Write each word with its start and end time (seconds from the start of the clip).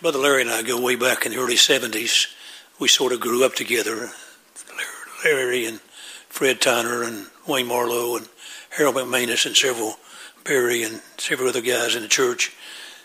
Brother 0.00 0.20
Larry 0.20 0.42
and 0.42 0.50
I 0.50 0.62
go 0.62 0.80
way 0.80 0.94
back 0.94 1.26
in 1.26 1.32
the 1.32 1.38
early 1.38 1.56
70s. 1.56 2.32
We 2.78 2.86
sort 2.86 3.12
of 3.12 3.18
grew 3.18 3.44
up 3.44 3.56
together. 3.56 4.10
Larry 5.24 5.66
and 5.66 5.80
Fred 6.28 6.60
Tyner 6.60 7.04
and 7.04 7.26
Wayne 7.48 7.66
Marlowe 7.66 8.16
and 8.16 8.28
Harold 8.70 8.94
McManus 8.94 9.44
and 9.44 9.56
several, 9.56 9.96
Barry 10.44 10.84
and 10.84 11.02
several 11.16 11.48
other 11.48 11.60
guys 11.60 11.96
in 11.96 12.02
the 12.02 12.08
church 12.08 12.54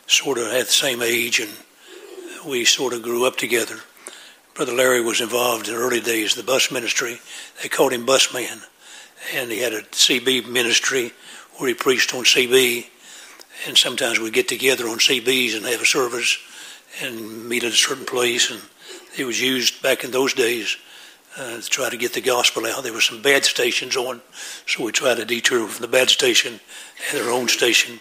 sort 0.05 0.37
of 0.37 0.51
had 0.51 0.67
the 0.67 0.71
same 0.71 1.01
age 1.01 1.39
and 1.39 1.51
we 2.47 2.63
sort 2.63 2.93
of 2.93 3.01
grew 3.01 3.25
up 3.25 3.37
together. 3.37 3.79
Brother 4.53 4.73
Larry 4.73 5.01
was 5.01 5.19
involved 5.19 5.67
in 5.67 5.73
the 5.73 5.79
early 5.79 5.99
days 5.99 6.37
of 6.37 6.45
the 6.45 6.51
bus 6.51 6.71
ministry. 6.71 7.19
They 7.63 7.69
called 7.69 7.93
him 7.93 8.05
Busman. 8.05 8.61
And 9.33 9.51
he 9.51 9.61
had 9.61 9.73
a 9.73 9.81
CB 9.81 10.47
ministry 10.47 11.11
where 11.57 11.69
he 11.69 11.73
preached 11.73 12.13
on 12.13 12.23
CB. 12.23 12.85
And 13.67 13.75
sometimes 13.75 14.19
we'd 14.19 14.33
get 14.33 14.47
together 14.47 14.87
on 14.87 14.99
CBs 14.99 15.55
and 15.55 15.65
have 15.65 15.81
a 15.81 15.85
service 15.85 16.37
and 17.01 17.47
meet 17.47 17.63
at 17.63 17.71
a 17.71 17.75
certain 17.75 18.05
place. 18.05 18.51
And 18.51 18.61
it 19.17 19.25
was 19.25 19.41
used 19.41 19.81
back 19.81 20.03
in 20.03 20.11
those 20.11 20.33
days 20.33 20.77
uh, 21.37 21.59
to 21.59 21.69
try 21.69 21.89
to 21.89 21.97
get 21.97 22.13
the 22.13 22.21
gospel 22.21 22.65
out. 22.65 22.83
There 22.83 22.93
were 22.93 23.01
some 23.01 23.21
bad 23.21 23.45
stations 23.45 23.95
on, 23.95 24.21
so 24.67 24.83
we 24.83 24.91
tried 24.91 25.17
to 25.17 25.25
detour 25.25 25.67
from 25.67 25.81
the 25.81 25.87
bad 25.87 26.09
station 26.09 26.59
and 27.11 27.21
our 27.21 27.31
own 27.31 27.47
station. 27.47 27.99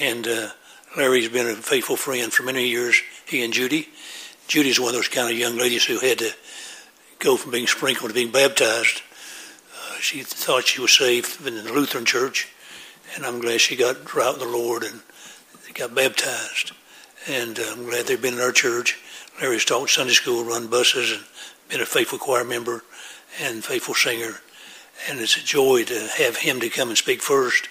And 0.00 0.26
uh, 0.26 0.48
Larry's 0.96 1.28
been 1.28 1.46
a 1.46 1.54
faithful 1.54 1.96
friend 1.96 2.32
for 2.32 2.42
many 2.42 2.68
years, 2.68 3.00
he 3.26 3.44
and 3.44 3.52
Judy. 3.52 3.88
Judy's 4.48 4.80
one 4.80 4.88
of 4.88 4.94
those 4.94 5.08
kind 5.08 5.30
of 5.30 5.38
young 5.38 5.56
ladies 5.56 5.84
who 5.84 5.98
had 5.98 6.18
to 6.18 6.30
go 7.18 7.36
from 7.36 7.52
being 7.52 7.66
sprinkled 7.66 8.10
to 8.10 8.14
being 8.14 8.30
baptized. 8.30 9.02
Uh, 9.72 9.94
she 10.00 10.22
thought 10.22 10.66
she 10.66 10.80
was 10.80 10.92
saved 10.92 11.46
in 11.46 11.54
the 11.54 11.72
Lutheran 11.72 12.04
church, 12.04 12.48
and 13.14 13.24
I'm 13.24 13.40
glad 13.40 13.60
she 13.60 13.76
got 13.76 14.14
right 14.14 14.32
with 14.32 14.40
the 14.40 14.48
Lord 14.48 14.82
and 14.84 15.00
got 15.74 15.94
baptized. 15.94 16.72
And 17.28 17.58
uh, 17.58 17.64
I'm 17.72 17.84
glad 17.84 18.06
they've 18.06 18.20
been 18.20 18.34
in 18.34 18.40
our 18.40 18.52
church. 18.52 19.00
Larry's 19.40 19.64
taught 19.64 19.90
Sunday 19.90 20.12
school, 20.12 20.44
run 20.44 20.66
buses, 20.66 21.12
and 21.12 21.24
been 21.68 21.80
a 21.80 21.86
faithful 21.86 22.18
choir 22.18 22.44
member 22.44 22.84
and 23.40 23.64
faithful 23.64 23.94
singer. 23.94 24.40
And 25.08 25.20
it's 25.20 25.36
a 25.36 25.44
joy 25.44 25.84
to 25.84 26.08
have 26.18 26.36
him 26.36 26.60
to 26.60 26.68
come 26.68 26.88
and 26.88 26.98
speak 26.98 27.22
first, 27.22 27.68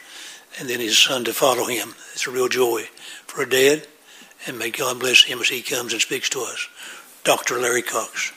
and 0.59 0.69
then 0.69 0.79
his 0.79 0.97
son 0.97 1.23
to 1.25 1.33
follow 1.33 1.65
him. 1.65 1.95
It's 2.13 2.27
a 2.27 2.31
real 2.31 2.49
joy 2.49 2.89
for 3.27 3.41
a 3.43 3.49
dad 3.49 3.87
and 4.45 4.59
may 4.59 4.71
God 4.71 4.99
bless 4.99 5.23
him 5.23 5.39
as 5.39 5.49
he 5.49 5.61
comes 5.61 5.93
and 5.93 6.01
speaks 6.01 6.29
to 6.29 6.41
us. 6.41 6.67
Dr. 7.23 7.59
Larry 7.59 7.81
Cox. 7.81 8.33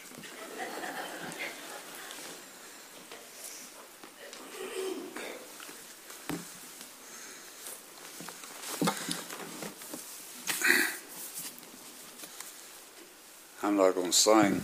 I'm 13.76 13.82
not 13.82 13.94
going 13.94 14.06
to 14.06 14.12
sing. 14.16 14.62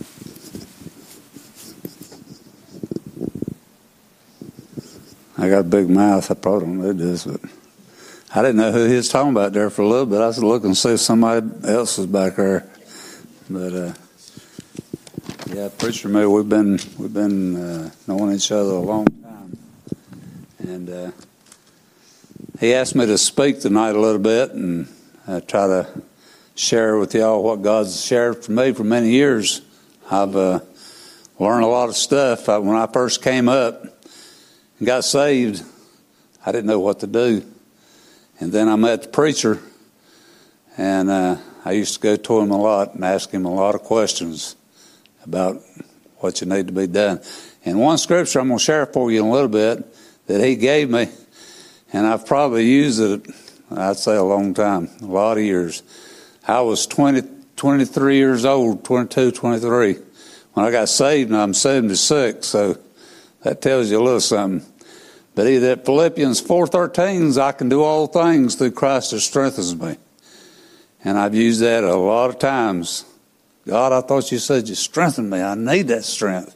I 5.37 5.49
got 5.49 5.59
a 5.59 5.63
big 5.63 5.87
mouth. 5.87 6.31
I 6.31 6.33
probably 6.33 6.65
don't 6.65 6.81
know 6.81 6.93
this, 6.93 7.25
but. 7.25 7.39
I 8.33 8.41
didn't 8.41 8.55
know 8.55 8.71
who 8.71 8.85
he 8.85 8.95
was 8.95 9.09
talking 9.09 9.29
about 9.29 9.53
there 9.53 9.69
for 9.69 9.83
a 9.83 9.87
little 9.87 10.07
bit. 10.07 10.19
I 10.19 10.25
was 10.25 10.43
looking 10.43 10.71
to 10.71 10.75
see 10.75 10.93
if 10.93 10.99
somebody 10.99 11.47
else 11.63 11.99
was 11.99 12.07
back 12.07 12.37
there. 12.37 12.67
But 13.51 13.73
uh, 13.73 13.93
yeah, 15.53 15.69
preacher 15.77 16.09
me, 16.09 16.25
we've 16.25 16.49
been 16.49 16.79
we've 16.97 17.13
been 17.13 17.55
uh, 17.55 17.91
knowing 18.07 18.33
each 18.33 18.51
other 18.51 18.71
a 18.71 18.79
long 18.79 19.05
time, 19.05 19.57
and 20.57 20.89
uh, 20.89 21.11
he 22.59 22.73
asked 22.73 22.95
me 22.95 23.05
to 23.05 23.19
speak 23.19 23.59
tonight 23.59 23.93
a 23.93 23.99
little 23.99 24.17
bit 24.17 24.53
and 24.53 24.87
try 25.47 25.67
to 25.67 26.01
share 26.55 26.97
with 26.97 27.15
y'all 27.15 27.41
what 27.43 27.61
God's 27.61 28.03
shared 28.03 28.43
for 28.43 28.51
me 28.51 28.73
for 28.73 28.83
many 28.83 29.09
years. 29.09 29.61
I've 30.09 30.35
uh, 30.35 30.59
learned 31.39 31.63
a 31.63 31.67
lot 31.67 31.89
of 31.89 31.95
stuff. 31.95 32.47
I, 32.47 32.59
when 32.59 32.75
I 32.77 32.87
first 32.87 33.23
came 33.23 33.49
up 33.49 33.83
and 33.83 34.85
got 34.85 35.03
saved, 35.03 35.63
I 36.45 36.51
didn't 36.51 36.67
know 36.67 36.79
what 36.79 36.99
to 36.99 37.07
do. 37.07 37.43
And 38.39 38.51
then 38.51 38.67
I 38.67 38.75
met 38.75 39.03
the 39.03 39.07
preacher, 39.09 39.59
and 40.77 41.09
uh, 41.09 41.37
I 41.63 41.71
used 41.71 41.95
to 41.95 41.99
go 41.99 42.15
to 42.15 42.39
him 42.39 42.51
a 42.51 42.61
lot 42.61 42.93
and 42.93 43.03
ask 43.03 43.31
him 43.31 43.45
a 43.45 43.53
lot 43.53 43.75
of 43.75 43.81
questions 43.81 44.55
about 45.23 45.61
what 46.17 46.41
you 46.41 46.47
need 46.47 46.67
to 46.67 46.73
be 46.73 46.87
done. 46.87 47.21
And 47.63 47.79
one 47.79 47.97
scripture 47.97 48.39
I'm 48.39 48.47
going 48.47 48.57
to 48.57 48.63
share 48.63 48.85
for 48.85 49.11
you 49.11 49.21
in 49.21 49.27
a 49.27 49.31
little 49.31 49.47
bit 49.47 49.85
that 50.27 50.43
he 50.43 50.55
gave 50.55 50.89
me, 50.89 51.09
and 51.93 52.05
I've 52.05 52.25
probably 52.25 52.65
used 52.65 52.99
it, 52.99 53.27
I'd 53.71 53.97
say 53.97 54.15
a 54.15 54.23
long 54.23 54.53
time, 54.53 54.89
a 55.01 55.05
lot 55.05 55.37
of 55.37 55.43
years. 55.43 55.81
I 56.47 56.61
was 56.61 56.85
20, 56.87 57.21
23 57.55 58.17
years 58.17 58.45
old, 58.45 58.83
22, 58.83 59.31
23, 59.31 59.97
when 60.53 60.65
I 60.65 60.71
got 60.71 60.89
saved, 60.89 61.29
and 61.31 61.39
I'm 61.39 61.53
76, 61.53 62.45
so 62.45 62.77
that 63.43 63.61
tells 63.61 63.89
you 63.89 63.99
a 63.99 64.03
little 64.03 64.19
something. 64.19 64.69
But 65.35 65.47
he 65.47 65.57
that 65.57 65.85
Philippians 65.85 66.41
4.13 66.41 67.41
I 67.41 67.51
can 67.53 67.69
do 67.69 67.81
all 67.81 68.07
things 68.07 68.55
through 68.55 68.71
Christ 68.71 69.11
that 69.11 69.21
strengthens 69.21 69.75
me. 69.75 69.97
And 71.03 71.17
I've 71.17 71.33
used 71.33 71.61
that 71.61 71.83
a 71.83 71.95
lot 71.95 72.29
of 72.29 72.39
times. 72.39 73.05
God, 73.65 73.91
I 73.91 74.01
thought 74.01 74.31
you 74.31 74.37
said 74.37 74.69
you 74.69 74.75
strengthened 74.75 75.29
me. 75.29 75.41
I 75.41 75.55
need 75.55 75.87
that 75.87 76.03
strength. 76.03 76.55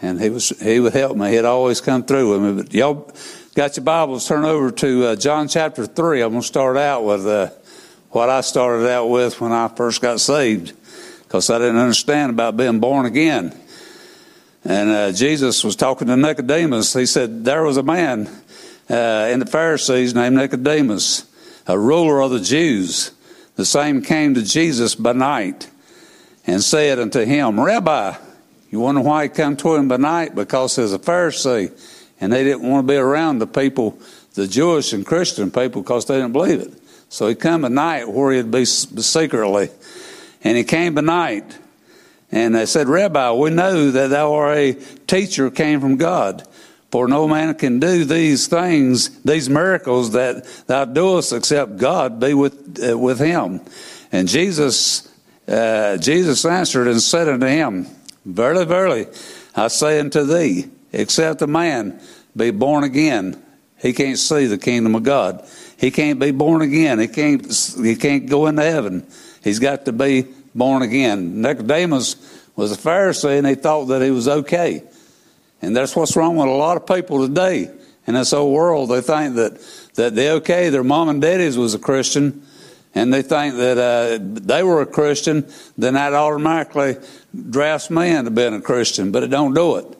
And 0.00 0.20
he 0.20 0.30
was 0.30 0.50
he 0.60 0.78
would 0.78 0.92
help 0.92 1.16
me. 1.16 1.30
He'd 1.30 1.44
always 1.44 1.80
come 1.80 2.04
through 2.04 2.32
with 2.32 2.42
me. 2.42 2.62
But 2.62 2.72
y'all 2.72 3.12
got 3.54 3.76
your 3.76 3.84
Bibles, 3.84 4.28
turn 4.28 4.44
over 4.44 4.70
to 4.70 5.06
uh, 5.06 5.16
John 5.16 5.48
chapter 5.48 5.86
3. 5.86 6.22
I'm 6.22 6.30
going 6.30 6.42
to 6.42 6.46
start 6.46 6.76
out 6.76 7.04
with 7.04 7.26
uh, 7.26 7.50
what 8.10 8.30
I 8.30 8.40
started 8.40 8.88
out 8.88 9.06
with 9.06 9.40
when 9.40 9.52
I 9.52 9.68
first 9.68 10.00
got 10.00 10.20
saved 10.20 10.72
because 11.22 11.50
I 11.50 11.58
didn't 11.58 11.76
understand 11.76 12.30
about 12.30 12.56
being 12.56 12.80
born 12.80 13.04
again. 13.04 13.54
And 14.64 14.90
uh, 14.90 15.12
Jesus 15.12 15.62
was 15.62 15.76
talking 15.76 16.08
to 16.08 16.16
Nicodemus. 16.16 16.94
He 16.94 17.06
said, 17.06 17.44
There 17.44 17.62
was 17.62 17.76
a 17.76 17.82
man 17.82 18.28
uh, 18.88 19.28
in 19.30 19.40
the 19.40 19.46
Pharisees 19.46 20.14
named 20.14 20.36
Nicodemus, 20.36 21.30
a 21.66 21.78
ruler 21.78 22.20
of 22.20 22.30
the 22.30 22.40
Jews. 22.40 23.12
The 23.56 23.64
same 23.64 24.02
came 24.02 24.34
to 24.34 24.42
Jesus 24.42 24.94
by 24.94 25.12
night 25.12 25.68
and 26.46 26.62
said 26.62 26.98
unto 26.98 27.24
him, 27.24 27.60
Rabbi, 27.60 28.14
you 28.70 28.80
wonder 28.80 29.00
why 29.00 29.24
he 29.24 29.28
come 29.28 29.56
to 29.58 29.74
him 29.74 29.88
by 29.88 29.96
night? 29.96 30.34
Because 30.34 30.76
he's 30.76 30.92
a 30.92 30.98
Pharisee, 30.98 31.70
and 32.20 32.32
they 32.32 32.44
didn't 32.44 32.68
want 32.68 32.86
to 32.86 32.92
be 32.92 32.96
around 32.96 33.38
the 33.38 33.46
people, 33.46 33.98
the 34.34 34.46
Jewish 34.46 34.92
and 34.92 35.04
Christian 35.04 35.50
people, 35.50 35.82
because 35.82 36.06
they 36.06 36.16
didn't 36.16 36.32
believe 36.32 36.60
it. 36.60 36.77
So 37.08 37.28
he 37.28 37.34
come 37.34 37.64
at 37.64 37.72
night 37.72 38.08
where 38.08 38.32
he'd 38.32 38.50
be 38.50 38.64
secretly. 38.64 39.70
And 40.42 40.56
he 40.56 40.64
came 40.64 40.94
by 40.94 41.00
night 41.00 41.58
and 42.30 42.54
they 42.54 42.66
said, 42.66 42.88
Rabbi, 42.88 43.32
we 43.32 43.50
know 43.50 43.90
that 43.90 44.10
thou 44.10 44.34
art 44.34 44.58
a 44.58 44.72
teacher 45.06 45.50
came 45.50 45.80
from 45.80 45.96
God. 45.96 46.46
For 46.90 47.06
no 47.06 47.28
man 47.28 47.54
can 47.54 47.80
do 47.80 48.04
these 48.04 48.46
things, 48.46 49.22
these 49.22 49.50
miracles 49.50 50.12
that 50.12 50.44
thou 50.66 50.86
doest, 50.86 51.32
except 51.32 51.76
God 51.76 52.18
be 52.18 52.32
with 52.32 52.82
uh, 52.82 52.96
with 52.96 53.18
him. 53.18 53.60
And 54.10 54.26
Jesus, 54.26 55.06
uh, 55.46 55.98
Jesus 55.98 56.46
answered 56.46 56.88
and 56.88 57.00
said 57.00 57.28
unto 57.28 57.46
him, 57.46 57.86
Verily, 58.24 58.64
verily, 58.64 59.06
I 59.54 59.68
say 59.68 60.00
unto 60.00 60.24
thee, 60.24 60.70
except 60.92 61.42
a 61.42 61.46
man 61.46 62.00
be 62.34 62.50
born 62.52 62.84
again, 62.84 63.42
he 63.80 63.92
can't 63.92 64.18
see 64.18 64.46
the 64.46 64.58
kingdom 64.58 64.94
of 64.94 65.02
God. 65.02 65.46
He 65.78 65.90
can't 65.90 66.18
be 66.18 66.32
born 66.32 66.62
again. 66.62 66.98
He 66.98 67.08
can't. 67.08 67.74
He 67.82 67.96
can't 67.96 68.26
go 68.26 68.46
into 68.46 68.62
heaven. 68.62 69.06
He's 69.42 69.58
got 69.58 69.84
to 69.84 69.92
be 69.92 70.26
born 70.54 70.82
again. 70.82 71.40
Nicodemus 71.40 72.16
was 72.56 72.72
a 72.72 72.76
Pharisee 72.76 73.38
and 73.38 73.46
he 73.46 73.54
thought 73.54 73.86
that 73.86 74.02
he 74.02 74.10
was 74.10 74.26
okay. 74.26 74.82
And 75.62 75.76
that's 75.76 75.94
what's 75.94 76.16
wrong 76.16 76.36
with 76.36 76.48
a 76.48 76.52
lot 76.52 76.76
of 76.76 76.86
people 76.86 77.26
today 77.26 77.70
in 78.06 78.14
this 78.14 78.32
old 78.32 78.52
world. 78.52 78.90
They 78.90 79.00
think 79.00 79.36
that, 79.36 79.60
that 79.94 80.14
they're 80.14 80.34
okay. 80.34 80.68
Their 80.68 80.84
mom 80.84 81.08
and 81.08 81.22
daddies 81.22 81.56
was 81.56 81.74
a 81.74 81.78
Christian 81.78 82.42
and 82.94 83.12
they 83.12 83.22
think 83.22 83.56
that 83.56 83.78
uh, 83.78 84.18
they 84.20 84.62
were 84.62 84.80
a 84.80 84.86
Christian, 84.86 85.46
then 85.76 85.94
that 85.94 86.14
automatically 86.14 86.96
drafts 87.50 87.90
me 87.90 88.10
into 88.10 88.30
being 88.30 88.54
a 88.54 88.60
Christian, 88.60 89.12
but 89.12 89.22
it 89.22 89.28
don't 89.28 89.54
do 89.54 89.76
it. 89.76 89.97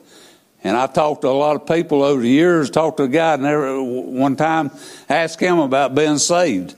And 0.63 0.75
I 0.75 0.87
talked 0.87 1.21
to 1.21 1.29
a 1.29 1.29
lot 1.29 1.55
of 1.55 1.65
people 1.65 2.03
over 2.03 2.21
the 2.21 2.29
years, 2.29 2.69
talked 2.69 2.97
to 2.97 3.03
a 3.03 3.07
guy 3.07 3.35
and 3.35 4.17
one 4.17 4.35
time 4.35 4.71
asked 5.07 5.39
him 5.39 5.59
about 5.59 5.95
being 5.95 6.17
saved. 6.17 6.75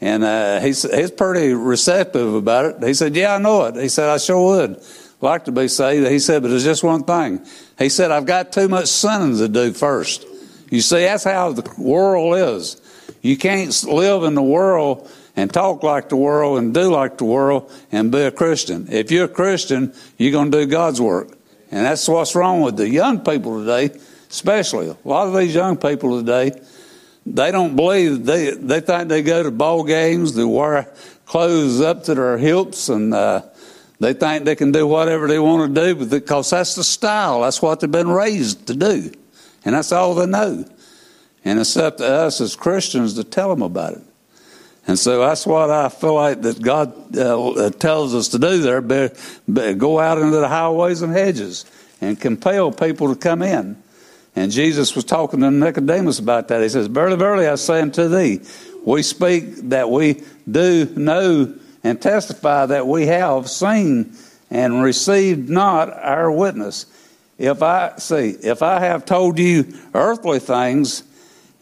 And 0.00 0.24
uh, 0.24 0.60
he's, 0.60 0.82
he's 0.82 1.10
pretty 1.10 1.54
receptive 1.54 2.34
about 2.34 2.64
it. 2.64 2.86
He 2.86 2.92
said, 2.92 3.14
Yeah, 3.14 3.36
I 3.36 3.38
know 3.38 3.64
it. 3.66 3.76
He 3.76 3.88
said, 3.88 4.08
I 4.08 4.18
sure 4.18 4.44
would 4.44 4.82
like 5.20 5.44
to 5.44 5.52
be 5.52 5.68
saved. 5.68 6.08
He 6.08 6.18
said, 6.18 6.42
But 6.42 6.48
there's 6.48 6.64
just 6.64 6.82
one 6.82 7.04
thing. 7.04 7.46
He 7.78 7.88
said, 7.88 8.10
I've 8.10 8.26
got 8.26 8.52
too 8.52 8.68
much 8.68 8.88
sinning 8.88 9.38
to 9.38 9.48
do 9.48 9.72
first. 9.72 10.26
You 10.70 10.80
see, 10.80 11.04
that's 11.04 11.24
how 11.24 11.52
the 11.52 11.72
world 11.78 12.36
is. 12.36 12.80
You 13.22 13.36
can't 13.36 13.84
live 13.84 14.24
in 14.24 14.34
the 14.34 14.42
world 14.42 15.08
and 15.36 15.52
talk 15.52 15.82
like 15.82 16.08
the 16.08 16.16
world 16.16 16.58
and 16.58 16.74
do 16.74 16.90
like 16.90 17.18
the 17.18 17.24
world 17.24 17.70
and 17.92 18.10
be 18.10 18.22
a 18.22 18.30
Christian. 18.30 18.88
If 18.90 19.10
you're 19.10 19.26
a 19.26 19.28
Christian, 19.28 19.94
you're 20.18 20.32
going 20.32 20.50
to 20.50 20.64
do 20.64 20.66
God's 20.66 21.00
work. 21.00 21.38
And 21.72 21.86
that's 21.86 22.06
what's 22.06 22.34
wrong 22.34 22.60
with 22.60 22.76
the 22.76 22.88
young 22.88 23.20
people 23.20 23.60
today, 23.60 23.98
especially. 24.28 24.88
A 24.88 24.96
lot 25.08 25.26
of 25.26 25.34
these 25.34 25.54
young 25.54 25.78
people 25.78 26.20
today, 26.20 26.60
they 27.24 27.50
don't 27.50 27.74
believe 27.74 28.26
they 28.26 28.50
they 28.50 28.80
think 28.80 29.08
they 29.08 29.22
go 29.22 29.42
to 29.42 29.50
ball 29.50 29.82
games, 29.82 30.34
they 30.34 30.44
wear 30.44 30.92
clothes 31.24 31.80
up 31.80 32.04
to 32.04 32.14
their 32.14 32.36
hips 32.36 32.90
and 32.90 33.14
uh, 33.14 33.40
they 34.00 34.12
think 34.12 34.44
they 34.44 34.54
can 34.54 34.70
do 34.70 34.86
whatever 34.86 35.26
they 35.26 35.38
want 35.38 35.74
to 35.74 35.94
do 35.94 36.04
because 36.04 36.50
that's 36.50 36.74
the 36.74 36.84
style. 36.84 37.40
That's 37.40 37.62
what 37.62 37.80
they've 37.80 37.90
been 37.90 38.10
raised 38.10 38.66
to 38.66 38.76
do. 38.76 39.10
And 39.64 39.74
that's 39.74 39.92
all 39.92 40.14
they 40.14 40.26
know. 40.26 40.66
And 41.42 41.58
it's 41.58 41.76
up 41.78 41.96
to 41.98 42.06
us 42.06 42.42
as 42.42 42.54
Christians 42.54 43.14
to 43.14 43.24
tell 43.24 43.48
them 43.48 43.62
about 43.62 43.94
it. 43.94 44.02
And 44.86 44.98
so 44.98 45.20
that's 45.20 45.46
what 45.46 45.70
I 45.70 45.88
feel 45.88 46.14
like 46.14 46.42
that 46.42 46.60
God 46.60 47.16
uh, 47.16 47.70
tells 47.70 48.14
us 48.14 48.28
to 48.28 48.38
do 48.38 48.58
there. 48.58 48.80
Be, 48.80 49.10
be, 49.52 49.74
go 49.74 50.00
out 50.00 50.18
into 50.18 50.38
the 50.38 50.48
highways 50.48 51.02
and 51.02 51.12
hedges 51.12 51.64
and 52.00 52.20
compel 52.20 52.72
people 52.72 53.14
to 53.14 53.18
come 53.18 53.42
in. 53.42 53.80
And 54.34 54.50
Jesus 54.50 54.96
was 54.96 55.04
talking 55.04 55.40
to 55.40 55.50
Nicodemus 55.50 56.18
about 56.18 56.48
that. 56.48 56.62
He 56.62 56.68
says, 56.68 56.86
Verily, 56.88 57.16
verily, 57.16 57.46
I 57.46 57.54
say 57.56 57.80
unto 57.80 58.08
thee, 58.08 58.40
we 58.84 59.02
speak 59.02 59.56
that 59.68 59.90
we 59.90 60.22
do 60.50 60.86
know 60.96 61.54
and 61.84 62.00
testify 62.00 62.66
that 62.66 62.86
we 62.86 63.06
have 63.06 63.48
seen 63.48 64.16
and 64.50 64.82
received 64.82 65.48
not 65.48 65.92
our 65.92 66.30
witness. 66.30 66.86
If 67.38 67.62
I 67.62 67.94
see, 67.98 68.30
if 68.30 68.62
I 68.62 68.80
have 68.80 69.04
told 69.04 69.38
you 69.38 69.74
earthly 69.94 70.38
things 70.38 71.02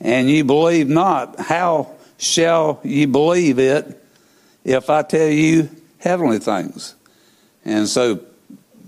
and 0.00 0.28
ye 0.28 0.42
believe 0.42 0.88
not, 0.88 1.38
how 1.38 1.92
shall 2.20 2.80
ye 2.84 3.06
believe 3.06 3.58
it 3.58 4.04
if 4.64 4.90
I 4.90 5.02
tell 5.02 5.28
you 5.28 5.68
heavenly 5.98 6.38
things? 6.38 6.94
And 7.64 7.88
so 7.88 8.20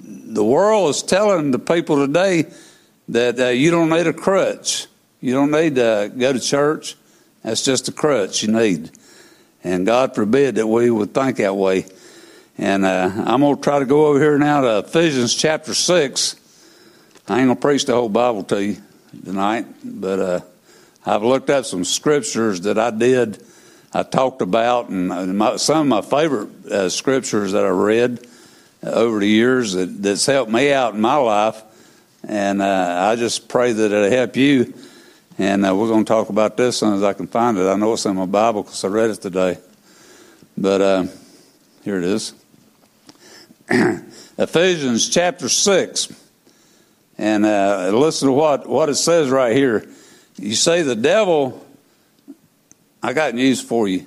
the 0.02 0.44
world 0.44 0.90
is 0.90 1.02
telling 1.02 1.50
the 1.50 1.58
people 1.58 2.06
today 2.06 2.52
that 3.08 3.40
uh, 3.40 3.48
you 3.48 3.70
don't 3.70 3.88
need 3.88 4.06
a 4.06 4.12
crutch. 4.12 4.86
You 5.20 5.34
don't 5.34 5.50
need 5.50 5.76
to 5.76 6.12
go 6.16 6.32
to 6.32 6.40
church. 6.40 6.96
That's 7.42 7.64
just 7.64 7.88
a 7.88 7.92
crutch 7.92 8.42
you 8.42 8.52
need. 8.52 8.90
And 9.64 9.86
God 9.86 10.14
forbid 10.14 10.56
that 10.56 10.66
we 10.66 10.90
would 10.90 11.14
think 11.14 11.38
that 11.38 11.56
way. 11.56 11.86
And 12.58 12.84
uh, 12.84 13.10
I'm 13.24 13.40
going 13.40 13.56
to 13.56 13.62
try 13.62 13.78
to 13.78 13.86
go 13.86 14.06
over 14.06 14.20
here 14.20 14.38
now 14.38 14.60
to 14.60 14.78
Ephesians 14.80 15.34
chapter 15.34 15.74
6. 15.74 16.36
I 17.28 17.38
ain't 17.38 17.46
going 17.46 17.56
to 17.56 17.60
preach 17.60 17.86
the 17.86 17.94
whole 17.94 18.08
Bible 18.08 18.42
to 18.44 18.62
you 18.62 18.76
tonight, 19.24 19.66
but 19.84 20.18
uh, 20.18 20.40
I've 21.04 21.22
looked 21.22 21.50
up 21.50 21.64
some 21.64 21.84
scriptures 21.84 22.62
that 22.62 22.78
I 22.78 22.90
did, 22.90 23.42
I 23.92 24.02
talked 24.02 24.42
about, 24.42 24.88
and 24.88 25.36
my, 25.36 25.56
some 25.56 25.92
of 25.92 26.04
my 26.04 26.18
favorite 26.18 26.66
uh, 26.66 26.88
scriptures 26.88 27.52
that 27.52 27.64
I 27.64 27.68
read 27.68 28.26
over 28.82 29.20
the 29.20 29.28
years 29.28 29.72
that, 29.72 30.02
that's 30.02 30.26
helped 30.26 30.50
me 30.50 30.72
out 30.72 30.94
in 30.94 31.00
my 31.00 31.16
life. 31.16 31.62
And 32.26 32.62
uh, 32.62 33.10
I 33.10 33.16
just 33.16 33.48
pray 33.48 33.72
that 33.72 33.92
it'll 33.92 34.10
help 34.10 34.36
you 34.36 34.74
and 35.38 35.64
uh, 35.64 35.74
we're 35.74 35.88
going 35.88 36.04
to 36.04 36.08
talk 36.08 36.28
about 36.28 36.56
this 36.56 36.68
as 36.68 36.76
soon 36.78 36.94
as 36.94 37.02
I 37.02 37.14
can 37.14 37.26
find 37.26 37.56
it. 37.56 37.66
I 37.66 37.74
know 37.76 37.94
it's 37.94 38.04
in 38.04 38.16
my 38.16 38.26
Bible 38.26 38.62
because 38.62 38.84
I 38.84 38.88
read 38.88 39.10
it 39.10 39.22
today. 39.22 39.58
But 40.58 40.80
uh, 40.80 41.06
here 41.82 41.98
it 41.98 42.04
is 42.04 42.34
Ephesians 44.38 45.08
chapter 45.08 45.48
6. 45.48 46.12
And 47.16 47.46
uh, 47.46 47.90
listen 47.94 48.28
to 48.28 48.32
what, 48.32 48.68
what 48.68 48.88
it 48.88 48.96
says 48.96 49.30
right 49.30 49.56
here. 49.56 49.88
You 50.38 50.54
say 50.54 50.82
the 50.82 50.96
devil, 50.96 51.64
I 53.02 53.12
got 53.12 53.34
news 53.34 53.60
for 53.60 53.88
you. 53.88 54.06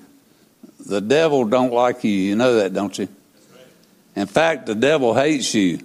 The 0.85 1.01
devil 1.01 1.45
don't 1.45 1.73
like 1.73 2.03
you. 2.03 2.11
You 2.11 2.35
know 2.35 2.55
that, 2.55 2.73
don't 2.73 2.97
you? 2.97 3.07
In 4.15 4.27
fact, 4.27 4.65
the 4.65 4.75
devil 4.75 5.13
hates 5.13 5.53
you. 5.53 5.79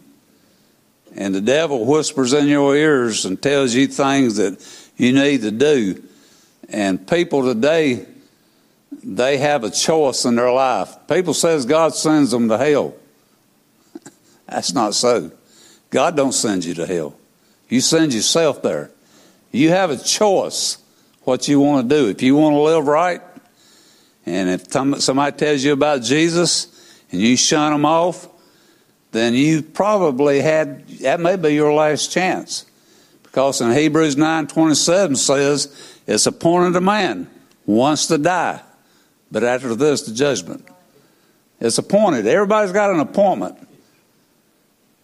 And 1.17 1.35
the 1.35 1.41
devil 1.41 1.85
whispers 1.85 2.33
in 2.33 2.47
your 2.47 2.77
ears 2.77 3.25
and 3.25 3.41
tells 3.41 3.75
you 3.75 3.89
things 3.89 4.37
that 4.37 4.65
you 4.97 5.13
need 5.13 5.43
to 5.43 5.51
do. 5.51 6.03
And 6.69 7.07
people 7.07 7.43
today, 7.43 8.07
they 9.03 9.39
have 9.39 9.65
a 9.65 9.71
choice 9.71 10.25
in 10.25 10.37
their 10.37 10.53
life. 10.53 10.95
People 11.09 11.35
says 11.35 11.67
God 11.67 11.95
sends 11.95 12.31
them 12.31 12.49
to 12.49 12.57
hell. 12.57 12.95
That's 14.47 14.73
not 14.73 14.95
so. 14.95 15.33
God 15.91 16.17
don't 16.17 16.33
send 16.33 16.65
you 16.65 16.75
to 16.75 16.87
hell. 16.87 17.17
You 17.69 17.81
send 17.81 18.15
yourself 18.15 18.63
there. 18.63 18.91
You 19.51 19.71
have 19.71 19.91
a 19.91 19.97
choice 19.97 20.79
what 21.23 21.49
you 21.49 21.61
want 21.61 21.89
to 21.89 21.97
do. 21.97 22.09
If 22.09 22.23
you 22.23 22.37
want 22.37 22.55
to 22.55 22.61
live 22.61 22.87
right, 22.87 23.21
and 24.27 24.49
if 24.49 24.73
somebody 25.03 25.37
tells 25.37 25.65
you 25.65 25.73
about 25.73 26.03
Jesus 26.03 27.01
and 27.11 27.21
you 27.21 27.37
shun 27.37 27.73
them 27.73 27.85
off, 27.85 28.29
then 29.13 29.35
you 29.35 29.63
probably 29.63 30.41
had 30.41 30.87
that 31.01 31.21
may 31.21 31.37
be 31.37 31.55
your 31.55 31.73
last 31.73 32.13
chance. 32.13 32.67
Because 33.23 33.61
in 33.61 33.73
Hebrews 33.73 34.17
9:27 34.17 35.17
says, 35.17 35.99
it's 36.07 36.27
appointed 36.27 36.77
a 36.77 36.81
man 36.81 37.29
once 37.67 38.07
to 38.09 38.19
die, 38.19 38.61
but 39.31 39.45
after 39.45 39.75
this 39.75 40.03
the 40.03 40.13
judgment. 40.13 40.67
It's 41.61 41.77
appointed. 41.79 42.27
Everybody's 42.27 42.73
got 42.73 42.91
an 42.91 43.01
appointment. 43.01 43.69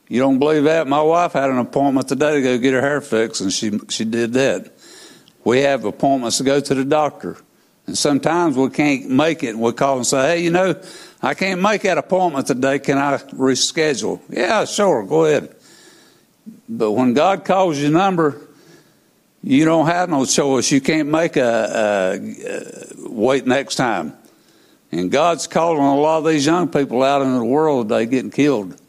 You 0.08 0.20
don't 0.20 0.38
believe 0.38 0.64
that? 0.64 0.86
My 0.86 1.02
wife 1.02 1.32
had 1.32 1.50
an 1.50 1.58
appointment 1.58 2.08
today 2.08 2.34
to 2.34 2.42
go 2.42 2.58
get 2.58 2.74
her 2.74 2.80
hair 2.80 3.00
fixed, 3.00 3.40
and 3.40 3.52
she 3.52 3.78
she 3.88 4.04
did 4.04 4.32
that. 4.34 4.72
We 5.44 5.60
have 5.60 5.84
appointments 5.84 6.38
to 6.38 6.44
go 6.44 6.60
to 6.60 6.74
the 6.74 6.84
doctor, 6.84 7.36
and 7.86 7.98
sometimes 7.98 8.56
we 8.56 8.70
can't 8.70 9.10
make 9.10 9.42
it. 9.42 9.50
And 9.50 9.60
we 9.60 9.72
call 9.72 9.96
and 9.96 10.06
say, 10.06 10.36
"Hey, 10.36 10.44
you 10.44 10.50
know, 10.50 10.80
I 11.22 11.34
can't 11.34 11.60
make 11.60 11.82
that 11.82 11.98
appointment 11.98 12.46
today. 12.46 12.78
Can 12.78 12.98
I 12.98 13.16
reschedule?" 13.16 14.20
Yeah, 14.28 14.64
sure. 14.64 15.02
Go 15.02 15.24
ahead. 15.24 15.54
But 16.68 16.92
when 16.92 17.12
God 17.12 17.44
calls 17.44 17.78
your 17.78 17.90
number, 17.90 18.40
you 19.42 19.64
don't 19.64 19.86
have 19.86 20.08
no 20.08 20.24
choice. 20.24 20.70
You 20.70 20.80
can't 20.80 21.08
make 21.08 21.36
a, 21.36 21.42
a, 21.42 23.04
a, 23.06 23.10
wait 23.10 23.46
next 23.46 23.76
time. 23.76 24.12
And 24.92 25.10
God's 25.10 25.48
calling 25.48 25.82
a 25.82 25.96
lot 25.96 26.18
of 26.18 26.24
these 26.26 26.46
young 26.46 26.68
people 26.68 27.02
out 27.02 27.22
in 27.22 27.32
the 27.34 27.44
world 27.44 27.88
today 27.88 28.06
getting 28.06 28.30
killed. 28.30 28.80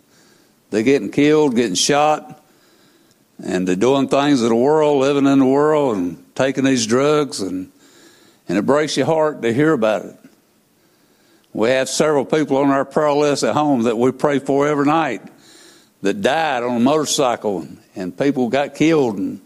They're 0.70 0.84
getting 0.84 1.12
killed, 1.12 1.56
getting 1.56 1.76
shot, 1.76 2.44
and 3.44 3.68
they're 3.68 3.76
doing 3.76 4.08
things 4.10 4.42
of 4.42 4.50
the 4.50 4.56
world, 4.56 5.00
living 5.00 5.26
in 5.26 5.40
the 5.40 5.46
world, 5.46 5.98
and 5.98 6.36
taking 6.36 6.64
these 6.64 6.86
drugs, 6.86 7.42
and 7.42 7.72
and 8.48 8.58
it 8.58 8.66
breaks 8.66 8.96
your 8.96 9.06
heart 9.06 9.42
to 9.42 9.54
hear 9.54 9.74
about 9.74 10.06
it. 10.06 10.16
We 11.54 11.70
have 11.70 11.90
several 11.90 12.26
people 12.26 12.58
on 12.58 12.70
our 12.70 12.86
prayer 12.86 13.12
list 13.12 13.44
at 13.44 13.54
home 13.54 13.84
that 13.84 13.98
we 13.98 14.12
pray 14.12 14.40
for 14.40 14.68
every 14.68 14.86
night 14.86 15.22
that 16.02 16.22
died 16.22 16.64
on 16.64 16.78
a 16.78 16.80
motorcycle 16.80 17.62
and, 17.62 17.78
and 17.96 18.18
people 18.18 18.48
got 18.50 18.76
killed 18.76 19.18
and, 19.18 19.42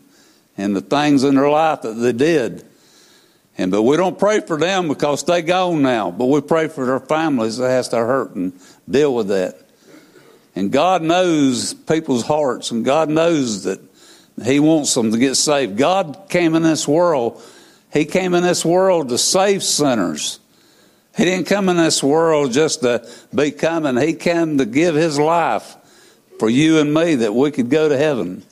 and 0.58 0.76
the 0.76 0.82
things 0.82 1.24
in 1.24 1.36
their 1.36 1.50
life 1.50 1.82
that 1.82 1.94
they 1.94 2.12
did. 2.12 2.66
And 3.58 3.72
but 3.72 3.84
we 3.84 3.98
don't 3.98 4.20
pray 4.20 4.42
for 4.42 4.58
them 4.58 4.88
because 4.88 5.24
they 5.24 5.42
gone 5.42 5.82
now, 5.82 6.12
but 6.12 6.26
we 6.26 6.42
pray 6.42 6.68
for 6.68 6.86
their 6.86 7.00
families 7.00 7.58
that 7.58 7.70
has 7.70 7.90
to 7.90 7.98
hurt 7.98 8.36
and 8.36 8.54
deal 8.90 9.16
with 9.16 9.30
that. 9.30 9.58
And 10.56 10.72
God 10.72 11.02
knows 11.02 11.74
people's 11.74 12.26
hearts, 12.26 12.72
and 12.72 12.84
God 12.84 13.10
knows 13.10 13.64
that 13.64 13.80
He 14.44 14.60
wants 14.60 14.94
them 14.94 15.12
to 15.12 15.18
get 15.18 15.36
saved. 15.36 15.78
God 15.78 16.26
came 16.30 16.56
in 16.56 16.64
this 16.64 16.88
world. 16.88 17.42
He 17.94 18.06
came 18.06 18.34
in 18.34 18.44
this 18.44 18.66
world 18.66 19.10
to 19.10 19.18
save 19.18 19.64
sinners. 19.64 20.40
He 21.16 21.26
didn't 21.26 21.48
come 21.48 21.70
in 21.70 21.78
this 21.78 22.02
world 22.02 22.52
just 22.52 22.82
to 22.82 23.08
be 23.34 23.52
coming. 23.52 23.98
He 23.98 24.14
came 24.14 24.58
to 24.58 24.66
give 24.66 24.96
His 24.96 25.20
life 25.20 25.76
for 26.40 26.50
you 26.50 26.80
and 26.80 26.94
me 26.94 27.16
that 27.16 27.34
we 27.34 27.52
could 27.52 27.70
go 27.70 27.90
to 27.90 27.98
heaven. 27.98 28.44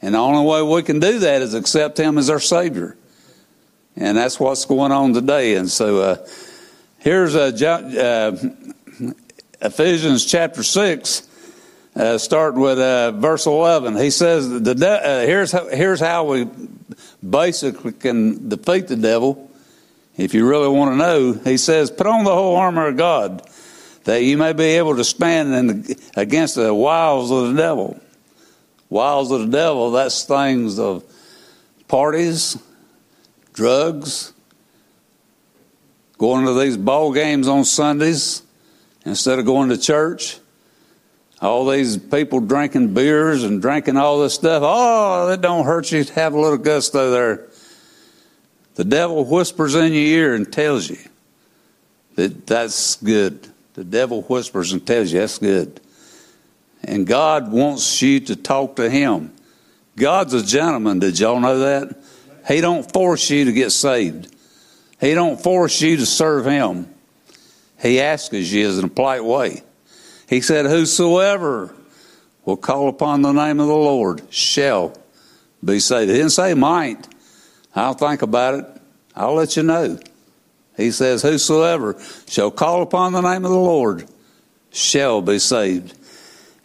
And 0.00 0.14
the 0.14 0.18
only 0.18 0.48
way 0.48 0.62
we 0.62 0.82
can 0.82 1.00
do 1.00 1.20
that 1.20 1.42
is 1.42 1.54
accept 1.54 1.98
Him 1.98 2.18
as 2.18 2.30
our 2.30 2.40
Savior. 2.40 2.96
And 3.96 4.16
that's 4.16 4.38
what's 4.38 4.64
going 4.64 4.92
on 4.92 5.12
today. 5.12 5.56
And 5.56 5.68
so 5.70 6.00
uh, 6.00 6.26
here's 6.98 7.34
a, 7.34 7.48
uh, 7.68 8.36
Ephesians 9.60 10.24
chapter 10.24 10.62
6, 10.62 11.28
uh, 11.96 12.16
starting 12.16 12.60
with 12.60 12.78
uh, 12.78 13.10
verse 13.10 13.44
11. 13.44 13.96
He 13.96 14.10
says, 14.10 14.48
the 14.48 14.74
de- 14.74 14.86
uh, 14.86 15.26
here's, 15.26 15.50
how, 15.50 15.66
here's 15.68 15.98
how 15.98 16.24
we 16.24 16.48
basically 17.28 17.90
can 17.90 18.48
defeat 18.48 18.86
the 18.86 18.94
devil. 18.94 19.50
If 20.16 20.32
you 20.32 20.48
really 20.48 20.68
want 20.68 20.92
to 20.92 20.96
know, 20.96 21.32
he 21.32 21.56
says, 21.56 21.90
put 21.90 22.06
on 22.06 22.24
the 22.24 22.32
whole 22.32 22.54
armor 22.54 22.86
of 22.86 22.96
God 22.96 23.48
that 24.04 24.22
you 24.22 24.38
may 24.38 24.52
be 24.52 24.64
able 24.64 24.94
to 24.94 25.04
stand 25.04 25.52
the, 25.52 26.00
against 26.16 26.54
the 26.54 26.72
wiles 26.72 27.32
of 27.32 27.48
the 27.48 27.60
devil. 27.60 28.00
Wiles 28.88 29.32
of 29.32 29.40
the 29.40 29.56
devil, 29.56 29.90
that's 29.90 30.24
things 30.24 30.78
of 30.78 31.02
parties, 31.88 32.56
drugs, 33.52 34.32
going 36.16 36.46
to 36.46 36.54
these 36.58 36.76
ball 36.76 37.12
games 37.12 37.48
on 37.48 37.64
Sundays 37.64 38.42
instead 39.08 39.38
of 39.38 39.46
going 39.46 39.70
to 39.70 39.78
church. 39.78 40.38
All 41.40 41.66
these 41.66 41.96
people 41.96 42.40
drinking 42.40 42.94
beers 42.94 43.44
and 43.44 43.62
drinking 43.62 43.96
all 43.96 44.20
this 44.20 44.34
stuff. 44.34 44.62
Oh, 44.64 45.28
that 45.28 45.40
don't 45.40 45.64
hurt 45.64 45.92
you. 45.92 46.02
To 46.04 46.12
have 46.14 46.34
a 46.34 46.40
little 46.40 46.58
gusto 46.58 47.10
there. 47.10 47.48
The 48.74 48.84
devil 48.84 49.24
whispers 49.24 49.74
in 49.74 49.92
your 49.92 50.02
ear 50.02 50.34
and 50.34 50.52
tells 50.52 50.88
you 50.88 50.98
that 52.16 52.46
that's 52.46 52.96
good. 52.96 53.48
The 53.74 53.84
devil 53.84 54.22
whispers 54.22 54.72
and 54.72 54.84
tells 54.84 55.12
you 55.12 55.20
that's 55.20 55.38
good. 55.38 55.80
And 56.82 57.06
God 57.06 57.50
wants 57.50 58.02
you 58.02 58.20
to 58.20 58.36
talk 58.36 58.76
to 58.76 58.88
him. 58.88 59.32
God's 59.96 60.34
a 60.34 60.44
gentleman. 60.44 61.00
Did 61.00 61.18
y'all 61.18 61.40
know 61.40 61.58
that? 61.58 61.96
He 62.46 62.60
don't 62.60 62.90
force 62.92 63.30
you 63.30 63.44
to 63.44 63.52
get 63.52 63.70
saved. 63.70 64.34
He 65.00 65.14
don't 65.14 65.40
force 65.40 65.80
you 65.80 65.96
to 65.96 66.06
serve 66.06 66.46
him. 66.46 66.92
He 67.80 68.00
asks 68.00 68.32
you 68.32 68.78
in 68.78 68.84
a 68.84 68.88
polite 68.88 69.24
way. 69.24 69.62
He 70.28 70.40
said, 70.40 70.66
Whosoever 70.66 71.74
will 72.44 72.56
call 72.56 72.88
upon 72.88 73.22
the 73.22 73.32
name 73.32 73.60
of 73.60 73.66
the 73.66 73.74
Lord 73.74 74.22
shall 74.30 74.96
be 75.64 75.80
saved. 75.80 76.10
He 76.10 76.16
didn't 76.16 76.30
say 76.30 76.54
might. 76.54 77.08
I'll 77.74 77.94
think 77.94 78.22
about 78.22 78.54
it. 78.54 78.66
I'll 79.14 79.34
let 79.34 79.56
you 79.56 79.62
know. 79.62 79.98
He 80.76 80.90
says, 80.90 81.22
Whosoever 81.22 81.96
shall 82.28 82.50
call 82.50 82.82
upon 82.82 83.12
the 83.12 83.20
name 83.20 83.44
of 83.44 83.50
the 83.50 83.58
Lord 83.58 84.08
shall 84.72 85.22
be 85.22 85.38
saved. 85.38 85.96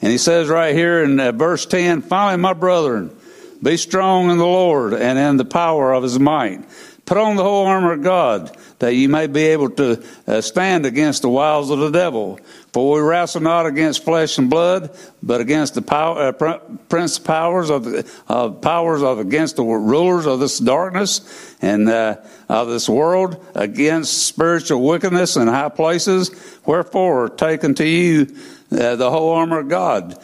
And 0.01 0.11
he 0.11 0.17
says 0.17 0.49
right 0.49 0.75
here 0.75 1.03
in 1.03 1.19
uh, 1.19 1.31
verse 1.31 1.65
10 1.65 2.01
finally, 2.01 2.41
my 2.41 2.53
brethren, 2.53 3.15
be 3.61 3.77
strong 3.77 4.29
in 4.29 4.37
the 4.37 4.45
Lord 4.45 4.93
and 4.93 5.17
in 5.17 5.37
the 5.37 5.45
power 5.45 5.93
of 5.93 6.03
his 6.03 6.19
might. 6.19 6.63
Put 7.05 7.17
on 7.17 7.35
the 7.35 7.43
whole 7.43 7.65
armor 7.65 7.93
of 7.93 8.01
God 8.01 8.55
that 8.79 8.95
you 8.95 9.09
may 9.09 9.27
be 9.27 9.43
able 9.47 9.69
to 9.71 10.01
uh, 10.25 10.39
stand 10.39 10.85
against 10.85 11.21
the 11.21 11.29
wiles 11.29 11.69
of 11.69 11.79
the 11.79 11.89
devil. 11.89 12.39
For 12.71 12.95
we 12.95 13.01
wrestle 13.01 13.41
not 13.41 13.65
against 13.65 14.05
flesh 14.05 14.37
and 14.37 14.49
blood, 14.49 14.97
but 15.21 15.41
against 15.41 15.75
the 15.75 15.81
power, 15.81 16.33
uh, 16.41 16.59
prince 16.87 17.19
powers 17.19 17.69
of 17.69 17.83
the 17.83 18.09
uh, 18.29 18.49
powers 18.51 19.03
of 19.03 19.19
against 19.19 19.57
the 19.57 19.63
rulers 19.63 20.25
of 20.25 20.39
this 20.39 20.59
darkness 20.59 21.55
and 21.61 21.89
uh, 21.89 22.17
of 22.47 22.69
this 22.69 22.87
world, 22.87 23.45
against 23.53 24.25
spiritual 24.25 24.81
wickedness 24.81 25.35
in 25.35 25.47
high 25.47 25.69
places. 25.69 26.31
Wherefore, 26.65 27.27
take 27.27 27.65
unto 27.65 27.83
you 27.83 28.33
uh, 28.71 28.95
the 28.95 29.11
whole 29.11 29.31
armor 29.31 29.59
of 29.59 29.67
God, 29.67 30.17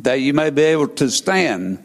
that 0.00 0.20
you 0.20 0.34
may 0.34 0.50
be 0.50 0.62
able 0.62 0.88
to 0.88 1.10
stand 1.10 1.82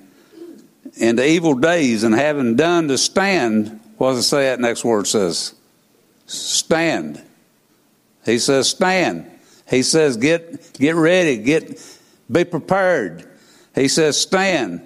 in 0.98 1.16
the 1.16 1.28
evil 1.28 1.56
days, 1.56 2.04
and 2.04 2.14
having 2.14 2.56
done 2.56 2.90
to 2.90 2.98
stand. 2.98 3.77
What 3.98 4.12
does 4.12 4.20
it 4.20 4.24
say? 4.24 4.44
That 4.44 4.60
next 4.60 4.86
word 4.86 5.08
says, 5.08 5.54
stand. 6.26 7.22
He 8.26 8.40
says, 8.40 8.70
stand. 8.70 9.30
He 9.70 9.84
says, 9.84 10.18
get, 10.18 10.74
get 10.74 10.96
ready, 10.96 11.38
get, 11.38 11.82
be 12.32 12.46
prepared. 12.46 13.28
He 13.76 13.88
says, 13.88 14.20
stand. 14.20 14.82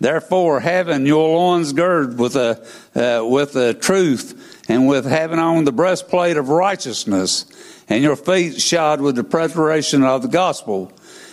Therefore, 0.00 0.58
having 0.60 1.06
your 1.06 1.36
loins 1.36 1.72
girded 1.72 2.18
with 2.18 2.34
a, 2.34 2.66
uh, 2.96 3.24
with 3.24 3.52
the 3.52 3.74
truth 3.74 4.64
and 4.68 4.88
with 4.88 5.04
having 5.04 5.38
on 5.38 5.64
the 5.64 5.72
breastplate 5.72 6.36
of 6.36 6.48
righteousness 6.48 7.46
and 7.88 8.02
your 8.02 8.16
feet 8.16 8.60
shod 8.60 9.00
with 9.00 9.14
the 9.14 9.24
preparation 9.24 10.02
of 10.02 10.22
the 10.22 10.28
gospel. 10.28 10.92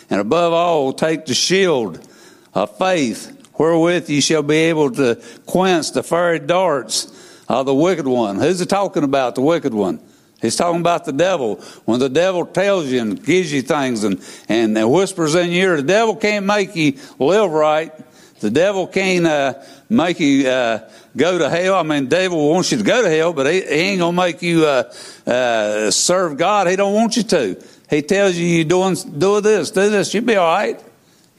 And 0.10 0.22
above 0.22 0.54
all, 0.54 0.94
take 0.94 1.26
the 1.26 1.34
shield 1.34 2.08
of 2.54 2.78
faith 2.78 3.39
wherewith 3.60 4.10
ye 4.10 4.22
shall 4.22 4.42
be 4.42 4.56
able 4.56 4.90
to 4.90 5.22
quench 5.46 5.92
the 5.92 6.02
fiery 6.02 6.40
darts 6.40 7.14
of 7.48 7.66
the 7.66 7.76
wicked 7.76 8.08
one. 8.08 8.40
Who's 8.40 8.60
he 8.60 8.66
talking 8.66 9.04
about, 9.04 9.36
the 9.36 9.42
wicked 9.42 9.74
one? 9.74 10.00
He's 10.42 10.56
talking 10.56 10.80
about 10.80 11.04
the 11.04 11.12
devil. 11.12 11.56
When 11.84 12.00
the 12.00 12.10
devil 12.10 12.46
tells 12.46 12.88
you 12.88 13.02
and 13.02 13.22
gives 13.22 13.52
you 13.52 13.62
things 13.62 14.06
and, 14.06 14.24
and, 14.48 14.90
whispers 14.90 15.36
in 15.36 15.52
your 15.52 15.72
ear, 15.72 15.78
the 15.78 15.84
devil 15.84 16.16
can't 16.16 16.46
make 16.46 16.76
you 16.78 16.94
live 17.20 17.52
right. 17.52 17.92
The 18.40 18.50
devil 18.50 18.88
can't 18.88 19.26
uh, 19.26 19.56
make 19.90 20.22
you 20.22 20.48
uh, 20.48 20.90
go 21.18 21.38
to 21.38 21.50
hell. 21.50 21.76
I 21.76 21.84
mean, 21.84 22.08
devil 22.08 22.50
wants 22.50 22.72
you 22.72 22.78
to 22.78 22.84
go 22.86 23.02
to 23.02 23.10
hell, 23.10 23.34
but 23.34 23.48
he, 23.48 23.60
he 23.60 23.68
ain't 23.68 24.00
gonna 24.00 24.16
make 24.16 24.42
you 24.42 24.66
uh, 24.66 24.94
uh 25.28 25.92
serve 25.92 26.38
God. 26.38 26.68
He 26.68 26.78
don't 26.78 26.94
want 26.94 27.18
you 27.18 27.24
to. 27.24 27.62
He 27.90 28.02
tells 28.02 28.38
you 28.38 28.46
you 28.46 28.64
doing 28.64 28.96
do 29.18 29.42
this, 29.42 29.72
do 29.72 29.90
this, 29.90 30.14
you'll 30.14 30.24
be 30.24 30.38
all 30.38 30.56
right. 30.56 30.80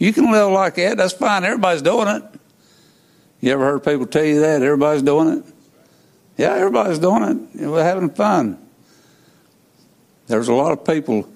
You 0.00 0.14
can 0.14 0.32
live 0.32 0.50
like 0.50 0.76
that. 0.76 0.96
That's 0.96 1.12
fine. 1.12 1.44
Everybody's 1.44 1.82
doing 1.82 2.08
it. 2.08 2.22
You 3.42 3.52
ever 3.52 3.66
heard 3.66 3.84
people 3.84 4.06
tell 4.06 4.24
you 4.24 4.40
that? 4.40 4.62
Everybody's 4.62 5.02
doing 5.02 5.28
it? 5.28 5.44
Yeah, 6.38 6.54
everybody's 6.54 6.98
doing 6.98 7.22
it. 7.54 7.68
We're 7.68 7.84
having 7.84 8.08
fun. 8.08 8.58
There's 10.26 10.48
a 10.48 10.54
lot 10.54 10.72
of 10.72 10.86
people 10.86 11.28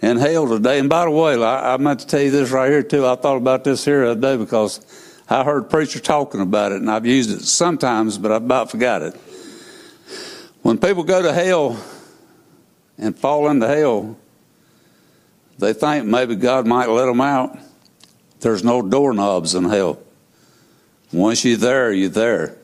in 0.00 0.16
hell 0.16 0.48
today. 0.48 0.78
And 0.78 0.88
by 0.88 1.04
the 1.04 1.10
way, 1.10 1.34
I, 1.34 1.74
I 1.74 1.76
meant 1.76 2.00
to 2.00 2.06
tell 2.06 2.22
you 2.22 2.30
this 2.30 2.50
right 2.50 2.70
here, 2.70 2.82
too. 2.82 3.06
I 3.06 3.16
thought 3.16 3.36
about 3.36 3.64
this 3.64 3.84
here 3.84 4.06
the 4.06 4.12
other 4.12 4.20
day 4.20 4.42
because 4.42 4.80
I 5.28 5.44
heard 5.44 5.64
a 5.64 5.66
preacher 5.66 6.00
talking 6.00 6.40
about 6.40 6.72
it, 6.72 6.80
and 6.80 6.90
I've 6.90 7.04
used 7.04 7.30
it 7.30 7.42
sometimes, 7.42 8.16
but 8.16 8.32
I 8.32 8.36
about 8.36 8.70
forgot 8.70 9.02
it. 9.02 9.14
When 10.62 10.78
people 10.78 11.04
go 11.04 11.20
to 11.20 11.34
hell 11.34 11.78
and 12.96 13.14
fall 13.18 13.50
into 13.50 13.68
hell, 13.68 14.16
they 15.58 15.74
think 15.74 16.06
maybe 16.06 16.34
God 16.34 16.66
might 16.66 16.88
let 16.88 17.04
them 17.04 17.20
out. 17.20 17.58
There's 18.44 18.62
no 18.62 18.82
doorknobs 18.82 19.54
in 19.54 19.64
hell. 19.64 19.98
Once 21.10 21.46
you're 21.46 21.56
there, 21.56 21.90
you're 21.90 22.10
there. 22.10 22.58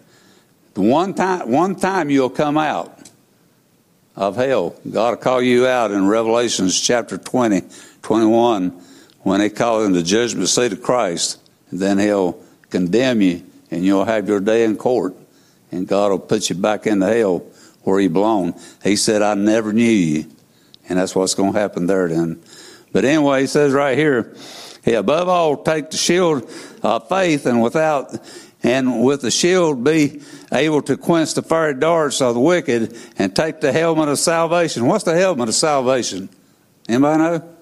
The 0.75 0.83
one 0.83 1.15
time, 1.15 1.51
one 1.51 1.75
time 1.75 2.11
you'll 2.11 2.29
come 2.29 2.59
out 2.59 3.09
of 4.15 4.37
hell. 4.37 4.77
God 4.91 5.13
will 5.13 5.17
call 5.17 5.41
you 5.41 5.67
out 5.67 5.91
in 5.91 6.07
Revelations 6.07 6.79
chapter 6.79 7.17
20, 7.17 7.63
21, 8.03 8.73
when 9.21 9.41
He 9.41 9.49
calls 9.49 9.87
in 9.87 9.93
the 9.93 10.03
judgment 10.03 10.51
seat 10.51 10.73
of 10.73 10.83
Christ. 10.83 11.41
Then 11.73 11.99
He'll 11.99 12.39
condemn 12.69 13.23
you, 13.23 13.43
and 13.71 13.83
you'll 13.83 14.05
have 14.05 14.29
your 14.29 14.41
day 14.41 14.65
in 14.65 14.77
court. 14.77 15.17
And 15.73 15.89
God 15.89 16.11
will 16.11 16.19
put 16.19 16.51
you 16.51 16.57
back 16.57 16.87
into 16.87 17.07
hell 17.07 17.39
where 17.85 18.01
you 18.01 18.11
belong. 18.11 18.61
He 18.85 18.97
said, 18.97 19.23
I 19.23 19.33
never 19.33 19.73
knew 19.73 19.85
you. 19.85 20.31
And 20.91 20.99
that's 20.99 21.15
what's 21.15 21.35
going 21.35 21.55
to 21.55 21.59
happen 21.59 21.87
there 21.87 22.07
then. 22.07 22.43
But 22.92 23.04
anyway, 23.04 23.42
He 23.42 23.47
says 23.47 23.73
right 23.73 23.97
here, 23.97 24.35
he, 24.85 24.94
above 24.94 25.28
all, 25.28 25.62
take 25.62 25.90
the 25.90 25.97
shield 25.97 26.50
of 26.82 27.09
faith, 27.09 27.47
and 27.47 27.62
without 27.62 28.18
and 28.62 29.02
with 29.02 29.23
the 29.23 29.30
shield 29.30 29.82
be 29.82 30.20
able 30.52 30.82
to 30.82 30.97
quench 30.97 31.35
the 31.35 31.42
fiery 31.42 31.75
darts 31.75 32.20
of 32.20 32.35
the 32.35 32.40
wicked, 32.40 32.97
and 33.18 33.35
take 33.35 33.61
the 33.61 33.73
helmet 33.73 34.09
of 34.09 34.18
salvation. 34.18 34.87
What's 34.87 35.04
the 35.04 35.14
helmet 35.14 35.49
of 35.49 35.54
salvation? 35.54 36.28
Anybody 36.88 37.18
know? 37.18 37.54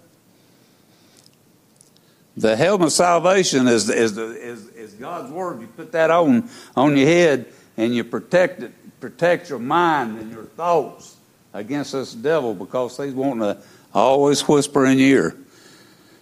The 2.37 2.57
helmet 2.57 2.87
of 2.89 2.93
salvation 2.93 3.67
is, 3.67 3.89
is, 3.91 4.17
is, 4.17 4.69
is 4.69 4.93
God's 4.95 5.31
word. 5.33 5.61
You 5.61 5.67
put 5.67 5.93
that 5.93 6.11
on 6.11 6.49
on 6.77 6.97
your 6.97 7.07
head, 7.07 7.47
and 7.77 7.95
you 7.95 8.05
protect 8.05 8.63
it, 8.63 8.73
protect 9.01 9.51
your 9.51 9.59
mind 9.59 10.19
and 10.19 10.33
your 10.33 10.45
thoughts 10.45 11.17
against 11.53 11.93
this 11.93 12.13
devil 12.13 12.55
because 12.55 12.97
he's 12.97 13.15
wanting 13.15 13.41
to 13.41 13.63
always 13.95 14.47
whisper 14.47 14.87
in 14.87 14.99
your 14.99 15.09
ear. 15.09 15.37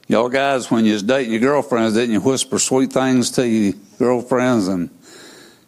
Y'all 0.09 0.29
guys, 0.29 0.71
when 0.71 0.85
you 0.85 0.93
was 0.93 1.03
dating 1.03 1.33
your 1.33 1.41
girlfriends, 1.41 1.95
didn't 1.95 2.13
you 2.13 2.21
whisper 2.21 2.59
sweet 2.61 2.93
things 2.93 3.33
to 3.33 3.47
your 3.47 3.75
girlfriends 3.99 4.69
and 4.69 4.91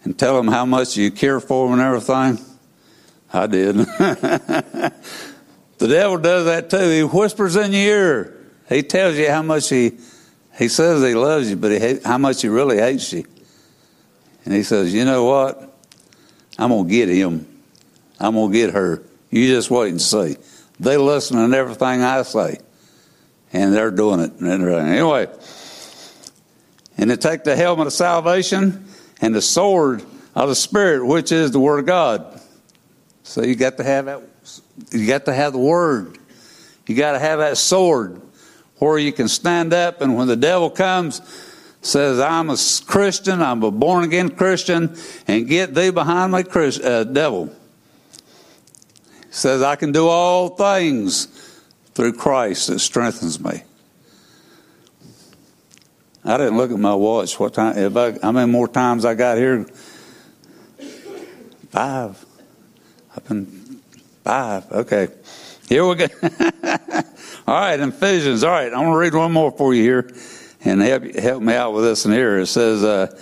and 0.04 0.16
tell 0.18 0.36
them 0.36 0.46
how 0.48 0.64
much 0.64 0.96
you 0.96 1.10
care 1.10 1.40
for 1.40 1.68
them 1.68 1.78
and 1.78 1.82
everything? 1.82 2.38
I 3.32 3.46
did. 3.46 3.76
the 3.98 4.92
devil 5.78 6.18
does 6.18 6.44
that 6.44 6.70
too. 6.70 6.88
He 6.88 7.02
whispers 7.02 7.56
in 7.56 7.72
your 7.72 7.82
ear. 7.82 8.34
He 8.68 8.82
tells 8.82 9.16
you 9.16 9.28
how 9.28 9.42
much 9.42 9.68
he 9.68 9.98
he 10.56 10.68
says 10.68 11.02
he 11.02 11.14
loves 11.14 11.50
you, 11.50 11.56
but 11.56 11.72
he, 11.72 11.98
how 12.04 12.18
much 12.18 12.42
he 12.42 12.48
really 12.48 12.78
hates 12.78 13.12
you. 13.12 13.24
And 14.44 14.54
he 14.54 14.62
says, 14.62 14.94
"You 14.94 15.04
know 15.04 15.24
what? 15.24 15.76
I'm 16.58 16.70
gonna 16.70 16.88
get 16.88 17.08
him. 17.08 17.46
I'm 18.18 18.34
gonna 18.34 18.52
get 18.52 18.70
her. 18.70 19.02
You 19.30 19.48
just 19.48 19.70
wait 19.70 19.90
and 19.90 20.00
see." 20.00 20.36
They 20.80 20.96
listen 20.96 21.36
to 21.36 21.56
everything 21.56 22.02
I 22.02 22.22
say 22.22 22.58
and 23.52 23.72
they're 23.72 23.90
doing 23.90 24.20
it. 24.20 24.32
Anyway, 24.42 25.28
and 26.96 27.10
to 27.10 27.16
take 27.16 27.44
the 27.44 27.56
helmet 27.56 27.86
of 27.86 27.92
salvation 27.92 28.86
and 29.20 29.34
the 29.34 29.42
sword 29.42 30.02
of 30.34 30.48
the 30.48 30.54
Spirit, 30.54 31.04
which 31.04 31.32
is 31.32 31.50
the 31.50 31.60
Word 31.60 31.80
of 31.80 31.86
God. 31.86 32.40
So 33.22 33.42
you 33.42 33.54
got 33.54 33.76
to 33.78 33.84
have 33.84 34.06
that. 34.06 34.22
You 34.90 35.06
got 35.06 35.24
to 35.26 35.34
have 35.34 35.52
the 35.52 35.58
Word. 35.58 36.18
You 36.86 36.94
got 36.94 37.12
to 37.12 37.18
have 37.18 37.38
that 37.40 37.58
sword 37.58 38.20
where 38.76 38.98
you 38.98 39.12
can 39.12 39.28
stand 39.28 39.74
up, 39.74 40.00
and 40.00 40.16
when 40.16 40.28
the 40.28 40.36
devil 40.36 40.70
comes, 40.70 41.20
says, 41.82 42.20
"I'm 42.20 42.50
a 42.50 42.56
Christian. 42.86 43.42
I'm 43.42 43.62
a 43.62 43.70
born 43.70 44.04
again 44.04 44.30
Christian," 44.30 44.96
and 45.26 45.46
get 45.46 45.74
thee 45.74 45.90
behind 45.90 46.32
me, 46.32 46.44
uh, 46.84 47.04
devil. 47.04 47.50
Says, 49.38 49.62
"I 49.62 49.76
can 49.76 49.92
do 49.92 50.08
all 50.08 50.48
things." 50.48 51.28
through 51.98 52.12
Christ 52.12 52.68
that 52.68 52.78
strengthens 52.78 53.40
me. 53.40 53.60
I 56.24 56.36
didn't 56.36 56.56
look 56.56 56.70
at 56.70 56.78
my 56.78 56.94
watch. 56.94 57.40
What 57.40 57.54
time? 57.54 57.76
If 57.76 57.96
I, 57.96 58.16
how 58.22 58.30
many 58.30 58.48
more 58.48 58.68
times 58.68 59.04
I 59.04 59.14
got 59.14 59.36
here? 59.36 59.66
Five. 61.70 62.24
I've 63.16 63.26
been 63.26 63.80
five. 64.22 64.70
Okay. 64.70 65.08
Here 65.68 65.84
we 65.84 65.96
go. 65.96 66.06
all 67.48 67.54
right, 67.54 67.80
Ephesians. 67.80 68.44
All 68.44 68.52
right, 68.52 68.72
I'm 68.72 68.84
going 68.84 68.92
to 68.92 68.96
read 68.96 69.14
one 69.14 69.32
more 69.32 69.50
for 69.50 69.74
you 69.74 69.82
here 69.82 70.14
and 70.64 70.80
help, 70.80 71.02
help 71.16 71.42
me 71.42 71.54
out 71.54 71.72
with 71.72 71.82
this 71.82 72.06
in 72.06 72.12
here. 72.12 72.38
It 72.38 72.46
says 72.46 72.84
uh, 72.84 73.20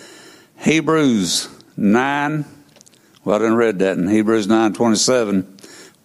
Hebrews 0.59 1.49
9. 1.79 2.45
Well, 3.25 3.37
I 3.37 3.39
didn't 3.39 3.57
read 3.57 3.79
that 3.79 3.97
in 3.97 4.07
Hebrews 4.07 4.49
9 4.49 4.75
27. 4.75 5.56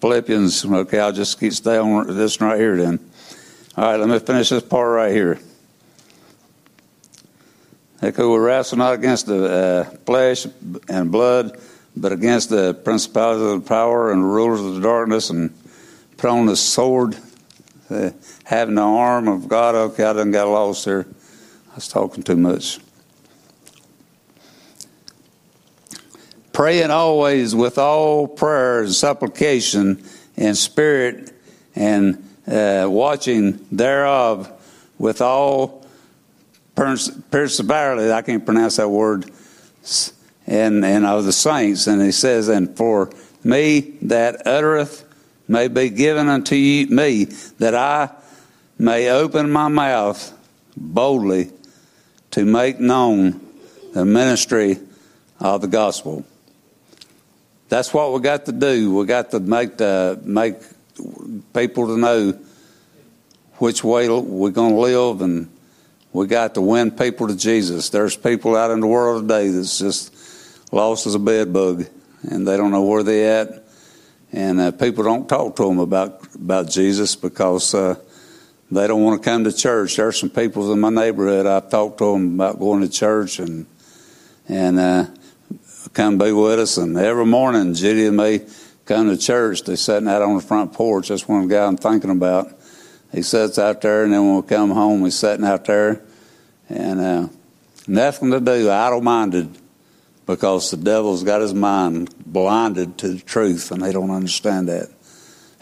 Philippians, 0.01 0.65
okay, 0.65 1.00
I'll 1.00 1.12
just 1.12 1.39
keep 1.39 1.53
stay 1.53 1.77
on 1.77 2.08
this 2.08 2.41
right 2.41 2.60
here 2.60 2.75
then. 2.75 3.00
All 3.77 3.84
right, 3.84 4.00
let 4.00 4.10
me 4.10 4.17
finish 4.17 4.50
this 4.50 4.63
part 4.63 4.89
right 4.89 5.13
here. 5.13 5.39
Okay, 8.01 8.24
we 8.24 8.38
wrestle 8.38 8.79
not 8.79 8.96
against 8.96 9.27
the 9.27 9.46
uh, 9.46 9.84
flesh 10.08 10.48
and 10.89 11.12
blood, 11.12 11.55
but 11.96 12.12
against 12.12 12.50
the 12.50 12.74
principalities 12.74 13.43
of 13.43 13.63
the 13.63 13.67
power 13.67 14.12
and 14.12 14.24
rulers 14.24 14.60
of 14.62 14.74
the 14.74 14.81
darkness 14.81 15.29
and 15.29 15.53
put 16.17 16.31
on 16.31 16.48
the 16.48 16.55
sword, 16.55 17.15
uh, 17.91 18.10
having 18.43 18.75
the 18.75 18.81
arm 18.81 19.27
of 19.27 19.48
God. 19.48 19.75
Okay, 19.75 20.03
I 20.03 20.13
done 20.13 20.31
got 20.31 20.48
lost 20.48 20.84
there. 20.86 21.05
I 21.72 21.75
was 21.75 21.88
talking 21.88 22.24
too 22.24 22.38
much. 22.38 22.79
Praying 26.53 26.91
always 26.91 27.55
with 27.55 27.77
all 27.77 28.27
prayer 28.27 28.81
and 28.81 28.93
supplication 28.93 30.03
and 30.38 30.58
spirit 30.58 31.31
and 31.75 32.27
uh, 32.48 32.88
watching 32.89 33.65
thereof 33.72 34.51
with 34.98 35.22
all 35.22 35.86
perseverance. 36.75 38.12
I 38.12 38.22
can't 38.22 38.46
pronounce 38.46 38.77
that 38.77 38.89
word. 38.89 39.31
And, 40.48 40.84
and 40.84 41.05
of 41.05 41.25
the 41.25 41.31
saints. 41.31 41.88
And 41.88 42.01
he 42.01 42.12
says, 42.12 42.50
And 42.50 42.75
for 42.75 43.12
me 43.43 43.98
that 44.01 44.46
uttereth 44.46 45.05
may 45.48 45.67
be 45.67 45.89
given 45.89 46.27
unto 46.27 46.55
you, 46.55 46.88
me, 46.88 47.25
that 47.60 47.75
I 47.75 48.10
may 48.77 49.10
open 49.10 49.51
my 49.51 49.67
mouth 49.67 50.38
boldly 50.75 51.51
to 52.31 52.46
make 52.46 52.79
known 52.79 53.39
the 53.93 54.05
ministry 54.05 54.79
of 55.39 55.62
the 55.62 55.67
gospel. 55.67 56.25
That's 57.71 57.93
what 57.93 58.11
we 58.11 58.19
got 58.19 58.47
to 58.47 58.51
do. 58.51 58.93
We 58.93 59.05
got 59.05 59.31
to 59.31 59.39
make 59.39 59.77
the 59.77 60.19
make 60.25 60.57
people 61.53 61.87
to 61.87 61.97
know 61.97 62.37
which 63.59 63.81
way 63.81 64.09
we're 64.09 64.49
going 64.49 64.73
to 64.73 64.77
live, 64.77 65.21
and 65.21 65.49
we 66.11 66.27
got 66.27 66.55
to 66.55 66.61
win 66.61 66.91
people 66.91 67.29
to 67.29 67.37
Jesus. 67.37 67.89
There's 67.89 68.17
people 68.17 68.57
out 68.57 68.71
in 68.71 68.81
the 68.81 68.87
world 68.87 69.23
today 69.23 69.47
that's 69.47 69.79
just 69.79 70.73
lost 70.73 71.07
as 71.07 71.15
a 71.15 71.19
bed 71.19 71.53
bug, 71.53 71.85
and 72.29 72.45
they 72.45 72.57
don't 72.57 72.71
know 72.71 72.83
where 72.83 73.03
they're 73.03 73.39
at, 73.43 73.63
and 74.33 74.59
uh, 74.59 74.71
people 74.71 75.05
don't 75.05 75.29
talk 75.29 75.55
to 75.55 75.63
them 75.63 75.79
about 75.79 76.27
about 76.35 76.69
Jesus 76.69 77.15
because. 77.15 77.73
Uh, 77.73 77.95
they 78.73 78.87
don't 78.87 79.01
want 79.01 79.21
to 79.21 79.29
come 79.29 79.43
to 79.43 79.51
church. 79.51 79.97
There's 79.97 80.17
some 80.17 80.29
people 80.29 80.71
in 80.71 80.79
my 80.79 80.89
neighborhood. 80.89 81.45
I've 81.45 81.69
talked 81.69 81.97
to 81.97 82.13
them 82.13 82.35
about 82.35 82.57
going 82.57 82.79
to 82.79 82.89
church 82.89 83.39
and 83.39 83.65
and 84.47 84.79
uh, 84.79 85.07
come 85.93 86.17
be 86.17 86.31
with 86.31 86.59
us. 86.59 86.77
And 86.77 86.97
every 86.97 87.25
morning, 87.25 87.73
Judy 87.73 88.07
and 88.07 88.17
me 88.17 88.41
come 88.85 89.09
to 89.09 89.17
church. 89.17 89.63
They're 89.63 89.75
sitting 89.75 90.07
out 90.07 90.21
on 90.21 90.35
the 90.35 90.41
front 90.41 90.73
porch. 90.73 91.09
That's 91.09 91.27
one 91.27 91.47
guy 91.47 91.65
I'm 91.65 91.77
thinking 91.77 92.09
about. 92.09 92.51
He 93.11 93.21
sits 93.21 93.59
out 93.59 93.81
there, 93.81 94.05
and 94.05 94.13
then 94.13 94.25
when 94.25 94.35
we 94.38 94.41
come 94.43 94.71
home, 94.71 95.03
he's 95.03 95.15
sitting 95.15 95.45
out 95.45 95.65
there, 95.65 96.01
and 96.69 97.00
uh, 97.00 97.27
nothing 97.85 98.31
to 98.31 98.39
do, 98.39 98.69
idle-minded, 98.69 99.57
because 100.25 100.71
the 100.71 100.77
devil's 100.77 101.23
got 101.23 101.41
his 101.41 101.53
mind 101.53 102.15
blinded 102.25 102.97
to 103.00 103.09
the 103.09 103.19
truth, 103.19 103.71
and 103.71 103.81
they 103.81 103.91
don't 103.91 104.11
understand 104.11 104.69
that. 104.69 104.89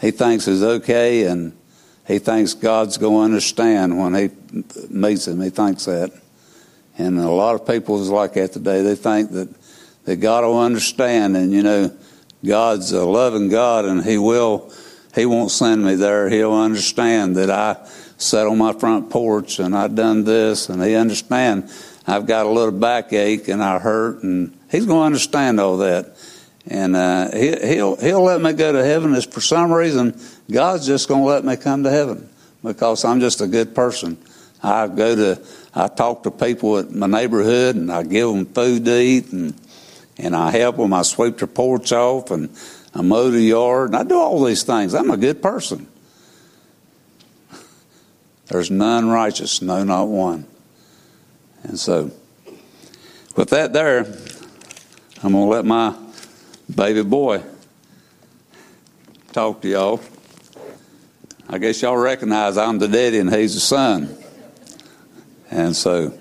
He 0.00 0.12
thinks 0.12 0.46
it's 0.46 0.62
okay, 0.62 1.24
and 1.24 1.52
he 2.06 2.20
thinks 2.20 2.54
God's 2.54 2.98
going 2.98 3.16
to 3.16 3.34
understand 3.34 3.98
when 3.98 4.14
he 4.14 4.30
meets 4.88 5.26
him. 5.26 5.40
He 5.40 5.50
thinks 5.50 5.86
that. 5.86 6.12
And 6.98 7.18
a 7.18 7.30
lot 7.30 7.54
of 7.54 7.66
people 7.66 8.00
is 8.00 8.10
like 8.10 8.34
that 8.34 8.52
today. 8.52 8.82
They 8.82 8.94
think 8.94 9.32
that 9.32 9.48
that 10.10 10.16
God 10.16 10.42
will 10.42 10.58
understand. 10.58 11.36
And, 11.36 11.52
you 11.52 11.62
know, 11.62 11.92
God's 12.44 12.90
a 12.90 13.04
loving 13.04 13.48
God 13.48 13.84
and 13.84 14.04
He 14.04 14.18
will, 14.18 14.72
He 15.14 15.24
won't 15.24 15.52
send 15.52 15.84
me 15.84 15.94
there. 15.94 16.28
He'll 16.28 16.52
understand 16.52 17.36
that 17.36 17.48
I 17.48 17.76
sat 18.18 18.48
on 18.48 18.58
my 18.58 18.72
front 18.72 19.08
porch 19.08 19.60
and 19.60 19.72
I 19.72 19.86
done 19.86 20.24
this 20.24 20.68
and 20.68 20.82
He 20.82 20.96
understand 20.96 21.70
I've 22.08 22.26
got 22.26 22.46
a 22.46 22.48
little 22.48 22.72
backache 22.72 23.46
and 23.46 23.62
I 23.62 23.78
hurt 23.78 24.24
and 24.24 24.58
He's 24.68 24.84
going 24.84 24.98
to 24.98 25.06
understand 25.06 25.60
all 25.60 25.76
that. 25.76 26.16
And 26.66 26.96
uh, 26.96 27.30
he, 27.30 27.56
he'll 27.74 27.96
he'll 27.96 28.22
let 28.22 28.40
me 28.40 28.52
go 28.52 28.72
to 28.72 28.84
heaven. 28.84 29.14
Is 29.14 29.26
for 29.26 29.40
some 29.40 29.72
reason 29.72 30.20
God's 30.50 30.86
just 30.86 31.08
going 31.08 31.22
to 31.22 31.26
let 31.26 31.44
me 31.44 31.56
come 31.56 31.84
to 31.84 31.90
heaven 31.90 32.28
because 32.64 33.04
I'm 33.04 33.20
just 33.20 33.40
a 33.40 33.46
good 33.46 33.76
person. 33.76 34.18
I 34.62 34.88
go 34.88 35.14
to 35.14 35.42
I 35.74 35.86
talk 35.86 36.24
to 36.24 36.30
people 36.32 36.78
at 36.78 36.90
my 36.90 37.06
neighborhood 37.06 37.76
and 37.76 37.92
I 37.92 38.02
give 38.02 38.28
them 38.28 38.44
food 38.46 38.84
to 38.86 39.00
eat 39.00 39.32
and 39.32 39.54
and 40.22 40.36
I 40.36 40.50
help 40.50 40.76
them. 40.76 40.92
I 40.92 41.02
sweep 41.02 41.38
their 41.38 41.48
porch 41.48 41.92
off 41.92 42.30
and 42.30 42.50
I 42.94 43.02
mow 43.02 43.30
the 43.30 43.40
yard. 43.40 43.90
And 43.90 43.96
I 43.96 44.04
do 44.04 44.18
all 44.18 44.42
these 44.44 44.62
things. 44.62 44.94
I'm 44.94 45.10
a 45.10 45.16
good 45.16 45.42
person. 45.42 45.86
There's 48.46 48.70
none 48.70 49.08
righteous, 49.08 49.62
no, 49.62 49.84
not 49.84 50.08
one. 50.08 50.44
And 51.62 51.78
so, 51.78 52.10
with 53.36 53.50
that 53.50 53.72
there, 53.72 54.00
I'm 55.22 55.32
going 55.32 55.44
to 55.44 55.50
let 55.50 55.64
my 55.64 55.94
baby 56.74 57.02
boy 57.02 57.44
talk 59.32 59.62
to 59.62 59.68
y'all. 59.68 60.00
I 61.48 61.58
guess 61.58 61.80
y'all 61.82 61.96
recognize 61.96 62.56
I'm 62.56 62.78
the 62.78 62.88
daddy 62.88 63.18
and 63.18 63.32
he's 63.32 63.54
the 63.54 63.60
son. 63.60 64.16
And 65.50 65.76
so, 65.76 66.18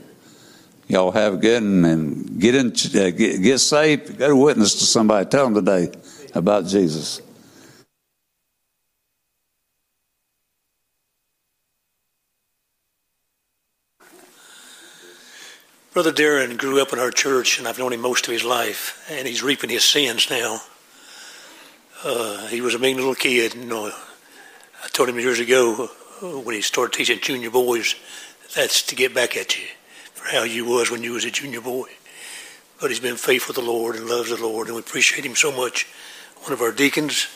Y'all 0.89 1.11
have 1.11 1.35
a 1.35 1.37
good 1.37 1.61
and 1.61 2.41
get 2.41 2.55
in, 2.55 2.69
uh, 2.69 3.11
get, 3.11 3.43
get 3.43 3.59
saved. 3.59 4.17
Go 4.17 4.35
witness 4.35 4.73
to 4.73 4.85
somebody. 4.85 5.29
Tell 5.29 5.45
them 5.47 5.53
today 5.53 5.91
about 6.33 6.65
Jesus. 6.65 7.21
Brother 15.93 16.11
Darren 16.11 16.57
grew 16.57 16.81
up 16.81 16.91
in 16.91 16.97
our 16.97 17.11
church, 17.11 17.59
and 17.59 17.67
I've 17.67 17.77
known 17.77 17.93
him 17.93 18.01
most 18.01 18.25
of 18.27 18.33
his 18.33 18.43
life, 18.43 19.05
and 19.11 19.27
he's 19.27 19.43
reaping 19.43 19.69
his 19.69 19.83
sins 19.83 20.27
now. 20.31 20.59
Uh, 22.03 22.47
he 22.47 22.61
was 22.61 22.73
a 22.73 22.79
mean 22.79 22.95
little 22.97 23.13
kid. 23.13 23.53
You 23.53 23.65
know, 23.65 23.91
I 24.83 24.87
told 24.87 25.09
him 25.09 25.19
years 25.19 25.39
ago 25.39 25.91
uh, 26.23 26.25
when 26.39 26.55
he 26.55 26.61
started 26.63 26.97
teaching 26.97 27.19
junior 27.21 27.51
boys, 27.51 27.93
that's 28.55 28.81
to 28.87 28.95
get 28.95 29.13
back 29.13 29.37
at 29.37 29.55
you 29.55 29.67
for 30.19 30.35
how 30.35 30.43
you 30.43 30.65
was 30.65 30.91
when 30.91 31.01
you 31.01 31.13
was 31.13 31.23
a 31.23 31.31
junior 31.31 31.61
boy. 31.61 31.87
But 32.81 32.89
he's 32.89 32.99
been 32.99 33.15
faithful 33.15 33.55
to 33.55 33.61
the 33.61 33.67
Lord 33.67 33.95
and 33.95 34.05
loves 34.05 34.29
the 34.29 34.41
Lord, 34.41 34.67
and 34.67 34.75
we 34.75 34.81
appreciate 34.81 35.25
him 35.25 35.35
so 35.35 35.51
much. 35.51 35.87
One 36.41 36.51
of 36.51 36.61
our 36.61 36.71
deacons, 36.71 37.27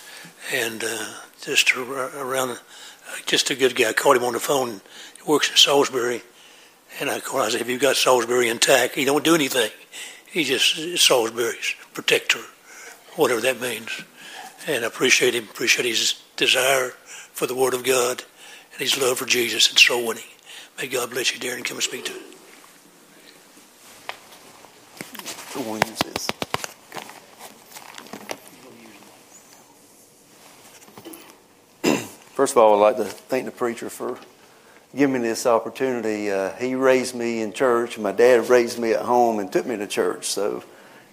and 0.54 0.84
uh, 0.84 1.14
just 1.42 1.76
around, 1.76 2.52
uh, 2.52 2.58
just 3.26 3.50
a 3.50 3.56
good 3.56 3.76
guy. 3.76 3.90
I 3.90 3.94
called 3.94 4.18
him 4.18 4.24
on 4.24 4.34
the 4.34 4.40
phone. 4.40 4.82
He 5.16 5.24
works 5.26 5.50
in 5.50 5.56
Salisbury, 5.56 6.24
and 7.00 7.10
I 7.10 7.20
called. 7.20 7.44
I 7.44 7.50
said, 7.50 7.60
"Have 7.60 7.70
you 7.70 7.80
got 7.80 7.96
Salisbury 7.96 8.50
intact?" 8.50 8.96
He 8.96 9.06
don't 9.06 9.24
do 9.24 9.36
anything. 9.36 9.72
He 10.26 10.44
just 10.44 10.98
Salisbury's 10.98 11.76
protector, 11.94 12.40
whatever 13.16 13.42
that 13.42 13.62
means. 13.62 13.90
And 14.68 14.84
I 14.84 14.88
appreciate 14.88 15.36
him. 15.36 15.46
Appreciate 15.46 15.86
his 15.86 16.22
desire 16.36 16.90
for 17.34 17.48
the 17.48 17.56
Word 17.56 17.74
of 17.74 17.84
God 17.84 18.24
and 18.74 18.82
his 18.82 19.00
love 19.00 19.18
for 19.18 19.26
Jesus 19.26 19.70
and 19.70 19.80
soul 19.80 20.08
winning. 20.08 20.24
May 20.78 20.88
God 20.88 21.12
bless 21.12 21.34
you, 21.34 21.40
Darren. 21.40 21.64
Come 21.64 21.78
and 21.78 21.84
speak 21.84 22.06
to 22.06 22.14
it. 22.14 22.22
The 25.54 25.60
Williams 25.60 26.02
is. 26.02 26.28
First 32.34 32.54
of 32.54 32.58
all, 32.58 32.74
I'd 32.74 32.82
like 32.82 32.98
to 32.98 33.06
thank 33.06 33.46
the 33.46 33.52
preacher 33.52 33.92
for 33.92 34.18
giving 34.96 35.22
me 35.22 35.28
this 35.28 35.46
opportunity. 35.46 36.32
Uh, 36.32 36.54
he 36.56 36.74
raised 36.74 37.14
me 37.14 37.42
in 37.42 37.54
church, 37.54 38.00
my 38.00 38.12
dad 38.12 38.50
raised 38.50 38.80
me 38.80 38.94
at 38.94 39.04
home 39.04 39.38
and 39.38 39.52
took 39.52 39.68
me 39.68 39.78
to 39.78 39.86
church. 39.86 40.26
So 40.26 40.64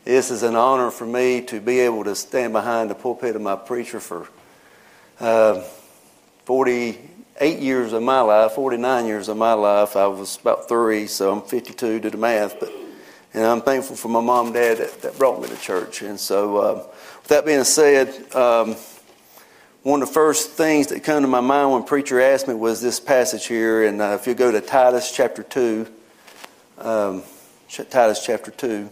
this 0.06 0.30
is 0.30 0.42
an 0.42 0.56
honor 0.56 0.90
for 0.90 1.04
me 1.04 1.42
to 1.42 1.60
be 1.60 1.80
able 1.80 2.04
to 2.04 2.16
stand 2.16 2.54
behind 2.54 2.88
the 2.88 2.94
pulpit 2.94 3.36
of 3.36 3.42
my 3.42 3.56
preacher 3.56 4.00
for 4.00 4.26
uh, 5.20 5.60
48 6.46 7.58
years 7.58 7.92
of 7.92 8.02
my 8.02 8.22
life, 8.22 8.52
49 8.52 9.04
years 9.04 9.28
of 9.28 9.36
my 9.36 9.52
life. 9.52 9.96
I 9.96 10.06
was 10.06 10.38
about 10.38 10.66
three, 10.66 11.06
so 11.06 11.30
I'm 11.30 11.42
52 11.42 12.00
to 12.00 12.10
the 12.10 12.16
math, 12.16 12.58
but 12.58 12.72
and 13.32 13.44
I'm 13.44 13.60
thankful 13.60 13.94
for 13.94 14.08
my 14.08 14.20
mom 14.20 14.46
and 14.46 14.54
dad 14.54 14.78
that, 14.78 15.02
that 15.02 15.18
brought 15.18 15.40
me 15.40 15.48
to 15.48 15.56
church. 15.56 16.02
And 16.02 16.18
so, 16.18 16.56
uh, 16.56 16.74
with 16.74 17.28
that 17.28 17.46
being 17.46 17.62
said, 17.62 18.08
um, 18.34 18.74
one 19.82 20.02
of 20.02 20.08
the 20.08 20.14
first 20.14 20.50
things 20.50 20.88
that 20.88 21.04
come 21.04 21.22
to 21.22 21.28
my 21.28 21.40
mind 21.40 21.72
when 21.72 21.84
preacher 21.84 22.20
asked 22.20 22.48
me 22.48 22.54
was 22.54 22.82
this 22.82 22.98
passage 22.98 23.46
here. 23.46 23.84
And 23.84 24.02
uh, 24.02 24.18
if 24.20 24.26
you 24.26 24.34
go 24.34 24.50
to 24.50 24.60
Titus 24.60 25.12
chapter 25.12 25.44
2, 25.44 25.86
um, 26.78 27.22
Titus 27.68 28.24
chapter 28.26 28.50
2, 28.50 28.90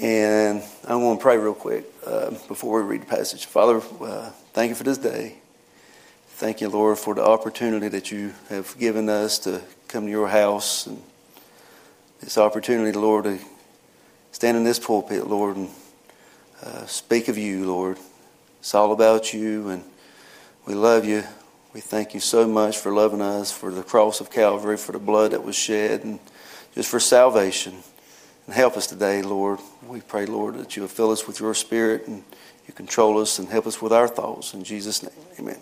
and 0.00 0.62
I'm 0.84 1.00
going 1.00 1.16
to 1.16 1.22
pray 1.22 1.36
real 1.36 1.54
quick 1.54 1.84
uh, 2.04 2.30
before 2.48 2.82
we 2.82 2.88
read 2.88 3.02
the 3.02 3.06
passage. 3.06 3.46
Father, 3.46 3.80
uh, 4.00 4.30
thank 4.52 4.70
you 4.70 4.74
for 4.74 4.84
this 4.84 4.98
day. 4.98 5.36
Thank 6.28 6.60
you, 6.60 6.68
Lord, 6.70 6.98
for 6.98 7.14
the 7.14 7.24
opportunity 7.24 7.86
that 7.88 8.10
you 8.10 8.32
have 8.48 8.76
given 8.78 9.08
us 9.08 9.38
to 9.40 9.62
come 9.86 10.06
to 10.06 10.10
your 10.10 10.28
house 10.28 10.86
and 10.86 11.00
this 12.22 12.38
opportunity, 12.38 12.96
Lord, 12.96 13.24
to 13.24 13.38
stand 14.30 14.56
in 14.56 14.62
this 14.62 14.78
pulpit, 14.78 15.26
Lord, 15.26 15.56
and 15.56 15.68
uh, 16.62 16.86
speak 16.86 17.26
of 17.26 17.36
you, 17.36 17.66
Lord. 17.66 17.98
It's 18.60 18.74
all 18.76 18.92
about 18.92 19.34
you, 19.34 19.68
and 19.70 19.82
we 20.64 20.74
love 20.74 21.04
you. 21.04 21.24
We 21.74 21.80
thank 21.80 22.14
you 22.14 22.20
so 22.20 22.46
much 22.46 22.78
for 22.78 22.92
loving 22.92 23.20
us, 23.20 23.50
for 23.50 23.72
the 23.72 23.82
cross 23.82 24.20
of 24.20 24.30
Calvary, 24.30 24.76
for 24.76 24.92
the 24.92 25.00
blood 25.00 25.32
that 25.32 25.42
was 25.42 25.56
shed, 25.56 26.04
and 26.04 26.20
just 26.76 26.88
for 26.88 27.00
salvation. 27.00 27.74
And 28.46 28.54
help 28.54 28.76
us 28.76 28.86
today, 28.86 29.22
Lord. 29.22 29.58
We 29.84 30.00
pray, 30.00 30.26
Lord, 30.26 30.54
that 30.58 30.76
you 30.76 30.82
will 30.82 30.88
fill 30.88 31.10
us 31.10 31.26
with 31.26 31.40
your 31.40 31.54
spirit 31.54 32.06
and 32.06 32.22
you 32.68 32.74
control 32.74 33.18
us 33.18 33.40
and 33.40 33.48
help 33.48 33.66
us 33.66 33.82
with 33.82 33.92
our 33.92 34.06
thoughts. 34.06 34.54
In 34.54 34.62
Jesus' 34.62 35.02
name, 35.02 35.12
amen. 35.40 35.58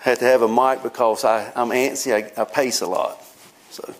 I 0.00 0.10
had 0.10 0.18
to 0.20 0.24
have 0.24 0.40
a 0.40 0.48
mic 0.48 0.82
because 0.82 1.24
I, 1.24 1.52
I'm 1.54 1.68
antsy. 1.68 2.14
I, 2.14 2.40
I 2.40 2.44
pace 2.44 2.80
a 2.80 2.86
lot. 2.86 3.22
So 3.70 3.94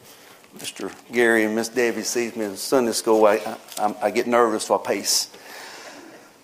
Mr. 0.56 0.92
Gary 1.12 1.44
and 1.44 1.54
Miss 1.54 1.68
Debbie 1.68 2.02
sees 2.02 2.34
me 2.34 2.46
in 2.46 2.56
Sunday 2.56 2.92
school. 2.92 3.26
I, 3.26 3.56
I, 3.78 3.94
I 4.02 4.11
get 4.11 4.26
nervous 4.26 4.64
if 4.64 4.70
I 4.70 4.78
pace. 4.78 5.30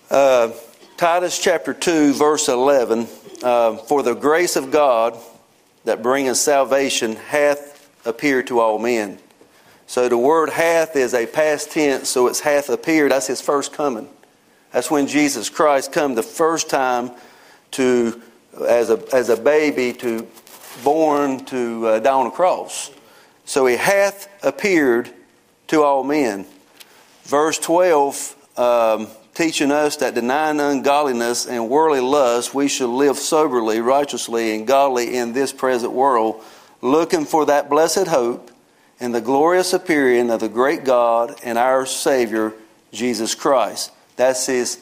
Uh, 0.09 0.51
Titus 0.97 1.39
chapter 1.39 1.73
2, 1.73 2.13
verse 2.13 2.47
11. 2.47 3.07
Uh, 3.43 3.75
For 3.77 4.03
the 4.03 4.13
grace 4.13 4.55
of 4.55 4.71
God 4.71 5.17
that 5.83 6.01
bringeth 6.01 6.37
salvation 6.37 7.15
hath 7.15 7.89
appeared 8.05 8.47
to 8.47 8.59
all 8.59 8.79
men. 8.79 9.19
So 9.87 10.07
the 10.07 10.17
word 10.17 10.49
hath 10.49 10.95
is 10.95 11.13
a 11.13 11.25
past 11.25 11.71
tense, 11.71 12.09
so 12.09 12.27
it's 12.27 12.39
hath 12.39 12.69
appeared. 12.69 13.11
That's 13.11 13.27
his 13.27 13.41
first 13.41 13.73
coming. 13.73 14.07
That's 14.71 14.89
when 14.89 15.07
Jesus 15.07 15.49
Christ 15.49 15.91
come 15.91 16.15
the 16.15 16.23
first 16.23 16.69
time 16.69 17.11
to, 17.71 18.21
as 18.67 18.89
a, 18.89 19.03
as 19.13 19.29
a 19.29 19.37
baby, 19.37 19.93
to 19.93 20.27
born 20.83 21.45
to 21.45 21.87
uh, 21.87 21.99
die 21.99 22.11
on 22.11 22.27
a 22.27 22.31
cross. 22.31 22.91
So 23.45 23.67
he 23.67 23.77
hath 23.77 24.27
appeared 24.43 25.09
to 25.67 25.83
all 25.83 26.03
men. 26.03 26.45
Verse 27.23 27.57
12, 27.59 28.35
um, 28.57 29.07
teaching 29.33 29.71
us 29.71 29.97
that 29.97 30.15
denying 30.15 30.59
ungodliness 30.59 31.45
and 31.45 31.69
worldly 31.69 32.01
lust, 32.01 32.53
we 32.53 32.67
should 32.67 32.89
live 32.89 33.17
soberly, 33.17 33.79
righteously, 33.81 34.55
and 34.55 34.67
godly 34.67 35.15
in 35.15 35.33
this 35.33 35.51
present 35.51 35.91
world, 35.91 36.43
looking 36.81 37.25
for 37.25 37.45
that 37.45 37.69
blessed 37.69 38.07
hope 38.07 38.51
and 38.99 39.13
the 39.13 39.21
glorious 39.21 39.73
appearing 39.73 40.29
of 40.29 40.39
the 40.39 40.49
great 40.49 40.83
God 40.83 41.35
and 41.43 41.57
our 41.57 41.85
Savior, 41.85 42.53
Jesus 42.91 43.35
Christ. 43.35 43.91
That's 44.15 44.45
his, 44.45 44.79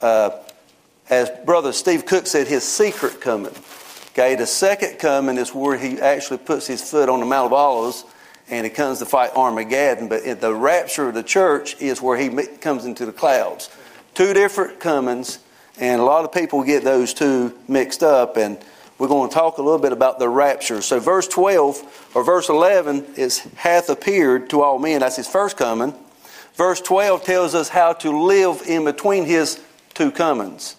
uh, 0.00 0.30
as 1.10 1.30
Brother 1.44 1.72
Steve 1.72 2.06
Cook 2.06 2.26
said, 2.26 2.46
his 2.46 2.62
secret 2.64 3.20
coming. 3.20 3.54
Okay, 4.18 4.34
the 4.34 4.48
second 4.48 4.98
coming 4.98 5.38
is 5.38 5.54
where 5.54 5.78
he 5.78 6.00
actually 6.00 6.38
puts 6.38 6.66
his 6.66 6.82
foot 6.82 7.08
on 7.08 7.20
the 7.20 7.26
Mount 7.26 7.46
of 7.46 7.52
Olives 7.52 8.04
and 8.50 8.66
he 8.66 8.70
comes 8.70 8.98
to 8.98 9.06
fight 9.06 9.30
Armageddon. 9.36 10.08
But 10.08 10.40
the 10.40 10.52
rapture 10.52 11.10
of 11.10 11.14
the 11.14 11.22
church 11.22 11.80
is 11.80 12.02
where 12.02 12.18
he 12.18 12.28
comes 12.56 12.84
into 12.84 13.06
the 13.06 13.12
clouds. 13.12 13.70
Two 14.14 14.34
different 14.34 14.80
comings, 14.80 15.38
and 15.78 16.00
a 16.00 16.04
lot 16.04 16.24
of 16.24 16.32
people 16.32 16.64
get 16.64 16.82
those 16.82 17.14
two 17.14 17.56
mixed 17.68 18.02
up. 18.02 18.36
And 18.36 18.58
we're 18.98 19.06
going 19.06 19.28
to 19.28 19.34
talk 19.34 19.58
a 19.58 19.62
little 19.62 19.78
bit 19.78 19.92
about 19.92 20.18
the 20.18 20.28
rapture. 20.28 20.82
So, 20.82 20.98
verse 20.98 21.28
12 21.28 22.10
or 22.16 22.24
verse 22.24 22.48
11 22.48 23.14
is 23.14 23.38
hath 23.54 23.88
appeared 23.88 24.50
to 24.50 24.62
all 24.62 24.80
men. 24.80 24.98
That's 24.98 25.14
his 25.14 25.28
first 25.28 25.56
coming. 25.56 25.94
Verse 26.54 26.80
12 26.80 27.22
tells 27.22 27.54
us 27.54 27.68
how 27.68 27.92
to 27.92 28.10
live 28.10 28.62
in 28.66 28.84
between 28.84 29.26
his 29.26 29.62
two 29.94 30.10
comings. 30.10 30.74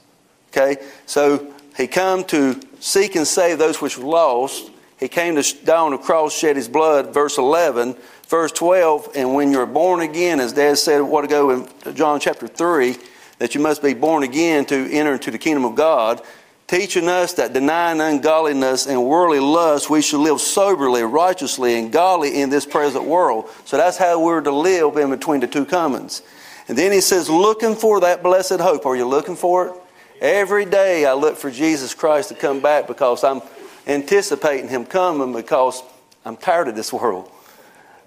Okay? 0.51 0.83
So 1.05 1.53
he 1.77 1.87
come 1.87 2.25
to 2.25 2.59
seek 2.79 3.15
and 3.15 3.27
save 3.27 3.57
those 3.57 3.81
which 3.81 3.97
were 3.97 4.05
lost. 4.05 4.71
He 4.99 5.07
came 5.07 5.35
to 5.35 5.65
die 5.65 5.77
on 5.77 5.91
the 5.91 5.97
cross, 5.97 6.37
shed 6.37 6.55
his 6.55 6.67
blood, 6.67 7.13
verse 7.13 7.37
11. 7.37 7.95
Verse 8.27 8.51
12, 8.51 9.09
and 9.15 9.33
when 9.33 9.51
you're 9.51 9.65
born 9.65 10.01
again, 10.01 10.39
as 10.39 10.53
Dad 10.53 10.77
said 10.77 11.01
a 11.01 11.03
while 11.03 11.23
ago 11.23 11.49
in 11.49 11.95
John 11.95 12.19
chapter 12.19 12.47
3, 12.47 12.95
that 13.39 13.55
you 13.55 13.59
must 13.61 13.81
be 13.81 13.95
born 13.95 14.21
again 14.21 14.65
to 14.65 14.91
enter 14.91 15.13
into 15.13 15.31
the 15.31 15.39
kingdom 15.39 15.65
of 15.65 15.73
God, 15.73 16.21
teaching 16.67 17.09
us 17.09 17.33
that 17.33 17.53
denying 17.53 17.99
ungodliness 17.99 18.85
and 18.85 19.03
worldly 19.03 19.39
lust, 19.39 19.89
we 19.89 20.03
should 20.03 20.19
live 20.19 20.39
soberly, 20.39 21.01
righteously, 21.01 21.79
and 21.79 21.91
godly 21.91 22.39
in 22.39 22.51
this 22.51 22.67
present 22.67 23.03
world. 23.03 23.49
So 23.65 23.77
that's 23.77 23.97
how 23.97 24.23
we're 24.23 24.41
to 24.41 24.51
live 24.51 24.95
in 24.97 25.09
between 25.09 25.39
the 25.39 25.47
two 25.47 25.65
comings. 25.65 26.21
And 26.67 26.77
then 26.77 26.91
he 26.91 27.01
says, 27.01 27.31
looking 27.31 27.75
for 27.75 28.01
that 28.01 28.21
blessed 28.21 28.59
hope. 28.59 28.85
Are 28.85 28.95
you 28.95 29.07
looking 29.07 29.37
for 29.37 29.69
it? 29.69 29.73
Every 30.21 30.65
day 30.65 31.05
I 31.05 31.13
look 31.13 31.37
for 31.37 31.49
Jesus 31.49 31.93
Christ 31.93 32.29
to 32.29 32.35
come 32.35 32.59
back 32.59 32.87
because 32.87 33.23
I'm 33.23 33.41
anticipating 33.87 34.67
him 34.67 34.85
coming 34.85 35.31
because 35.31 35.81
I'm 36.25 36.35
tired 36.35 36.67
of 36.67 36.75
this 36.75 36.91
world. 36.91 37.31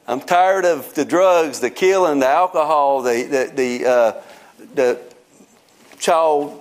I'm 0.07 0.21
tired 0.21 0.67
of 0.67 0.93
the 0.95 1.05
drugs, 1.05 1.61
the 1.61 1.71
killing, 1.71 2.19
the 2.19 2.29
alcohol, 2.29 3.03
the, 3.03 3.23
the, 3.23 3.53
the, 3.55 3.89
uh, 3.89 4.23
the 4.75 5.01
child 5.99 6.61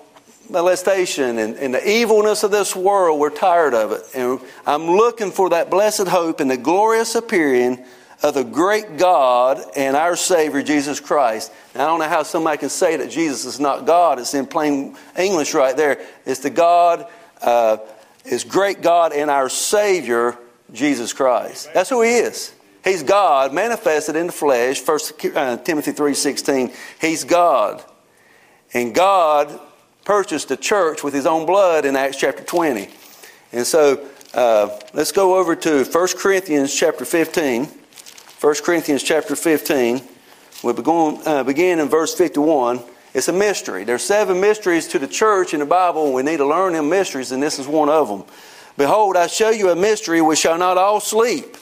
molestation 0.49 1.37
and, 1.37 1.55
and, 1.57 1.73
the 1.73 1.89
evilness 1.89 2.43
of 2.43 2.51
this 2.51 2.75
world. 2.75 3.19
We're 3.19 3.29
tired 3.29 3.73
of 3.73 3.91
it. 3.91 4.03
And 4.13 4.39
I'm 4.65 4.87
looking 4.87 5.31
for 5.31 5.49
that 5.49 5.69
blessed 5.69 6.07
hope 6.07 6.39
and 6.39 6.51
the 6.51 6.57
glorious 6.57 7.15
appearing 7.15 7.83
of 8.23 8.33
the 8.35 8.43
great 8.43 8.97
God 8.97 9.61
and 9.75 9.95
our 9.95 10.15
Savior, 10.15 10.61
Jesus 10.61 10.99
Christ. 10.99 11.51
Now, 11.73 11.83
I 11.83 11.87
don't 11.87 11.99
know 11.99 12.09
how 12.09 12.23
somebody 12.23 12.57
can 12.57 12.69
say 12.69 12.97
that 12.97 13.09
Jesus 13.09 13.45
is 13.45 13.59
not 13.59 13.85
God. 13.85 14.19
It's 14.19 14.33
in 14.33 14.45
plain 14.45 14.95
English 15.17 15.53
right 15.53 15.75
there. 15.75 15.99
It's 16.25 16.41
the 16.41 16.49
God, 16.49 17.07
uh, 17.41 17.77
is 18.25 18.43
great 18.43 18.81
God 18.81 19.13
and 19.13 19.31
our 19.31 19.49
Savior, 19.49 20.37
Jesus 20.71 21.13
Christ. 21.13 21.69
That's 21.73 21.89
who 21.89 22.01
He 22.03 22.11
is. 22.11 22.53
He's 22.83 23.03
God 23.03 23.53
manifested 23.53 24.15
in 24.15 24.27
the 24.27 24.33
flesh. 24.33 24.85
1 24.85 24.99
uh, 25.35 25.57
Timothy 25.57 25.91
3.16. 25.91 26.73
He's 26.99 27.23
God. 27.23 27.83
And 28.73 28.95
God 28.95 29.59
purchased 30.03 30.49
the 30.49 30.57
church 30.57 31.03
with 31.03 31.13
his 31.13 31.25
own 31.25 31.45
blood 31.45 31.85
in 31.85 31.95
Acts 31.95 32.17
chapter 32.17 32.43
20. 32.43 32.87
And 33.51 33.67
so 33.67 34.07
uh, 34.33 34.79
let's 34.93 35.11
go 35.11 35.37
over 35.37 35.55
to 35.57 35.83
1 35.83 36.07
Corinthians 36.17 36.73
chapter 36.73 37.05
15. 37.05 37.80
1 38.41 38.55
Corinthians 38.63 39.03
chapter 39.03 39.35
15. 39.35 40.01
We'll 40.63 40.73
begin, 40.73 41.21
uh, 41.27 41.43
begin 41.43 41.77
in 41.77 41.89
verse 41.89 42.15
51. 42.15 42.79
It's 43.13 43.27
a 43.27 43.33
mystery. 43.33 43.83
There's 43.83 44.03
seven 44.03 44.41
mysteries 44.41 44.87
to 44.87 44.97
the 44.97 45.07
church 45.07 45.53
in 45.53 45.59
the 45.59 45.65
Bible, 45.67 46.05
and 46.05 46.15
we 46.15 46.23
need 46.23 46.37
to 46.37 46.47
learn 46.47 46.73
them 46.73 46.89
mysteries, 46.89 47.31
and 47.31 47.43
this 47.43 47.59
is 47.59 47.67
one 47.67 47.87
of 47.87 48.07
them. 48.07 48.23
Behold, 48.79 49.15
I 49.15 49.27
show 49.27 49.51
you 49.51 49.69
a 49.69 49.75
mystery. 49.75 50.23
We 50.23 50.35
shall 50.35 50.57
not 50.57 50.79
all 50.79 50.99
sleep. 50.99 51.55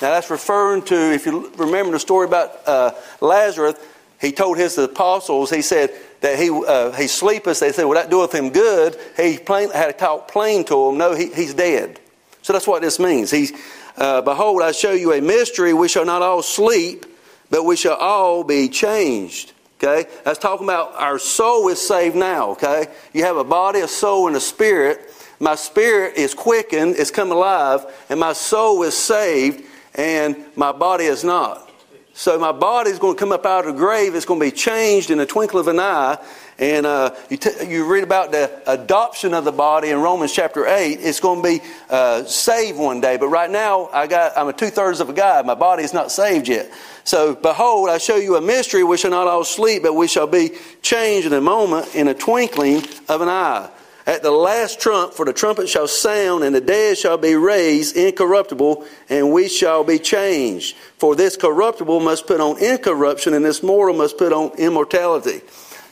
Now, 0.00 0.12
that's 0.12 0.30
referring 0.30 0.84
to, 0.84 1.12
if 1.12 1.26
you 1.26 1.52
remember 1.58 1.92
the 1.92 2.00
story 2.00 2.26
about 2.26 2.52
uh, 2.66 2.92
Lazarus, 3.20 3.74
he 4.18 4.32
told 4.32 4.56
his 4.56 4.78
apostles, 4.78 5.50
he 5.50 5.60
said, 5.60 5.90
that 6.22 6.38
he, 6.38 6.48
uh, 6.48 6.92
he 6.92 7.06
sleepeth. 7.06 7.60
They 7.60 7.72
said, 7.72 7.84
well, 7.84 8.00
that 8.00 8.08
doeth 8.08 8.34
him 8.34 8.48
good. 8.48 8.96
He 9.18 9.36
plain, 9.36 9.70
had 9.72 9.88
to 9.88 9.92
talk 9.92 10.28
plain 10.28 10.64
to 10.64 10.88
him. 10.88 10.96
No, 10.96 11.14
he, 11.14 11.30
he's 11.34 11.52
dead. 11.52 12.00
So 12.40 12.54
that's 12.54 12.66
what 12.66 12.80
this 12.80 12.98
means. 12.98 13.30
He's, 13.30 13.52
uh, 13.96 14.22
Behold, 14.22 14.62
I 14.62 14.72
show 14.72 14.92
you 14.92 15.12
a 15.12 15.20
mystery. 15.20 15.72
We 15.74 15.88
shall 15.88 16.04
not 16.04 16.22
all 16.22 16.42
sleep, 16.42 17.06
but 17.50 17.64
we 17.64 17.76
shall 17.76 17.96
all 17.96 18.44
be 18.44 18.68
changed. 18.68 19.52
Okay? 19.82 20.08
That's 20.24 20.38
talking 20.38 20.66
about 20.66 20.94
our 20.94 21.18
soul 21.18 21.68
is 21.68 21.80
saved 21.80 22.16
now. 22.16 22.50
Okay? 22.50 22.86
You 23.12 23.24
have 23.24 23.36
a 23.36 23.44
body, 23.44 23.80
a 23.80 23.88
soul, 23.88 24.26
and 24.28 24.36
a 24.36 24.40
spirit. 24.40 25.10
My 25.40 25.54
spirit 25.54 26.16
is 26.16 26.32
quickened, 26.32 26.96
it's 26.96 27.10
come 27.10 27.30
alive, 27.30 27.84
and 28.08 28.20
my 28.20 28.32
soul 28.32 28.82
is 28.84 28.96
saved, 28.96 29.64
and 29.94 30.36
my 30.56 30.72
body 30.72 31.04
is 31.04 31.24
not. 31.24 31.70
So 32.16 32.38
my 32.38 32.52
body 32.52 32.90
is 32.90 33.00
going 33.00 33.16
to 33.16 33.18
come 33.18 33.32
up 33.32 33.44
out 33.44 33.66
of 33.66 33.74
the 33.74 33.78
grave. 33.78 34.14
It's 34.14 34.24
going 34.24 34.38
to 34.38 34.46
be 34.46 34.52
changed 34.52 35.10
in 35.10 35.18
a 35.18 35.26
twinkle 35.26 35.58
of 35.58 35.66
an 35.66 35.80
eye. 35.80 36.16
And 36.58 36.86
uh, 36.86 37.16
you, 37.30 37.36
t- 37.36 37.66
you, 37.66 37.84
read 37.84 38.04
about 38.04 38.30
the 38.30 38.50
adoption 38.66 39.34
of 39.34 39.44
the 39.44 39.52
body 39.52 39.90
in 39.90 39.98
Romans 39.98 40.32
chapter 40.32 40.66
8. 40.66 40.98
It's 41.00 41.18
going 41.18 41.42
to 41.42 41.48
be 41.48 41.64
uh, 41.90 42.24
saved 42.24 42.78
one 42.78 43.00
day. 43.00 43.16
But 43.16 43.28
right 43.28 43.50
now, 43.50 43.88
I 43.92 44.06
got, 44.06 44.38
I'm 44.38 44.46
a 44.46 44.52
two 44.52 44.70
thirds 44.70 45.00
of 45.00 45.08
a 45.08 45.12
guy. 45.12 45.42
My 45.42 45.54
body 45.54 45.82
is 45.82 45.92
not 45.92 46.12
saved 46.12 46.46
yet. 46.46 46.70
So, 47.02 47.34
behold, 47.34 47.90
I 47.90 47.98
show 47.98 48.16
you 48.16 48.36
a 48.36 48.40
mystery. 48.40 48.84
We 48.84 48.96
shall 48.96 49.10
not 49.10 49.26
all 49.26 49.42
sleep, 49.42 49.82
but 49.82 49.94
we 49.94 50.06
shall 50.06 50.28
be 50.28 50.52
changed 50.80 51.26
in 51.26 51.32
a 51.32 51.40
moment, 51.40 51.92
in 51.94 52.06
a 52.06 52.14
twinkling 52.14 52.84
of 53.08 53.20
an 53.20 53.28
eye. 53.28 53.68
At 54.06 54.22
the 54.22 54.30
last 54.30 54.80
trump, 54.80 55.14
for 55.14 55.24
the 55.24 55.32
trumpet 55.32 55.68
shall 55.68 55.88
sound, 55.88 56.44
and 56.44 56.54
the 56.54 56.60
dead 56.60 56.98
shall 56.98 57.16
be 57.16 57.34
raised 57.34 57.96
incorruptible, 57.96 58.84
and 59.08 59.32
we 59.32 59.48
shall 59.48 59.82
be 59.82 59.98
changed. 59.98 60.76
For 60.98 61.16
this 61.16 61.36
corruptible 61.36 62.00
must 62.00 62.26
put 62.26 62.40
on 62.40 62.62
incorruption, 62.62 63.32
and 63.32 63.44
this 63.44 63.62
mortal 63.62 63.96
must 63.96 64.18
put 64.18 64.32
on 64.32 64.52
immortality. 64.58 65.40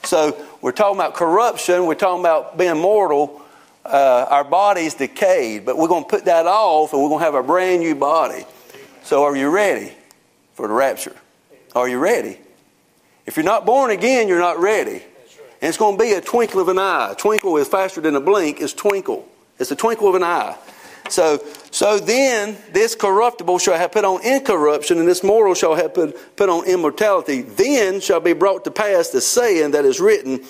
So 0.04 0.36
we're 0.62 0.72
talking 0.72 0.98
about 0.98 1.14
corruption, 1.14 1.86
we're 1.86 1.94
talking 1.94 2.20
about 2.20 2.56
being 2.56 2.78
mortal. 2.78 3.42
Uh, 3.84 4.26
our 4.30 4.44
body's 4.44 4.94
decayed, 4.94 5.66
but 5.66 5.76
we're 5.76 5.88
going 5.88 6.04
to 6.04 6.08
put 6.08 6.24
that 6.26 6.46
off, 6.46 6.92
and 6.92 7.02
we're 7.02 7.08
going 7.08 7.18
to 7.18 7.24
have 7.24 7.34
a 7.34 7.42
brand 7.42 7.80
new 7.80 7.96
body. 7.96 8.44
So 9.02 9.24
are 9.24 9.36
you 9.36 9.50
ready 9.50 9.92
for 10.54 10.68
the 10.68 10.74
rapture? 10.74 11.16
Are 11.74 11.88
you 11.88 11.98
ready? 11.98 12.38
If 13.26 13.36
you're 13.36 13.44
not 13.44 13.66
born 13.66 13.90
again, 13.90 14.28
you're 14.28 14.38
not 14.38 14.60
ready. 14.60 15.02
And 15.60 15.68
it's 15.68 15.78
going 15.78 15.98
to 15.98 16.02
be 16.02 16.12
a 16.12 16.20
twinkle 16.20 16.60
of 16.60 16.68
an 16.68 16.78
eye. 16.78 17.14
Twinkle 17.18 17.56
is 17.56 17.66
faster 17.66 18.00
than 18.00 18.14
a 18.14 18.20
blink, 18.20 18.60
it's 18.60 18.72
twinkle. 18.72 19.28
It's 19.58 19.72
a 19.72 19.76
twinkle 19.76 20.08
of 20.08 20.14
an 20.14 20.22
eye. 20.22 20.56
So, 21.12 21.44
so 21.70 21.98
then 21.98 22.56
this 22.72 22.94
corruptible 22.94 23.58
shall 23.58 23.76
have 23.76 23.92
put 23.92 24.06
on 24.06 24.24
incorruption, 24.24 24.98
and 24.98 25.06
this 25.06 25.22
mortal 25.22 25.54
shall 25.54 25.74
have 25.74 25.92
put, 25.92 26.36
put 26.36 26.48
on 26.48 26.66
immortality. 26.66 27.42
Then 27.42 28.00
shall 28.00 28.20
be 28.20 28.32
brought 28.32 28.64
to 28.64 28.70
pass 28.70 29.10
the 29.10 29.20
saying 29.20 29.72
that 29.72 29.84
is 29.84 30.00
written, 30.00 30.40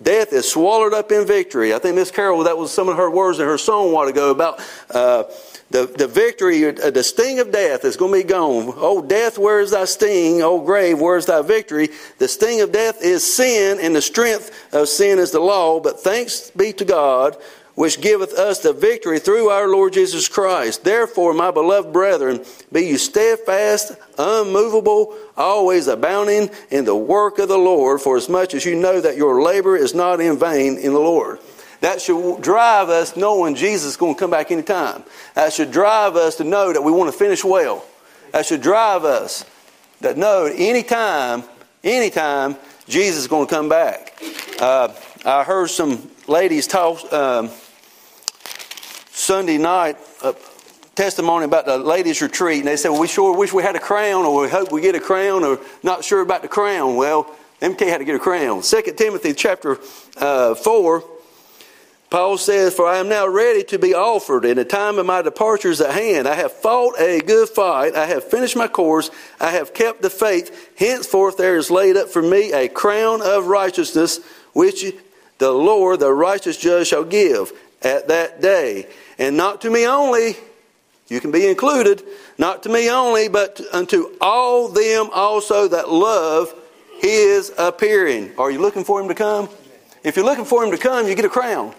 Death 0.00 0.32
is 0.32 0.50
swallowed 0.50 0.92
up 0.92 1.10
in 1.12 1.26
victory. 1.26 1.74
I 1.74 1.78
think 1.78 1.96
Miss 1.96 2.10
Carol, 2.10 2.44
that 2.44 2.56
was 2.56 2.72
some 2.72 2.88
of 2.88 2.96
her 2.96 3.10
words 3.10 3.38
in 3.38 3.46
her 3.46 3.58
song 3.58 3.90
a 3.90 3.92
while 3.92 4.08
ago 4.08 4.30
about 4.30 4.60
uh, 4.90 5.24
the, 5.70 5.86
the 5.86 6.08
victory, 6.08 6.64
uh, 6.66 6.90
the 6.90 7.02
sting 7.02 7.38
of 7.40 7.50
death 7.52 7.84
is 7.84 7.96
going 7.96 8.12
to 8.12 8.26
be 8.26 8.28
gone. 8.28 8.72
Oh, 8.76 9.02
death, 9.02 9.38
where 9.38 9.60
is 9.60 9.70
thy 9.70 9.84
sting? 9.84 10.42
Oh, 10.42 10.60
grave, 10.60 11.00
where 11.00 11.16
is 11.16 11.26
thy 11.26 11.42
victory? 11.42 11.90
The 12.18 12.28
sting 12.28 12.60
of 12.60 12.70
death 12.70 13.02
is 13.02 13.24
sin, 13.24 13.78
and 13.80 13.94
the 13.94 14.02
strength 14.02 14.74
of 14.74 14.88
sin 14.88 15.18
is 15.18 15.30
the 15.30 15.40
law. 15.40 15.80
But 15.80 16.00
thanks 16.00 16.50
be 16.50 16.72
to 16.74 16.84
God 16.84 17.36
which 17.74 18.00
giveth 18.00 18.32
us 18.34 18.60
the 18.60 18.72
victory 18.72 19.18
through 19.18 19.48
our 19.48 19.68
Lord 19.68 19.92
Jesus 19.92 20.28
Christ. 20.28 20.84
Therefore, 20.84 21.34
my 21.34 21.50
beloved 21.50 21.92
brethren, 21.92 22.44
be 22.70 22.86
you 22.86 22.98
steadfast, 22.98 23.92
unmovable, 24.16 25.16
always 25.36 25.88
abounding 25.88 26.50
in 26.70 26.84
the 26.84 26.94
work 26.94 27.38
of 27.38 27.48
the 27.48 27.58
Lord, 27.58 28.00
for 28.00 28.16
as 28.16 28.28
much 28.28 28.54
as 28.54 28.64
you 28.64 28.76
know 28.76 29.00
that 29.00 29.16
your 29.16 29.42
labor 29.42 29.76
is 29.76 29.94
not 29.94 30.20
in 30.20 30.38
vain 30.38 30.78
in 30.78 30.92
the 30.92 31.00
Lord. 31.00 31.40
That 31.80 32.00
should 32.00 32.40
drive 32.40 32.88
us 32.88 33.16
knowing 33.16 33.56
Jesus 33.56 33.90
is 33.90 33.96
going 33.96 34.14
to 34.14 34.18
come 34.18 34.30
back 34.30 34.50
anytime. 34.50 35.02
That 35.34 35.52
should 35.52 35.70
drive 35.70 36.16
us 36.16 36.36
to 36.36 36.44
know 36.44 36.72
that 36.72 36.82
we 36.82 36.92
want 36.92 37.12
to 37.12 37.18
finish 37.18 37.44
well. 37.44 37.84
That 38.32 38.46
should 38.46 38.62
drive 38.62 39.04
us 39.04 39.44
that 40.00 40.16
know 40.16 40.46
anytime, 40.46 41.44
anytime, 41.82 42.56
Jesus 42.88 43.22
is 43.22 43.26
going 43.26 43.46
to 43.46 43.54
come 43.54 43.68
back. 43.68 44.18
Uh, 44.60 44.94
I 45.24 45.44
heard 45.44 45.70
some 45.70 46.10
ladies 46.26 46.66
talk. 46.66 47.12
Um, 47.12 47.50
Sunday 49.24 49.56
night 49.56 49.96
a 50.22 50.36
testimony 50.94 51.46
about 51.46 51.64
the 51.64 51.78
ladies' 51.78 52.20
retreat, 52.20 52.58
and 52.58 52.68
they 52.68 52.76
said, 52.76 52.90
well, 52.90 53.00
We 53.00 53.08
sure 53.08 53.34
wish 53.34 53.54
we 53.54 53.62
had 53.62 53.74
a 53.74 53.80
crown, 53.80 54.26
or 54.26 54.42
we 54.42 54.50
hope 54.50 54.70
we 54.70 54.82
get 54.82 54.94
a 54.94 55.00
crown, 55.00 55.44
or 55.44 55.58
not 55.82 56.04
sure 56.04 56.20
about 56.20 56.42
the 56.42 56.48
crown. 56.48 56.96
Well, 56.96 57.34
let 57.62 57.70
me 57.70 57.76
tell 57.76 57.88
you 57.88 57.92
how 57.92 57.98
to 57.98 58.04
get 58.04 58.16
a 58.16 58.18
crown. 58.18 58.60
2 58.60 58.82
Timothy 58.94 59.32
chapter 59.32 59.78
uh, 60.18 60.54
4, 60.54 61.04
Paul 62.10 62.36
says, 62.36 62.74
For 62.74 62.86
I 62.86 62.98
am 62.98 63.08
now 63.08 63.26
ready 63.26 63.64
to 63.64 63.78
be 63.78 63.94
offered, 63.94 64.44
and 64.44 64.58
the 64.58 64.64
time 64.66 64.98
of 64.98 65.06
my 65.06 65.22
departure 65.22 65.70
is 65.70 65.80
at 65.80 65.94
hand. 65.94 66.28
I 66.28 66.34
have 66.34 66.52
fought 66.52 67.00
a 67.00 67.20
good 67.20 67.48
fight, 67.48 67.94
I 67.94 68.04
have 68.04 68.24
finished 68.24 68.56
my 68.56 68.68
course, 68.68 69.10
I 69.40 69.52
have 69.52 69.72
kept 69.72 70.02
the 70.02 70.10
faith. 70.10 70.74
Henceforth 70.76 71.38
there 71.38 71.56
is 71.56 71.70
laid 71.70 71.96
up 71.96 72.10
for 72.10 72.20
me 72.20 72.52
a 72.52 72.68
crown 72.68 73.22
of 73.22 73.46
righteousness, 73.46 74.20
which 74.52 74.84
the 75.38 75.50
Lord, 75.50 76.00
the 76.00 76.12
righteous 76.12 76.58
judge, 76.58 76.88
shall 76.88 77.04
give 77.04 77.52
at 77.80 78.08
that 78.08 78.42
day 78.42 78.86
and 79.18 79.36
not 79.36 79.60
to 79.62 79.70
me 79.70 79.86
only, 79.86 80.36
you 81.08 81.20
can 81.20 81.30
be 81.30 81.46
included, 81.46 82.02
not 82.38 82.62
to 82.62 82.68
me 82.68 82.90
only, 82.90 83.28
but 83.28 83.60
unto 83.72 84.16
all 84.20 84.68
them 84.68 85.10
also 85.12 85.68
that 85.68 85.90
love 85.90 86.54
his 87.00 87.52
appearing. 87.58 88.32
Are 88.38 88.50
you 88.50 88.60
looking 88.60 88.84
for 88.84 89.00
him 89.00 89.08
to 89.08 89.14
come? 89.14 89.48
If 90.02 90.16
you're 90.16 90.24
looking 90.24 90.44
for 90.44 90.64
him 90.64 90.70
to 90.70 90.78
come, 90.78 91.06
you 91.06 91.14
get 91.14 91.24
a 91.24 91.30
crown. 91.30 91.74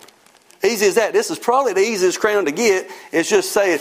Easy 0.63 0.87
as 0.87 0.95
that. 0.95 1.13
This 1.13 1.29
is 1.29 1.37
probably 1.37 1.73
the 1.73 1.81
easiest 1.81 2.19
crown 2.19 2.45
to 2.45 2.51
get. 2.51 2.89
It's 3.11 3.29
just 3.29 3.51
saying 3.51 3.79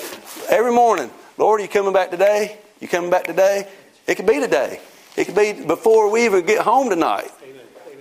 every 0.49 0.73
morning, 0.73 1.11
Lord, 1.39 1.61
are 1.61 1.63
you 1.63 1.69
coming 1.69 1.93
back 1.93 2.11
today? 2.11 2.59
You 2.81 2.89
coming 2.89 3.11
back 3.11 3.25
today? 3.25 3.69
It 4.07 4.17
could 4.17 4.27
be 4.27 4.41
today. 4.41 4.81
It 5.17 5.27
could 5.27 5.35
be 5.35 5.53
before 5.53 6.11
we 6.11 6.25
even 6.25 6.45
get 6.45 6.61
home 6.61 6.91
tonight. 6.91 7.31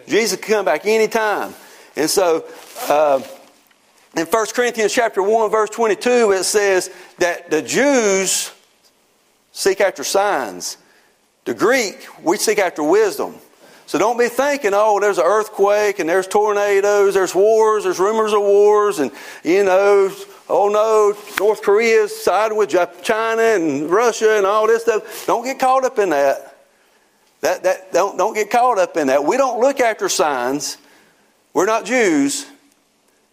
Jesus 0.08 0.40
can 0.40 0.56
come 0.56 0.66
back 0.66 0.86
anytime. 0.86 1.54
And 1.96 2.10
so, 2.10 2.46
uh, 2.90 3.22
in 4.16 4.26
1 4.26 4.46
Corinthians 4.54 4.94
chapter 4.94 5.22
1 5.22 5.50
verse 5.52 5.70
22 5.70 6.32
it 6.32 6.44
says 6.44 6.90
that 7.20 7.50
the 7.50 7.62
Jews 7.62 8.52
seek 9.54 9.80
after 9.80 10.04
signs. 10.04 10.78
The 11.46 11.54
Greek, 11.54 12.06
we 12.22 12.38
seek 12.38 12.60
after 12.60 12.84
wisdom. 12.84 13.36
So 13.86 14.00
don't 14.00 14.18
be 14.18 14.30
thinking, 14.30 14.72
oh, 14.74 15.00
there's 15.00 15.18
an 15.18 15.26
earthquake 15.26 16.00
and 16.00 16.10
there's 16.10 16.28
tornadoes, 16.28 17.14
there's 17.14 17.36
wars, 17.36 17.84
there's 17.84 18.00
rumors 18.00 18.34
of 18.34 18.42
wars, 18.42 19.00
and 19.00 19.12
you 19.44 19.64
know, 19.64 20.12
oh 20.50 20.70
no, 20.70 21.14
North 21.38 21.62
Korea's 21.62 22.16
siding 22.16 22.58
with 22.58 22.70
China 23.04 23.42
and 23.42 23.90
Russia 23.90 24.38
and 24.38 24.46
all 24.46 24.68
this 24.68 24.84
stuff. 24.84 25.26
Don't 25.28 25.44
get 25.44 25.60
caught 25.60 25.84
up 25.84 26.00
in 26.00 26.10
that. 26.10 26.58
That, 27.42 27.64
that 27.64 27.92
don't, 27.92 28.18
don't 28.18 28.34
get 28.34 28.50
caught 28.50 28.80
up 28.80 28.96
in 28.96 29.08
that. 29.08 29.26
We 29.26 29.36
don't 29.36 29.60
look 29.60 29.82
after 29.82 30.08
signs. 30.08 30.78
We're 31.54 31.66
not 31.66 31.86
Jews. 31.86 32.48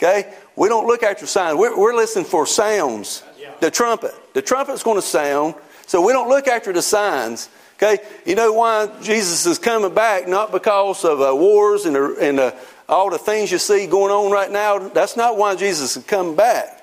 Okay? 0.03 0.33
We 0.57 0.69
don't 0.69 0.87
look 0.87 1.03
after 1.03 1.27
signs. 1.27 1.59
We're, 1.59 1.79
we're 1.79 1.95
listening 1.95 2.25
for 2.25 2.47
sounds. 2.47 3.23
The 3.61 3.71
trumpet. 3.71 4.15
The 4.33 4.41
trumpet's 4.41 4.83
going 4.83 4.97
to 4.97 5.03
sound. 5.07 5.55
So 5.87 6.01
we 6.01 6.13
don't 6.15 6.29
look 6.29 6.49
after 6.49 6.73
the 6.73 6.81
signs. 6.81 7.51
Okay? 7.77 7.99
You 8.25 8.35
know 8.35 8.53
why 8.53 8.89
Jesus 9.03 9.45
is 9.45 9.59
coming 9.59 9.93
back? 9.93 10.27
Not 10.27 10.53
because 10.53 11.05
of 11.05 11.21
uh, 11.21 11.37
wars 11.37 11.85
and, 11.85 11.97
uh, 11.97 12.17
and 12.17 12.41
uh, 12.41 12.53
all 12.89 13.11
the 13.11 13.19
things 13.19 13.53
you 13.53 13.59
see 13.59 13.87
going 13.87 14.11
on 14.11 14.33
right 14.33 14.51
now. 14.51 14.79
That's 14.89 15.17
not 15.17 15.37
why 15.37 15.55
Jesus 15.55 15.97
is 15.97 16.05
coming 16.05 16.35
back. 16.35 16.79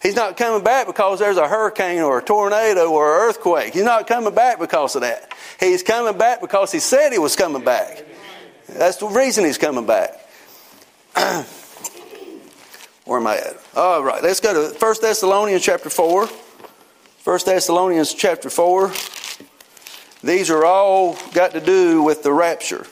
He's 0.00 0.16
not 0.16 0.36
coming 0.36 0.64
back 0.64 0.86
because 0.86 1.20
there's 1.20 1.36
a 1.36 1.48
hurricane 1.48 2.00
or 2.00 2.18
a 2.18 2.22
tornado 2.22 2.90
or 2.90 3.14
an 3.14 3.28
earthquake. 3.28 3.72
He's 3.72 3.84
not 3.84 4.06
coming 4.06 4.34
back 4.34 4.58
because 4.58 4.96
of 4.96 5.02
that. 5.02 5.32
He's 5.58 5.82
coming 5.82 6.18
back 6.18 6.40
because 6.40 6.72
he 6.72 6.80
said 6.80 7.12
he 7.12 7.18
was 7.18 7.36
coming 7.36 7.64
back. 7.64 8.04
That's 8.68 8.96
the 8.96 9.06
reason 9.06 9.44
he's 9.44 9.58
coming 9.58 9.86
back. 9.86 10.20
Where 13.04 13.18
am 13.18 13.26
I 13.26 13.36
at? 13.38 13.56
All 13.74 14.04
right, 14.04 14.22
let's 14.22 14.38
go 14.38 14.70
to 14.70 14.78
1 14.78 14.94
Thessalonians 15.00 15.62
chapter 15.62 15.90
4. 15.90 16.26
1 17.24 17.38
Thessalonians 17.44 18.14
chapter 18.14 18.48
4. 18.48 18.92
These 20.22 20.50
are 20.50 20.64
all 20.64 21.16
got 21.34 21.52
to 21.52 21.60
do 21.60 22.02
with 22.02 22.22
the 22.22 22.32
rapture. 22.32 22.86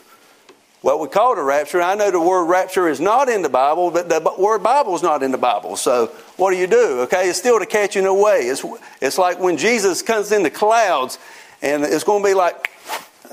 What 0.81 0.99
we 0.99 1.07
call 1.07 1.35
the 1.35 1.43
rapture. 1.43 1.81
I 1.81 1.95
know 1.95 2.11
the 2.11 2.19
word 2.19 2.45
rapture 2.45 2.89
is 2.89 2.99
not 2.99 3.29
in 3.29 3.41
the 3.41 3.49
Bible, 3.49 3.89
but 3.89 4.09
the 4.09 4.35
word 4.37 4.63
Bible 4.63 4.95
is 4.95 5.03
not 5.03 5.23
in 5.23 5.31
the 5.31 5.37
Bible. 5.37 5.77
So 5.77 6.07
what 6.35 6.51
do 6.51 6.57
you 6.57 6.67
do? 6.67 7.01
Okay, 7.01 7.29
it's 7.29 7.39
still 7.39 7.59
to 7.59 7.65
catch 7.65 7.95
you 7.95 8.01
in 8.01 8.07
away. 8.07 8.47
It's, 8.47 8.65
it's 8.99 9.17
like 9.17 9.39
when 9.39 9.57
Jesus 9.57 10.01
comes 10.01 10.31
in 10.31 10.43
the 10.43 10.49
clouds, 10.49 11.19
and 11.61 11.83
it's 11.83 12.03
going 12.03 12.23
to 12.23 12.27
be 12.27 12.33
like 12.33 12.71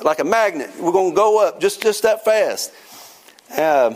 like 0.04 0.20
a 0.20 0.24
magnet. 0.24 0.70
We're 0.78 0.92
going 0.92 1.10
to 1.10 1.16
go 1.16 1.44
up 1.44 1.60
just 1.60 1.82
just 1.82 2.02
that 2.02 2.24
fast. 2.24 2.72
Uh, 3.50 3.94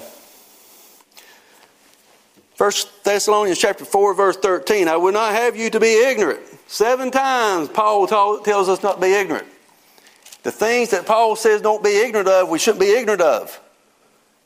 First 2.63 3.03
Thessalonians 3.03 3.59
chapter 3.59 3.85
4, 3.85 4.15
verse 4.15 4.37
13. 4.37 4.87
I 4.87 4.97
would 4.97 5.15
not 5.15 5.33
have 5.33 5.57
you 5.57 5.69
to 5.71 5.81
be 5.81 5.95
ignorant. 5.95 6.39
Seven 6.69 7.11
times 7.11 7.69
Paul 7.69 8.07
tells 8.07 8.69
us 8.69 8.85
not 8.85 8.95
to 8.95 9.01
be 9.01 9.13
ignorant. 9.13 9.49
The 10.45 10.53
things 10.53 10.91
that 10.91 11.05
Paul 11.05 11.35
says 11.35 11.61
don't 11.61 11.83
be 11.83 11.91
ignorant 11.91 12.29
of, 12.29 12.49
we 12.49 12.61
shouldn't 12.61 12.79
be 12.79 12.93
ignorant 12.93 13.21
of. 13.21 13.61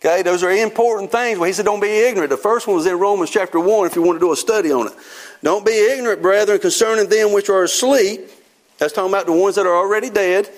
Okay, 0.00 0.22
those 0.22 0.42
are 0.42 0.50
important 0.50 1.12
things. 1.12 1.38
Well, 1.38 1.46
he 1.46 1.52
said 1.52 1.66
don't 1.66 1.78
be 1.78 1.90
ignorant. 1.90 2.30
The 2.30 2.38
first 2.38 2.66
one 2.66 2.76
was 2.76 2.86
in 2.86 2.98
Romans 2.98 3.28
chapter 3.28 3.60
1 3.60 3.86
if 3.86 3.96
you 3.96 4.00
want 4.00 4.16
to 4.16 4.26
do 4.26 4.32
a 4.32 4.36
study 4.36 4.72
on 4.72 4.86
it. 4.86 4.94
Don't 5.42 5.66
be 5.66 5.72
ignorant, 5.72 6.22
brethren, 6.22 6.58
concerning 6.58 7.10
them 7.10 7.34
which 7.34 7.50
are 7.50 7.64
asleep. 7.64 8.30
That's 8.78 8.94
talking 8.94 9.12
about 9.12 9.26
the 9.26 9.32
ones 9.32 9.56
that 9.56 9.66
are 9.66 9.76
already 9.76 10.08
dead. 10.08 10.48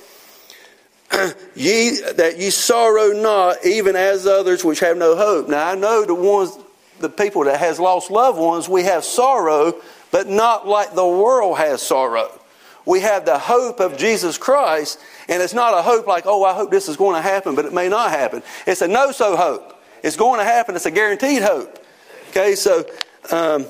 ye 1.57 1.99
that 2.13 2.35
ye 2.39 2.51
sorrow 2.51 3.09
not, 3.09 3.67
even 3.67 3.97
as 3.97 4.29
others 4.29 4.65
which 4.65 4.79
have 4.79 4.97
no 4.97 5.17
hope. 5.17 5.49
Now 5.49 5.73
I 5.73 5.75
know 5.75 6.05
the 6.05 6.15
ones 6.15 6.57
the 7.01 7.09
people 7.09 7.45
that 7.45 7.61
has 7.61 7.79
lost 7.79 8.11
loved 8.11 8.39
ones, 8.39 8.69
we 8.69 8.85
have 8.85 9.05
sorrow, 9.05 9.75
but 10.11 10.29
not 10.29 10.67
like 10.67 10.95
the 10.95 11.07
world 11.07 11.59
has 11.59 11.83
sorrow. 11.83 12.31
We 12.87 13.01
have 13.01 13.25
the 13.27 13.39
hope 13.39 13.81
of 13.81 13.99
Jesus 13.99 14.39
Christ, 14.39 14.99
and 15.29 15.43
it's 15.43 15.53
not 15.53 15.75
a 15.75 15.83
hope 15.83 16.07
like, 16.07 16.25
oh, 16.27 16.45
I 16.45 16.55
hope 16.55 16.71
this 16.71 16.89
is 16.89 16.97
going 16.97 17.17
to 17.17 17.23
happen, 17.23 17.55
but 17.55 17.65
it 17.65 17.73
may 17.73 17.89
not 17.89 18.11
happen. 18.11 18.43
It's 18.67 18.81
a 18.81 18.89
no 18.89 19.13
so 19.13 19.37
hope. 19.37 19.75
It's 20.03 20.17
going 20.17 20.39
to 20.39 20.45
happen, 20.45 20.75
it's 20.75 20.87
a 20.87 20.91
guaranteed 20.91 21.43
hope. 21.43 21.79
Okay, 22.31 22.55
so 22.55 22.85
um, 23.31 23.67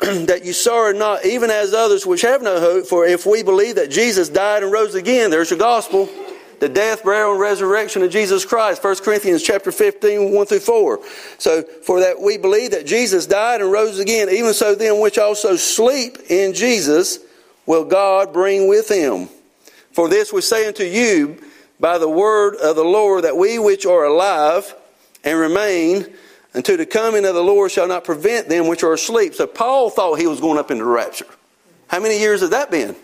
that 0.26 0.44
you 0.44 0.52
sorrow 0.52 0.92
not, 0.92 1.24
even 1.24 1.50
as 1.50 1.74
others 1.74 2.06
which 2.06 2.22
have 2.22 2.42
no 2.42 2.58
hope, 2.58 2.86
for 2.86 3.06
if 3.06 3.26
we 3.26 3.42
believe 3.42 3.76
that 3.76 3.90
Jesus 3.90 4.28
died 4.28 4.62
and 4.62 4.72
rose 4.72 4.94
again, 4.94 5.30
there's 5.30 5.50
your 5.50 5.58
gospel 5.58 6.08
the 6.60 6.68
death, 6.68 7.04
burial, 7.04 7.32
and 7.32 7.40
resurrection 7.40 8.02
of 8.02 8.10
Jesus 8.10 8.44
Christ. 8.44 8.82
1 8.82 8.96
Corinthians 8.96 9.42
chapter 9.42 9.72
15, 9.72 10.32
1 10.32 10.46
through 10.46 10.60
4. 10.60 11.00
So, 11.38 11.62
for 11.62 12.00
that 12.00 12.20
we 12.20 12.38
believe 12.38 12.72
that 12.72 12.86
Jesus 12.86 13.26
died 13.26 13.60
and 13.60 13.70
rose 13.70 13.98
again, 13.98 14.28
even 14.28 14.54
so 14.54 14.74
them 14.74 15.00
which 15.00 15.18
also 15.18 15.56
sleep 15.56 16.18
in 16.28 16.52
Jesus 16.54 17.20
will 17.66 17.84
God 17.84 18.32
bring 18.32 18.68
with 18.68 18.88
him. 18.88 19.28
For 19.92 20.08
this 20.08 20.32
we 20.32 20.40
say 20.40 20.66
unto 20.66 20.84
you 20.84 21.38
by 21.80 21.98
the 21.98 22.08
word 22.08 22.56
of 22.56 22.76
the 22.76 22.84
Lord, 22.84 23.24
that 23.24 23.36
we 23.36 23.58
which 23.58 23.86
are 23.86 24.04
alive 24.04 24.74
and 25.24 25.38
remain 25.38 26.06
until 26.54 26.76
the 26.76 26.86
coming 26.86 27.24
of 27.24 27.34
the 27.34 27.42
Lord 27.42 27.70
shall 27.70 27.86
not 27.86 28.04
prevent 28.04 28.48
them 28.48 28.68
which 28.68 28.82
are 28.82 28.92
asleep. 28.92 29.34
So 29.34 29.46
Paul 29.46 29.90
thought 29.90 30.18
he 30.18 30.26
was 30.26 30.40
going 30.40 30.58
up 30.58 30.70
into 30.70 30.84
the 30.84 30.90
rapture. 30.90 31.26
How 31.88 32.00
many 32.00 32.18
years 32.18 32.40
has 32.40 32.50
that 32.50 32.70
been? 32.70 32.96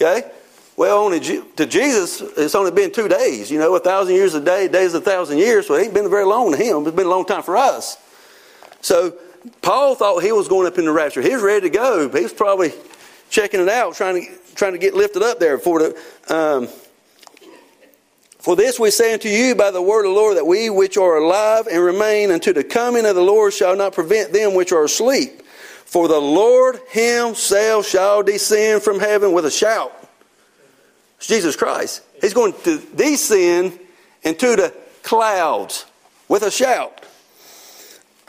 Okay? 0.00 0.30
Well, 0.82 0.98
only 0.98 1.20
to 1.20 1.64
Jesus, 1.64 2.20
it's 2.36 2.56
only 2.56 2.72
been 2.72 2.90
two 2.90 3.06
days. 3.06 3.52
You 3.52 3.60
know, 3.60 3.72
a 3.76 3.78
thousand 3.78 4.16
years 4.16 4.34
a 4.34 4.40
day, 4.40 4.66
days 4.66 4.94
a 4.94 5.00
thousand 5.00 5.38
years. 5.38 5.68
So 5.68 5.76
it 5.76 5.84
ain't 5.84 5.94
been 5.94 6.10
very 6.10 6.24
long 6.24 6.50
to 6.50 6.58
him. 6.58 6.84
It's 6.84 6.96
been 6.96 7.06
a 7.06 7.08
long 7.08 7.24
time 7.24 7.44
for 7.44 7.56
us. 7.56 7.96
So 8.80 9.16
Paul 9.60 9.94
thought 9.94 10.24
he 10.24 10.32
was 10.32 10.48
going 10.48 10.66
up 10.66 10.78
in 10.78 10.84
the 10.84 10.90
rapture. 10.90 11.22
He 11.22 11.32
was 11.32 11.40
ready 11.40 11.60
to 11.60 11.70
go. 11.70 12.08
He 12.08 12.24
was 12.24 12.32
probably 12.32 12.72
checking 13.30 13.60
it 13.60 13.68
out, 13.68 13.94
trying 13.94 14.26
to 14.26 14.54
trying 14.56 14.72
to 14.72 14.78
get 14.78 14.92
lifted 14.92 15.22
up 15.22 15.38
there 15.38 15.56
for 15.56 15.78
the. 15.78 16.02
Um, 16.28 16.66
For 18.40 18.56
this 18.56 18.80
we 18.80 18.90
say 18.90 19.12
unto 19.12 19.28
you 19.28 19.54
by 19.54 19.70
the 19.70 19.80
word 19.80 20.04
of 20.04 20.12
the 20.12 20.20
Lord, 20.20 20.36
that 20.36 20.46
we 20.48 20.68
which 20.68 20.96
are 20.96 21.18
alive 21.18 21.68
and 21.70 21.80
remain 21.80 22.32
unto 22.32 22.52
the 22.52 22.64
coming 22.64 23.06
of 23.06 23.14
the 23.14 23.22
Lord 23.22 23.52
shall 23.52 23.76
not 23.76 23.92
prevent 23.92 24.32
them 24.32 24.52
which 24.54 24.72
are 24.72 24.82
asleep. 24.82 25.42
For 25.84 26.08
the 26.08 26.18
Lord 26.18 26.80
himself 26.90 27.86
shall 27.86 28.24
descend 28.24 28.82
from 28.82 28.98
heaven 28.98 29.30
with 29.30 29.44
a 29.44 29.50
shout. 29.52 30.01
It's 31.22 31.28
Jesus 31.28 31.54
Christ. 31.54 32.02
He's 32.20 32.34
going 32.34 32.52
to 32.64 32.78
descend 32.96 33.78
into 34.24 34.56
the 34.56 34.74
clouds 35.04 35.86
with 36.26 36.42
a 36.42 36.50
shout. 36.50 37.06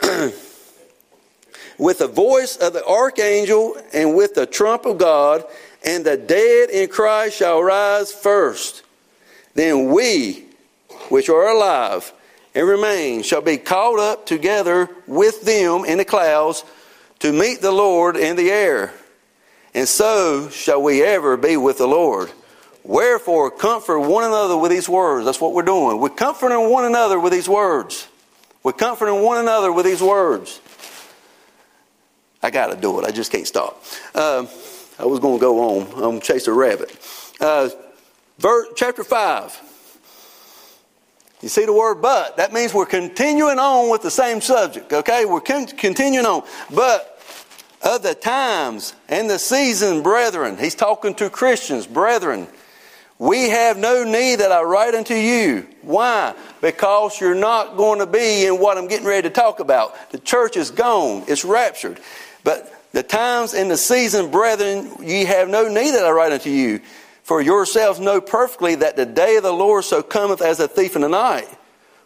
with 1.76 1.98
the 1.98 2.06
voice 2.06 2.56
of 2.56 2.72
the 2.72 2.86
archangel 2.86 3.76
and 3.92 4.14
with 4.14 4.34
the 4.34 4.46
trump 4.46 4.86
of 4.86 4.98
God, 4.98 5.42
and 5.84 6.04
the 6.04 6.16
dead 6.16 6.70
in 6.70 6.88
Christ 6.88 7.36
shall 7.36 7.60
rise 7.60 8.12
first. 8.12 8.84
Then 9.54 9.90
we, 9.90 10.44
which 11.08 11.28
are 11.28 11.48
alive 11.48 12.12
and 12.54 12.64
remain, 12.64 13.24
shall 13.24 13.42
be 13.42 13.56
caught 13.56 13.98
up 13.98 14.24
together 14.24 14.88
with 15.08 15.42
them 15.42 15.84
in 15.84 15.98
the 15.98 16.04
clouds 16.04 16.64
to 17.18 17.32
meet 17.32 17.60
the 17.60 17.72
Lord 17.72 18.16
in 18.16 18.36
the 18.36 18.52
air. 18.52 18.94
And 19.74 19.88
so 19.88 20.48
shall 20.48 20.80
we 20.80 21.02
ever 21.02 21.36
be 21.36 21.56
with 21.56 21.78
the 21.78 21.88
Lord. 21.88 22.30
Wherefore, 22.84 23.50
comfort 23.50 24.00
one 24.00 24.24
another 24.24 24.56
with 24.56 24.70
these 24.70 24.88
words. 24.88 25.24
That's 25.24 25.40
what 25.40 25.54
we're 25.54 25.62
doing. 25.62 25.98
We're 25.98 26.10
comforting 26.10 26.70
one 26.70 26.84
another 26.84 27.18
with 27.18 27.32
these 27.32 27.48
words. 27.48 28.06
We're 28.62 28.72
comforting 28.72 29.22
one 29.22 29.38
another 29.38 29.72
with 29.72 29.86
these 29.86 30.02
words. 30.02 30.60
I 32.42 32.50
got 32.50 32.66
to 32.66 32.76
do 32.76 33.00
it. 33.00 33.06
I 33.06 33.10
just 33.10 33.32
can't 33.32 33.46
stop. 33.46 33.82
Uh, 34.14 34.46
I 34.98 35.06
was 35.06 35.18
going 35.18 35.38
to 35.38 35.40
go 35.40 35.78
on. 35.78 35.86
I'm 35.94 36.00
going 36.00 36.20
to 36.20 36.26
chase 36.26 36.46
a 36.46 36.52
rabbit. 36.52 36.94
Uh, 37.40 37.70
verse, 38.38 38.68
chapter 38.76 39.02
5. 39.02 39.62
You 41.40 41.48
see 41.48 41.64
the 41.64 41.72
word 41.72 42.02
but. 42.02 42.36
That 42.36 42.52
means 42.52 42.74
we're 42.74 42.84
continuing 42.84 43.58
on 43.58 43.90
with 43.90 44.02
the 44.02 44.10
same 44.10 44.42
subject, 44.42 44.92
okay? 44.92 45.24
We're 45.24 45.40
con- 45.40 45.66
continuing 45.66 46.26
on. 46.26 46.42
But 46.74 47.18
of 47.82 48.02
the 48.02 48.14
times 48.14 48.94
and 49.08 49.28
the 49.28 49.38
season, 49.38 50.02
brethren, 50.02 50.58
he's 50.58 50.74
talking 50.74 51.14
to 51.16 51.30
Christians, 51.30 51.86
brethren, 51.86 52.46
we 53.18 53.48
have 53.50 53.78
no 53.78 54.04
need 54.04 54.36
that 54.36 54.50
I 54.50 54.62
write 54.62 54.94
unto 54.94 55.14
you. 55.14 55.66
Why? 55.82 56.34
Because 56.60 57.20
you're 57.20 57.34
not 57.34 57.76
going 57.76 58.00
to 58.00 58.06
be 58.06 58.46
in 58.46 58.58
what 58.58 58.76
I'm 58.76 58.88
getting 58.88 59.06
ready 59.06 59.28
to 59.28 59.34
talk 59.34 59.60
about. 59.60 60.10
The 60.10 60.18
church 60.18 60.56
is 60.56 60.70
gone, 60.70 61.24
it's 61.28 61.44
raptured. 61.44 62.00
But 62.42 62.72
the 62.92 63.02
times 63.02 63.54
and 63.54 63.70
the 63.70 63.76
season, 63.76 64.30
brethren, 64.30 64.90
ye 65.00 65.24
have 65.24 65.48
no 65.48 65.68
need 65.68 65.92
that 65.92 66.04
I 66.04 66.10
write 66.10 66.32
unto 66.32 66.50
you. 66.50 66.80
For 67.22 67.40
yourselves 67.40 68.00
know 68.00 68.20
perfectly 68.20 68.74
that 68.76 68.96
the 68.96 69.06
day 69.06 69.36
of 69.36 69.42
the 69.42 69.52
Lord 69.52 69.84
so 69.84 70.02
cometh 70.02 70.42
as 70.42 70.60
a 70.60 70.68
thief 70.68 70.94
in 70.94 71.02
the 71.02 71.08
night. 71.08 71.48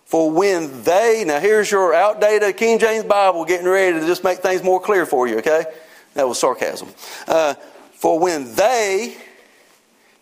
For 0.05 0.31
when 0.31 0.85
they, 0.85 1.25
now 1.27 1.41
here's 1.41 1.71
your 1.71 1.93
outdated 1.93 2.57
King 2.57 2.79
James 2.79 3.05
Bible 3.05 3.45
getting 3.45 3.67
ready 3.67 3.99
to 3.99 4.07
just 4.07 4.25
make 4.25 4.39
things 4.39 4.63
more 4.63 4.81
clear 4.81 5.05
for 5.05 5.27
you, 5.27 5.39
okay? 5.39 5.65
That 6.15 6.29
was 6.29 6.39
sarcasm. 6.39 6.89
Uh, 7.27 7.55
for 7.93 8.19
when 8.19 8.55
they 8.55 9.17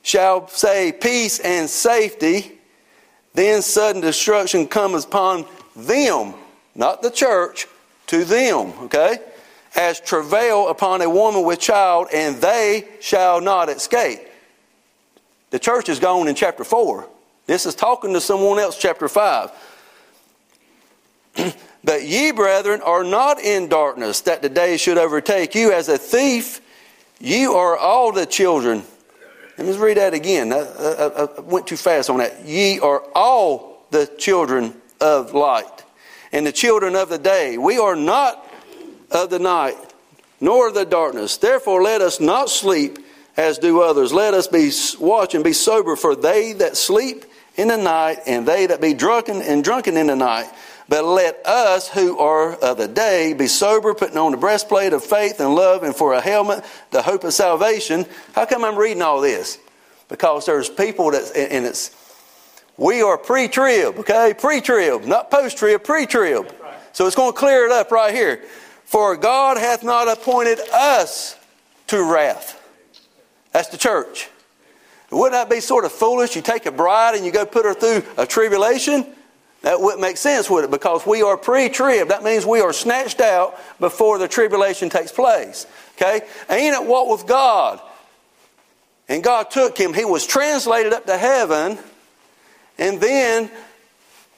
shall 0.06 0.46
say 0.46 0.92
peace 0.92 1.40
and 1.40 1.68
safety, 1.68 2.52
then 3.34 3.60
sudden 3.60 4.00
destruction 4.00 4.68
comes 4.68 5.04
upon 5.04 5.44
them, 5.74 6.32
not 6.76 7.02
the 7.02 7.10
church, 7.10 7.66
to 8.06 8.24
them, 8.24 8.72
okay? 8.82 9.18
As 9.74 9.98
travail 9.98 10.68
upon 10.68 11.02
a 11.02 11.10
woman 11.10 11.42
with 11.42 11.58
child, 11.58 12.06
and 12.14 12.36
they 12.36 12.86
shall 13.00 13.40
not 13.40 13.68
escape. 13.68 14.20
The 15.50 15.58
church 15.58 15.88
is 15.88 15.98
gone 15.98 16.28
in 16.28 16.36
chapter 16.36 16.62
4. 16.62 17.08
This 17.46 17.66
is 17.66 17.74
talking 17.74 18.12
to 18.12 18.20
someone 18.20 18.60
else, 18.60 18.78
chapter 18.78 19.08
5. 19.08 19.50
but 21.82 22.04
ye, 22.04 22.30
brethren, 22.30 22.80
are 22.82 23.02
not 23.02 23.40
in 23.40 23.66
darkness, 23.68 24.20
that 24.20 24.40
the 24.40 24.48
day 24.48 24.76
should 24.76 24.98
overtake 24.98 25.56
you 25.56 25.72
as 25.72 25.88
a 25.88 25.98
thief. 25.98 26.60
You 27.18 27.54
are 27.54 27.76
all 27.76 28.12
the 28.12 28.24
children. 28.24 28.84
Let 29.58 29.66
me 29.66 29.76
read 29.76 29.96
that 29.96 30.12
again. 30.12 30.52
I, 30.52 30.58
I, 30.58 31.22
I 31.24 31.40
went 31.40 31.66
too 31.66 31.76
fast 31.76 32.10
on 32.10 32.18
that. 32.18 32.44
Ye 32.44 32.78
are 32.80 33.02
all 33.14 33.86
the 33.90 34.06
children 34.18 34.74
of 35.00 35.32
light 35.32 35.84
and 36.32 36.46
the 36.46 36.52
children 36.52 36.94
of 36.94 37.08
the 37.08 37.18
day. 37.18 37.56
We 37.56 37.78
are 37.78 37.96
not 37.96 38.46
of 39.10 39.30
the 39.30 39.38
night, 39.38 39.76
nor 40.40 40.70
the 40.70 40.84
darkness. 40.84 41.38
Therefore, 41.38 41.82
let 41.82 42.00
us 42.02 42.20
not 42.20 42.50
sleep 42.50 42.98
as 43.36 43.58
do 43.58 43.80
others. 43.80 44.12
Let 44.12 44.34
us 44.34 44.46
be 44.46 44.70
watch 45.00 45.34
and 45.34 45.44
be 45.44 45.52
sober, 45.52 45.96
for 45.96 46.14
they 46.14 46.52
that 46.54 46.76
sleep 46.76 47.24
in 47.56 47.68
the 47.68 47.76
night 47.76 48.18
and 48.26 48.46
they 48.46 48.66
that 48.66 48.80
be 48.80 48.92
drunken 48.92 49.40
and 49.40 49.64
drunken 49.64 49.96
in 49.96 50.08
the 50.08 50.16
night. 50.16 50.50
But 50.88 51.04
let 51.04 51.44
us 51.44 51.88
who 51.88 52.18
are 52.18 52.54
of 52.54 52.76
the 52.78 52.86
day 52.86 53.32
be 53.32 53.48
sober, 53.48 53.92
putting 53.94 54.16
on 54.16 54.30
the 54.30 54.36
breastplate 54.36 54.92
of 54.92 55.02
faith 55.04 55.40
and 55.40 55.54
love, 55.54 55.82
and 55.82 55.94
for 55.94 56.14
a 56.14 56.20
helmet, 56.20 56.64
the 56.90 57.02
hope 57.02 57.24
of 57.24 57.32
salvation. 57.32 58.06
How 58.34 58.46
come 58.46 58.64
I'm 58.64 58.76
reading 58.76 59.02
all 59.02 59.20
this? 59.20 59.58
Because 60.08 60.46
there's 60.46 60.68
people 60.68 61.10
that, 61.10 61.32
and 61.34 61.66
it's, 61.66 61.90
we 62.76 63.02
are 63.02 63.18
pre 63.18 63.48
trib, 63.48 63.98
okay? 63.98 64.34
Pre 64.38 64.60
trib, 64.60 65.04
not 65.04 65.30
post 65.30 65.58
trib, 65.58 65.82
pre 65.82 66.06
trib. 66.06 66.54
So 66.92 67.06
it's 67.06 67.16
going 67.16 67.32
to 67.32 67.38
clear 67.38 67.66
it 67.66 67.72
up 67.72 67.90
right 67.90 68.14
here. 68.14 68.44
For 68.84 69.16
God 69.16 69.58
hath 69.58 69.82
not 69.82 70.06
appointed 70.06 70.60
us 70.72 71.36
to 71.88 72.02
wrath 72.02 72.62
that's 73.56 73.68
the 73.70 73.78
church. 73.78 74.28
Wouldn't 75.10 75.32
that 75.32 75.48
be 75.48 75.60
sort 75.60 75.86
of 75.86 75.92
foolish? 75.92 76.36
You 76.36 76.42
take 76.42 76.66
a 76.66 76.70
bride 76.70 77.14
and 77.14 77.24
you 77.24 77.32
go 77.32 77.46
put 77.46 77.64
her 77.64 77.72
through 77.72 78.02
a 78.18 78.26
tribulation? 78.26 79.06
That 79.62 79.80
wouldn't 79.80 80.00
make 80.00 80.16
sense, 80.16 80.48
would 80.48 80.64
it? 80.64 80.70
Because 80.70 81.06
we 81.06 81.22
are 81.22 81.36
pre 81.36 81.68
trib. 81.68 82.08
That 82.08 82.22
means 82.22 82.46
we 82.46 82.60
are 82.60 82.72
snatched 82.72 83.20
out 83.20 83.58
before 83.80 84.18
the 84.18 84.28
tribulation 84.28 84.88
takes 84.88 85.10
place. 85.10 85.66
Okay? 85.96 86.20
Enoch 86.50 86.86
walked 86.86 87.10
with 87.10 87.28
God. 87.28 87.80
And 89.08 89.22
God 89.22 89.50
took 89.50 89.78
him. 89.78 89.94
He 89.94 90.04
was 90.04 90.26
translated 90.26 90.92
up 90.92 91.06
to 91.06 91.16
heaven. 91.16 91.78
And 92.78 93.00
then 93.00 93.50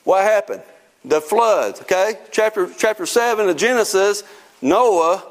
what 0.04 0.22
happened? 0.22 0.62
The 1.04 1.20
floods. 1.20 1.81
Okay? 1.83 2.18
Chapter, 2.31 2.70
chapter 2.76 3.07
7 3.07 3.48
of 3.48 3.57
Genesis, 3.57 4.22
Noah 4.62 5.24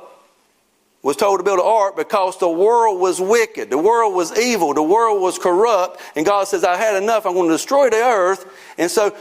was 1.03 1.15
told 1.15 1.39
to 1.39 1.43
build 1.43 1.59
an 1.59 1.65
ark 1.65 1.95
because 1.95 2.37
the 2.37 2.49
world 2.49 2.99
was 2.99 3.21
wicked. 3.21 3.69
The 3.69 3.77
world 3.77 4.13
was 4.13 4.37
evil. 4.37 4.73
The 4.73 4.83
world 4.83 5.21
was 5.21 5.37
corrupt. 5.37 6.01
And 6.15 6.25
God 6.25 6.47
says, 6.47 6.63
I 6.63 6.75
had 6.75 7.01
enough. 7.01 7.25
I'm 7.25 7.33
going 7.33 7.47
to 7.47 7.53
destroy 7.53 7.89
the 7.89 7.97
earth. 7.97 8.45
And 8.77 8.89
so 8.89 9.15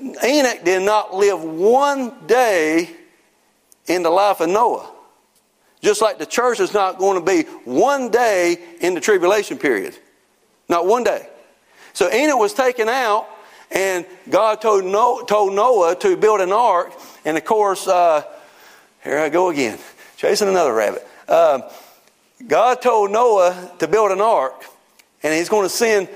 Enoch 0.00 0.64
did 0.64 0.82
not 0.82 1.14
live 1.14 1.42
one 1.42 2.26
day 2.26 2.90
in 3.86 4.02
the 4.02 4.10
life 4.10 4.40
of 4.40 4.48
Noah. 4.48 4.88
Just 5.80 6.00
like 6.00 6.18
the 6.18 6.26
church 6.26 6.60
is 6.60 6.72
not 6.72 6.98
going 6.98 7.18
to 7.18 7.24
be 7.24 7.48
one 7.64 8.10
day 8.10 8.56
in 8.80 8.94
the 8.94 9.00
tribulation 9.00 9.58
period. 9.58 9.96
Not 10.68 10.86
one 10.86 11.02
day. 11.02 11.28
So 11.92 12.10
Enoch 12.10 12.38
was 12.38 12.54
taken 12.54 12.88
out, 12.88 13.28
and 13.70 14.06
God 14.30 14.60
told 14.60 14.84
Noah, 14.84 15.96
to 16.00 16.16
build 16.16 16.40
an 16.40 16.52
ark. 16.52 16.92
And 17.24 17.36
of 17.36 17.44
course, 17.44 17.88
uh, 17.88 18.22
here 19.02 19.18
I 19.18 19.28
go 19.28 19.50
again, 19.50 19.78
chasing 20.16 20.48
another 20.48 20.72
rabbit. 20.72 21.06
Um, 21.28 21.64
God 22.46 22.80
told 22.80 23.10
Noah 23.10 23.72
to 23.78 23.88
build 23.88 24.10
an 24.10 24.20
ark, 24.20 24.64
and 25.22 25.34
he's 25.34 25.48
going 25.48 25.64
to 25.64 25.74
send 25.74 26.08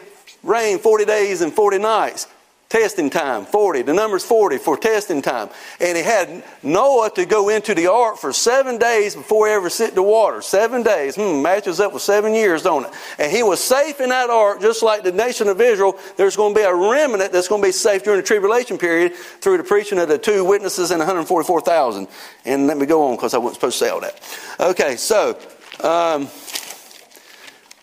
rain 0.42 0.78
40 0.78 1.04
days 1.04 1.40
and 1.40 1.52
40 1.52 1.78
nights. 1.78 2.28
Testing 2.68 3.10
time, 3.10 3.44
40. 3.44 3.82
The 3.82 3.94
number's 3.94 4.24
40 4.24 4.58
for 4.58 4.76
testing 4.76 5.22
time. 5.22 5.50
And 5.80 5.96
he 5.96 6.02
had 6.02 6.42
Noah 6.64 7.10
to 7.10 7.24
go 7.24 7.48
into 7.48 7.76
the 7.76 7.86
ark 7.86 8.16
for 8.16 8.32
seven 8.32 8.76
days 8.76 9.14
before 9.14 9.46
he 9.46 9.52
ever 9.52 9.68
in 9.68 9.94
the 9.94 10.02
water. 10.02 10.42
Seven 10.42 10.82
days. 10.82 11.14
Hmm, 11.14 11.42
matches 11.42 11.78
up 11.78 11.92
with 11.92 12.02
seven 12.02 12.34
years, 12.34 12.62
don't 12.62 12.86
it? 12.86 12.92
And 13.20 13.30
he 13.30 13.44
was 13.44 13.62
safe 13.62 14.00
in 14.00 14.08
that 14.08 14.30
ark, 14.30 14.60
just 14.60 14.82
like 14.82 15.04
the 15.04 15.12
nation 15.12 15.46
of 15.46 15.60
Israel. 15.60 15.96
There's 16.16 16.34
going 16.34 16.54
to 16.54 16.60
be 16.60 16.64
a 16.64 16.74
remnant 16.74 17.30
that's 17.30 17.46
going 17.46 17.62
to 17.62 17.68
be 17.68 17.72
safe 17.72 18.02
during 18.02 18.18
the 18.18 18.26
tribulation 18.26 18.78
period 18.78 19.14
through 19.14 19.58
the 19.58 19.64
preaching 19.64 20.00
of 20.00 20.08
the 20.08 20.18
two 20.18 20.44
witnesses 20.44 20.90
and 20.90 20.98
144,000. 20.98 22.08
And 22.46 22.66
let 22.66 22.78
me 22.78 22.86
go 22.86 23.04
on 23.04 23.14
because 23.14 23.32
I 23.34 23.38
wasn't 23.38 23.60
supposed 23.60 23.78
to 23.78 23.84
say 23.84 23.90
all 23.90 24.00
that. 24.00 24.20
Okay, 24.58 24.96
so 24.96 25.38
um, 25.84 26.28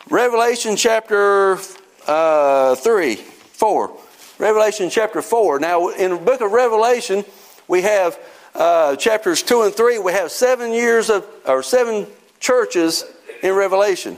Revelation 0.09 0.75
chapter 0.75 1.57
uh, 2.05 2.75
3, 2.75 3.15
4. 3.15 4.02
Revelation 4.39 4.89
chapter 4.89 5.21
4. 5.21 5.59
Now, 5.59 5.89
in 5.89 6.11
the 6.11 6.17
book 6.17 6.41
of 6.41 6.51
Revelation, 6.51 7.23
we 7.67 7.83
have 7.83 8.17
uh, 8.55 8.95
chapters 8.95 9.43
2 9.43 9.63
and 9.63 9.73
3. 9.73 9.99
We 9.99 10.11
have 10.11 10.31
seven 10.31 10.71
years 10.71 11.09
of, 11.09 11.25
or 11.45 11.61
seven 11.61 12.07
churches 12.39 13.05
in 13.43 13.53
Revelation. 13.53 14.17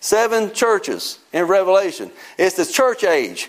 Seven 0.00 0.52
churches 0.52 1.20
in 1.32 1.44
Revelation. 1.44 2.10
It's 2.36 2.56
the 2.56 2.66
church 2.66 3.04
age. 3.04 3.48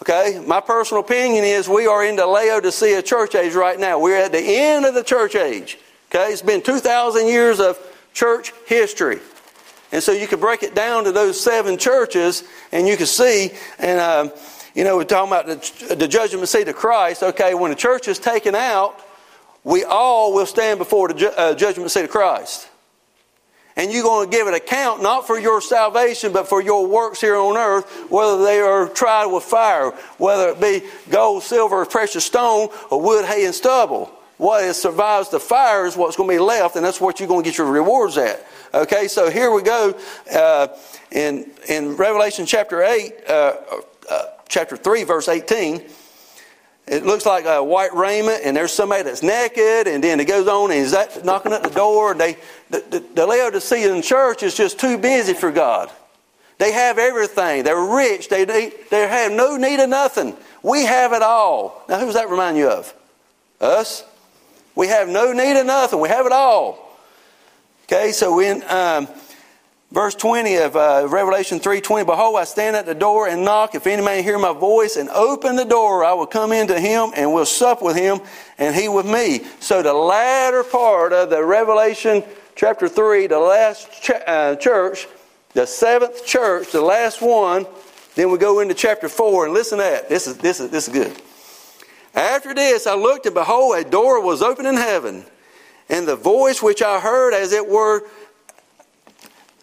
Okay? 0.00 0.42
My 0.44 0.60
personal 0.60 1.02
opinion 1.02 1.44
is 1.44 1.68
we 1.68 1.86
are 1.86 2.04
in 2.04 2.16
the 2.16 2.26
Laodicea 2.26 3.02
church 3.02 3.34
age 3.34 3.54
right 3.54 3.78
now. 3.78 4.00
We're 4.00 4.16
at 4.16 4.32
the 4.32 4.42
end 4.42 4.86
of 4.86 4.94
the 4.94 5.04
church 5.04 5.36
age. 5.36 5.78
Okay? 6.10 6.32
It's 6.32 6.42
been 6.42 6.62
2,000 6.62 7.26
years 7.26 7.60
of 7.60 7.78
church 8.14 8.52
history. 8.66 9.20
And 9.92 10.02
so 10.02 10.12
you 10.12 10.26
could 10.26 10.40
break 10.40 10.62
it 10.62 10.74
down 10.74 11.04
to 11.04 11.12
those 11.12 11.38
seven 11.38 11.76
churches 11.76 12.42
and 12.72 12.88
you 12.88 12.96
can 12.96 13.06
see, 13.06 13.50
and. 13.78 14.00
Uh, 14.00 14.36
you 14.74 14.84
know, 14.84 14.96
we're 14.96 15.04
talking 15.04 15.32
about 15.32 15.46
the, 15.46 15.94
the 15.94 16.08
judgment 16.08 16.48
seat 16.48 16.68
of 16.68 16.76
Christ. 16.76 17.22
Okay, 17.22 17.54
when 17.54 17.70
the 17.70 17.76
church 17.76 18.08
is 18.08 18.18
taken 18.18 18.54
out, 18.54 19.00
we 19.64 19.84
all 19.84 20.34
will 20.34 20.46
stand 20.46 20.78
before 20.78 21.08
the 21.08 21.14
ju- 21.14 21.32
uh, 21.36 21.54
judgment 21.54 21.90
seat 21.90 22.04
of 22.04 22.10
Christ. 22.10 22.68
And 23.74 23.90
you're 23.90 24.02
going 24.02 24.30
to 24.30 24.36
give 24.36 24.46
an 24.46 24.54
account 24.54 25.02
not 25.02 25.26
for 25.26 25.38
your 25.38 25.62
salvation, 25.62 26.32
but 26.32 26.46
for 26.46 26.60
your 26.60 26.86
works 26.86 27.20
here 27.20 27.36
on 27.36 27.56
earth, 27.56 28.10
whether 28.10 28.44
they 28.44 28.60
are 28.60 28.88
tried 28.88 29.26
with 29.26 29.44
fire, 29.44 29.92
whether 30.18 30.50
it 30.50 30.60
be 30.60 30.82
gold, 31.08 31.42
silver, 31.42 31.86
precious 31.86 32.24
stone, 32.24 32.68
or 32.90 33.00
wood, 33.00 33.24
hay, 33.24 33.46
and 33.46 33.54
stubble. 33.54 34.12
What 34.36 34.74
survives 34.74 35.30
the 35.30 35.40
fire 35.40 35.86
is 35.86 35.96
what's 35.96 36.16
going 36.16 36.28
to 36.28 36.34
be 36.34 36.40
left, 36.40 36.76
and 36.76 36.84
that's 36.84 37.00
what 37.00 37.20
you're 37.20 37.28
going 37.28 37.44
to 37.44 37.48
get 37.48 37.56
your 37.56 37.70
rewards 37.70 38.18
at. 38.18 38.44
Okay, 38.74 39.06
so 39.06 39.30
here 39.30 39.50
we 39.52 39.62
go 39.62 39.98
uh, 40.34 40.68
in 41.10 41.50
in 41.68 41.96
Revelation 41.96 42.44
chapter 42.44 42.82
eight, 42.82 43.14
uh, 43.28 43.54
uh, 44.10 44.24
chapter 44.52 44.76
three, 44.76 45.02
verse 45.02 45.28
eighteen. 45.28 45.82
It 46.86 47.06
looks 47.06 47.24
like 47.24 47.46
a 47.46 47.62
white 47.62 47.94
raiment, 47.94 48.42
and 48.44 48.56
there's 48.56 48.72
somebody 48.72 49.02
that's 49.04 49.22
naked, 49.22 49.86
and 49.86 50.02
then 50.02 50.20
it 50.20 50.26
goes 50.26 50.48
on, 50.48 50.72
and 50.72 50.80
is 50.80 50.90
that 50.90 51.24
knocking 51.24 51.52
at 51.52 51.62
the 51.62 51.70
door. 51.70 52.10
And 52.10 52.20
they, 52.20 52.36
the, 52.70 52.84
the, 52.90 53.04
the 53.14 53.26
Laodicean 53.26 54.02
church 54.02 54.42
is 54.42 54.54
just 54.54 54.80
too 54.80 54.98
busy 54.98 55.32
for 55.32 55.52
God. 55.52 55.90
They 56.58 56.72
have 56.72 56.98
everything. 56.98 57.62
They're 57.62 57.80
rich. 57.80 58.28
They, 58.28 58.44
they, 58.44 58.72
they 58.90 59.06
have 59.06 59.30
no 59.30 59.56
need 59.56 59.80
of 59.80 59.88
nothing. 59.88 60.36
We 60.62 60.84
have 60.84 61.12
it 61.12 61.22
all. 61.22 61.84
Now, 61.88 62.00
who 62.00 62.06
does 62.06 62.14
that 62.16 62.28
remind 62.28 62.56
you 62.56 62.68
of? 62.68 62.92
Us? 63.60 64.04
We 64.74 64.88
have 64.88 65.08
no 65.08 65.32
need 65.32 65.58
of 65.58 65.66
nothing. 65.66 66.00
We 66.00 66.08
have 66.08 66.26
it 66.26 66.32
all. 66.32 66.98
Okay, 67.84 68.10
so 68.10 68.40
in 68.40 68.64
um, 68.68 69.06
Verse 69.92 70.14
20 70.14 70.56
of 70.56 70.74
uh, 70.74 71.06
Revelation 71.06 71.60
3:20, 71.60 72.06
Behold, 72.06 72.38
I 72.38 72.44
stand 72.44 72.76
at 72.76 72.86
the 72.86 72.94
door 72.94 73.28
and 73.28 73.44
knock. 73.44 73.74
If 73.74 73.86
any 73.86 74.02
man 74.02 74.24
hear 74.24 74.38
my 74.38 74.54
voice 74.54 74.96
and 74.96 75.10
open 75.10 75.54
the 75.54 75.66
door, 75.66 76.02
I 76.02 76.14
will 76.14 76.26
come 76.26 76.50
into 76.50 76.80
him 76.80 77.10
and 77.14 77.30
will 77.34 77.44
sup 77.44 77.82
with 77.82 77.94
him 77.94 78.20
and 78.56 78.74
he 78.74 78.88
with 78.88 79.04
me. 79.04 79.44
So 79.60 79.82
the 79.82 79.92
latter 79.92 80.64
part 80.64 81.12
of 81.12 81.28
the 81.28 81.44
Revelation 81.44 82.24
chapter 82.56 82.88
3, 82.88 83.26
the 83.26 83.38
last 83.38 83.92
ch- 84.02 84.12
uh, 84.26 84.56
church, 84.56 85.08
the 85.52 85.66
seventh 85.66 86.24
church, 86.24 86.72
the 86.72 86.80
last 86.80 87.20
one, 87.20 87.66
then 88.14 88.30
we 88.30 88.38
go 88.38 88.60
into 88.60 88.72
chapter 88.72 89.10
4 89.10 89.44
and 89.44 89.52
listen 89.52 89.76
to 89.76 89.84
that. 89.84 90.08
This 90.08 90.26
is, 90.26 90.38
this 90.38 90.58
is, 90.58 90.70
this 90.70 90.88
is 90.88 90.94
good. 90.94 91.20
After 92.14 92.54
this, 92.54 92.86
I 92.86 92.94
looked 92.94 93.26
and 93.26 93.34
behold, 93.34 93.76
a 93.76 93.84
door 93.84 94.24
was 94.24 94.40
open 94.40 94.64
in 94.64 94.76
heaven. 94.76 95.26
And 95.90 96.08
the 96.08 96.16
voice 96.16 96.62
which 96.62 96.80
I 96.80 97.00
heard, 97.00 97.34
as 97.34 97.52
it 97.52 97.68
were, 97.68 98.08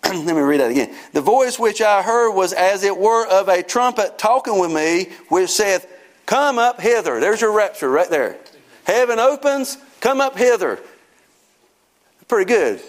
let 0.26 0.36
me 0.36 0.42
read 0.42 0.60
that 0.60 0.72
again. 0.72 0.94
The 1.14 1.22
voice 1.22 1.60
which 1.60 1.82
I 1.82 2.02
heard 2.02 2.32
was 2.32 2.54
as 2.54 2.84
it 2.84 2.98
were 2.98 3.28
of 3.28 3.48
a 3.48 3.62
trumpet 3.64 4.18
talking 4.18 4.60
with 4.60 4.72
me, 4.72 5.10
which 5.30 5.50
saith, 5.50 5.88
Come 6.26 6.60
up 6.60 6.80
hither. 6.80 7.20
There's 7.20 7.42
your 7.42 7.52
rapture 7.52 7.90
right 7.90 8.10
there. 8.10 8.38
Heaven 8.84 9.20
opens, 9.20 9.78
come 10.00 10.22
up 10.22 10.38
hither. 10.38 10.80
Pretty 12.28 12.48
good. 12.48 12.82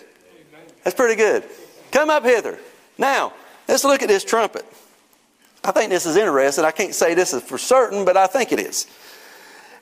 That's 0.85 0.97
pretty 0.97 1.17
good. 1.17 1.45
Come 1.91 2.11
up 2.11 2.25
hither. 2.25 2.59
Now, 2.99 3.33
let's 3.69 3.85
look 3.85 4.03
at 4.03 4.09
this 4.09 4.25
trumpet. 4.25 4.65
I 5.65 5.73
think 5.73 5.91
this 5.91 6.07
is 6.07 6.17
interesting. 6.17 6.65
I 6.65 6.71
can't 6.71 6.95
say 6.95 7.15
this 7.15 7.33
is 7.33 7.43
for 7.43 7.59
certain, 7.59 8.05
but 8.05 8.17
I 8.17 8.27
think 8.27 8.53
it 8.53 8.61
is. 8.61 8.87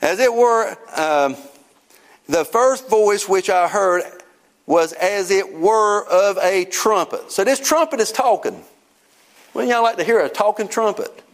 As 0.01 0.20
it 0.20 0.32
were, 0.32 0.76
um, 0.97 1.36
the 2.28 2.45
first 2.45 2.89
voice 2.89 3.28
which 3.28 3.51
I 3.51 3.68
heard 3.68 4.05
was 4.69 4.93
as 4.93 5.31
it 5.31 5.59
were 5.59 6.07
of 6.07 6.37
a 6.39 6.66
trumpet. 6.66 7.33
So 7.33 7.43
this 7.43 7.59
trumpet 7.59 8.01
is 8.01 8.12
talking. 8.12 8.62
Wouldn't 9.55 9.73
y'all 9.73 9.83
like 9.83 9.97
to 9.97 10.05
hear 10.05 10.21
a 10.21 10.29
talking 10.29 10.69
trumpet? 10.69 11.25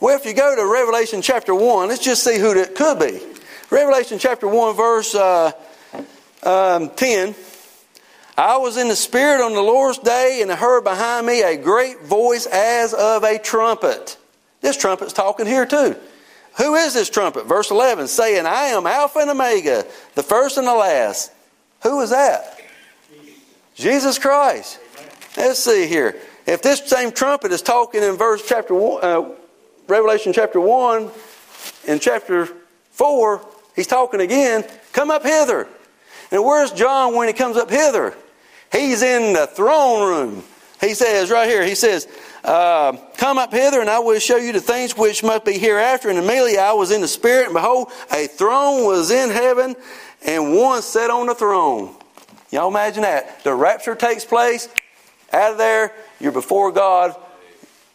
Well, 0.00 0.16
if 0.16 0.24
you 0.24 0.32
go 0.32 0.56
to 0.56 0.66
Revelation 0.66 1.20
chapter 1.20 1.54
1, 1.54 1.88
let's 1.88 2.02
just 2.02 2.24
see 2.24 2.38
who 2.38 2.58
it 2.58 2.74
could 2.74 2.98
be. 2.98 3.20
Revelation 3.70 4.18
chapter 4.18 4.48
1, 4.48 4.76
verse 4.76 5.14
uh, 5.14 5.52
um, 6.42 6.88
10. 6.90 7.34
I 8.36 8.56
was 8.56 8.78
in 8.78 8.88
the 8.88 8.96
Spirit 8.96 9.44
on 9.44 9.52
the 9.52 9.62
Lord's 9.62 9.98
day, 9.98 10.40
and 10.40 10.50
I 10.50 10.56
heard 10.56 10.84
behind 10.84 11.26
me 11.26 11.42
a 11.42 11.56
great 11.56 12.02
voice 12.02 12.46
as 12.46 12.94
of 12.94 13.24
a 13.24 13.38
trumpet. 13.38 14.16
This 14.62 14.78
trumpet's 14.78 15.12
talking 15.12 15.46
here 15.46 15.66
too. 15.66 15.96
Who 16.56 16.76
is 16.76 16.94
this 16.94 17.10
trumpet? 17.10 17.46
Verse 17.46 17.70
11, 17.70 18.08
saying, 18.08 18.46
I 18.46 18.66
am 18.66 18.86
Alpha 18.86 19.18
and 19.18 19.30
Omega, 19.30 19.84
the 20.14 20.22
first 20.22 20.56
and 20.56 20.66
the 20.66 20.74
last. 20.74 21.30
Who 21.82 22.00
is 22.00 22.10
that? 22.10 22.53
Jesus 23.74 24.18
Christ. 24.18 24.78
Let's 25.36 25.58
see 25.58 25.86
here. 25.86 26.16
If 26.46 26.62
this 26.62 26.80
same 26.80 27.10
trumpet 27.10 27.52
is 27.52 27.62
talking 27.62 28.02
in 28.02 28.16
verse 28.16 28.46
chapter 28.46 28.74
one, 28.74 29.02
uh, 29.02 29.34
Revelation 29.86 30.32
chapter 30.32 30.60
1 30.60 31.10
in 31.86 31.98
chapter 31.98 32.48
4, 32.92 33.46
he's 33.76 33.86
talking 33.86 34.20
again, 34.20 34.64
come 34.92 35.10
up 35.10 35.22
hither. 35.22 35.68
And 36.30 36.42
where's 36.42 36.72
John 36.72 37.14
when 37.14 37.28
he 37.28 37.34
comes 37.34 37.56
up 37.58 37.68
hither? 37.68 38.14
He's 38.72 39.02
in 39.02 39.34
the 39.34 39.46
throne 39.46 40.08
room. 40.08 40.44
He 40.80 40.94
says 40.94 41.30
right 41.30 41.48
here, 41.48 41.64
he 41.64 41.74
says, 41.74 42.08
uh, 42.44 42.96
Come 43.18 43.38
up 43.38 43.52
hither, 43.52 43.80
and 43.80 43.90
I 43.90 43.98
will 43.98 44.18
show 44.18 44.36
you 44.36 44.52
the 44.52 44.60
things 44.60 44.96
which 44.96 45.22
must 45.22 45.44
be 45.44 45.58
hereafter. 45.58 46.08
And 46.08 46.18
immediately 46.18 46.58
I 46.58 46.72
was 46.72 46.90
in 46.90 47.02
the 47.02 47.08
Spirit, 47.08 47.46
and 47.46 47.54
behold, 47.54 47.92
a 48.10 48.26
throne 48.26 48.84
was 48.84 49.10
in 49.10 49.30
heaven, 49.30 49.76
and 50.26 50.56
one 50.56 50.80
sat 50.82 51.10
on 51.10 51.26
the 51.26 51.34
throne. 51.34 51.94
Y'all 52.54 52.68
imagine 52.68 53.02
that. 53.02 53.42
The 53.42 53.52
rapture 53.52 53.96
takes 53.96 54.24
place, 54.24 54.68
out 55.32 55.50
of 55.50 55.58
there, 55.58 55.92
you're 56.20 56.30
before 56.30 56.70
God, 56.70 57.16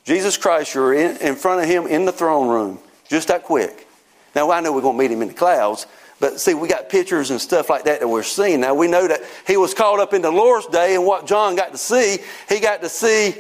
Jesus 0.04 0.36
Christ, 0.36 0.76
you're 0.76 0.94
in, 0.94 1.16
in 1.22 1.36
front 1.36 1.64
of 1.64 1.70
Him 1.70 1.88
in 1.88 2.04
the 2.04 2.12
throne 2.12 2.50
room. 2.50 2.78
Just 3.08 3.30
that 3.30 3.44
quick. 3.44 3.88
Now, 4.36 4.52
I 4.52 4.60
know 4.60 4.74
we're 4.74 4.82
going 4.82 4.98
to 4.98 5.02
meet 5.02 5.12
Him 5.12 5.22
in 5.22 5.30
the 5.30 5.34
clouds, 5.34 5.88
but 6.20 6.42
see, 6.42 6.56
we 6.56 6.68
got 6.68 6.90
pictures 6.90 7.32
and 7.32 7.40
stuff 7.40 7.70
like 7.70 7.86
that 7.86 8.02
that 8.02 8.08
we're 8.10 8.22
seeing. 8.22 8.60
Now, 8.60 8.74
we 8.74 8.90
know 8.90 9.08
that 9.08 9.22
He 9.48 9.56
was 9.56 9.74
called 9.74 10.02
up 10.02 10.14
in 10.14 10.22
the 10.22 10.30
Lord's 10.30 10.68
day, 10.68 10.94
and 10.94 11.06
what 11.06 11.26
John 11.26 11.56
got 11.56 11.72
to 11.72 11.78
see, 11.78 12.18
he 12.50 12.60
got 12.60 12.82
to 12.82 12.90
see. 12.90 13.36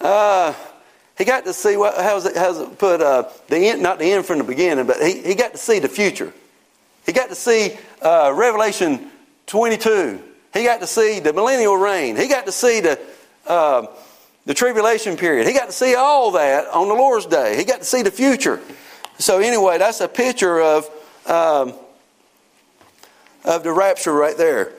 Uh, 0.00 0.54
he 1.18 1.24
got 1.24 1.44
to 1.46 1.52
see 1.52 1.76
what 1.76 1.96
how's 1.96 2.26
it, 2.26 2.36
how's 2.36 2.60
it 2.60 2.78
put 2.78 3.00
uh, 3.00 3.28
the 3.48 3.56
end, 3.56 3.82
not 3.82 3.98
the 3.98 4.12
end 4.12 4.24
from 4.24 4.38
the 4.38 4.44
beginning, 4.44 4.86
but 4.86 5.02
he, 5.02 5.20
he 5.20 5.34
got 5.34 5.50
to 5.50 5.58
see 5.58 5.80
the 5.80 5.88
future. 5.88 6.32
He 7.06 7.12
got 7.12 7.28
to 7.28 7.34
see 7.34 7.76
uh, 8.00 8.32
Revelation 8.32 9.10
22. 9.46 10.22
He 10.54 10.64
got 10.64 10.80
to 10.80 10.86
see 10.86 11.20
the 11.20 11.32
millennial 11.32 11.76
reign. 11.76 12.16
He 12.16 12.28
got 12.28 12.46
to 12.46 12.52
see 12.52 12.80
the, 12.80 12.98
uh, 13.46 13.86
the 14.44 14.54
tribulation 14.54 15.16
period. 15.16 15.46
He 15.46 15.52
got 15.52 15.66
to 15.66 15.72
see 15.72 15.94
all 15.94 16.32
that 16.32 16.66
on 16.68 16.88
the 16.88 16.94
Lord's 16.94 17.26
day. 17.26 17.56
He 17.56 17.64
got 17.64 17.78
to 17.78 17.84
see 17.84 18.02
the 18.02 18.10
future. 18.10 18.60
So, 19.18 19.38
anyway, 19.40 19.78
that's 19.78 20.00
a 20.00 20.08
picture 20.08 20.60
of, 20.60 20.90
um, 21.26 21.74
of 23.44 23.62
the 23.62 23.72
rapture 23.72 24.12
right 24.12 24.36
there. 24.36 24.72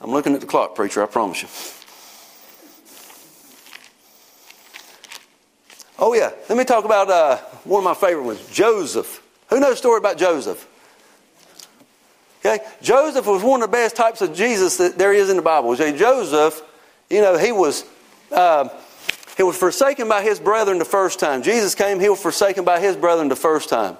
I'm 0.00 0.10
looking 0.10 0.34
at 0.34 0.40
the 0.40 0.46
clock, 0.46 0.74
preacher, 0.74 1.02
I 1.02 1.06
promise 1.06 1.42
you. 1.42 1.48
Oh, 5.98 6.12
yeah. 6.12 6.32
Let 6.48 6.58
me 6.58 6.64
talk 6.64 6.84
about 6.84 7.08
uh, 7.08 7.36
one 7.64 7.78
of 7.80 7.84
my 7.84 7.94
favorite 7.94 8.24
ones 8.24 8.46
Joseph. 8.50 9.22
Who 9.48 9.60
knows 9.60 9.72
the 9.72 9.76
story 9.76 9.98
about 9.98 10.18
Joseph? 10.18 10.68
Okay? 12.44 12.64
Joseph 12.82 13.26
was 13.26 13.42
one 13.42 13.62
of 13.62 13.70
the 13.70 13.72
best 13.72 13.96
types 13.96 14.20
of 14.20 14.34
Jesus 14.34 14.76
that 14.76 14.98
there 14.98 15.12
is 15.12 15.30
in 15.30 15.36
the 15.36 15.42
Bible. 15.42 15.70
Okay? 15.70 15.96
Joseph, 15.96 16.62
you 17.08 17.20
know, 17.20 17.38
he 17.38 17.52
was. 17.52 17.84
Uh, 18.30 18.68
he 19.36 19.42
was 19.42 19.56
forsaken 19.56 20.08
by 20.08 20.22
his 20.22 20.38
brethren 20.38 20.78
the 20.78 20.84
first 20.84 21.18
time. 21.18 21.42
Jesus 21.42 21.74
came, 21.74 21.98
he 21.98 22.08
was 22.08 22.20
forsaken 22.20 22.64
by 22.64 22.78
his 22.78 22.96
brethren 22.96 23.28
the 23.28 23.36
first 23.36 23.68
time. 23.68 23.96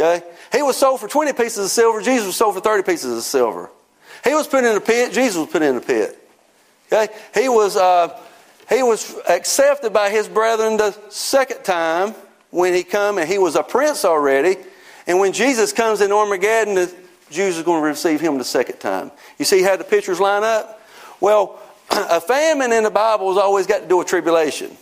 Okay? 0.00 0.24
He 0.52 0.62
was 0.62 0.76
sold 0.76 1.00
for 1.00 1.08
20 1.08 1.32
pieces 1.34 1.66
of 1.66 1.70
silver. 1.70 2.00
Jesus 2.00 2.26
was 2.26 2.36
sold 2.36 2.54
for 2.54 2.60
30 2.60 2.82
pieces 2.82 3.16
of 3.16 3.22
silver. 3.22 3.70
He 4.24 4.34
was 4.34 4.46
put 4.46 4.64
in 4.64 4.74
a 4.74 4.80
pit. 4.80 5.12
Jesus 5.12 5.36
was 5.36 5.48
put 5.48 5.62
in 5.62 5.76
a 5.76 5.80
pit. 5.80 6.18
Okay? 6.90 7.12
He 7.34 7.48
was, 7.48 7.76
uh, 7.76 8.18
he 8.70 8.82
was 8.82 9.14
accepted 9.28 9.92
by 9.92 10.08
his 10.08 10.28
brethren 10.28 10.78
the 10.78 10.92
second 11.10 11.62
time 11.62 12.14
when 12.50 12.72
he 12.72 12.84
come 12.84 13.18
and 13.18 13.28
he 13.28 13.36
was 13.36 13.56
a 13.56 13.62
prince 13.62 14.04
already. 14.04 14.56
And 15.06 15.18
when 15.18 15.34
Jesus 15.34 15.74
comes 15.74 16.00
in 16.00 16.10
Armageddon, 16.10 16.88
Jews 17.34 17.58
are 17.58 17.64
going 17.64 17.82
to 17.82 17.86
receive 17.86 18.20
him 18.20 18.38
the 18.38 18.44
second 18.44 18.78
time. 18.78 19.10
You 19.38 19.44
see 19.44 19.62
how 19.62 19.76
the 19.76 19.84
pictures 19.84 20.20
line 20.20 20.44
up? 20.44 20.80
Well, 21.20 21.60
a 21.90 22.20
famine 22.20 22.72
in 22.72 22.84
the 22.84 22.90
Bible 22.90 23.28
has 23.28 23.38
always 23.38 23.66
got 23.66 23.82
to 23.82 23.88
do 23.88 23.98
with 23.98 24.06
tribulation. 24.06 24.76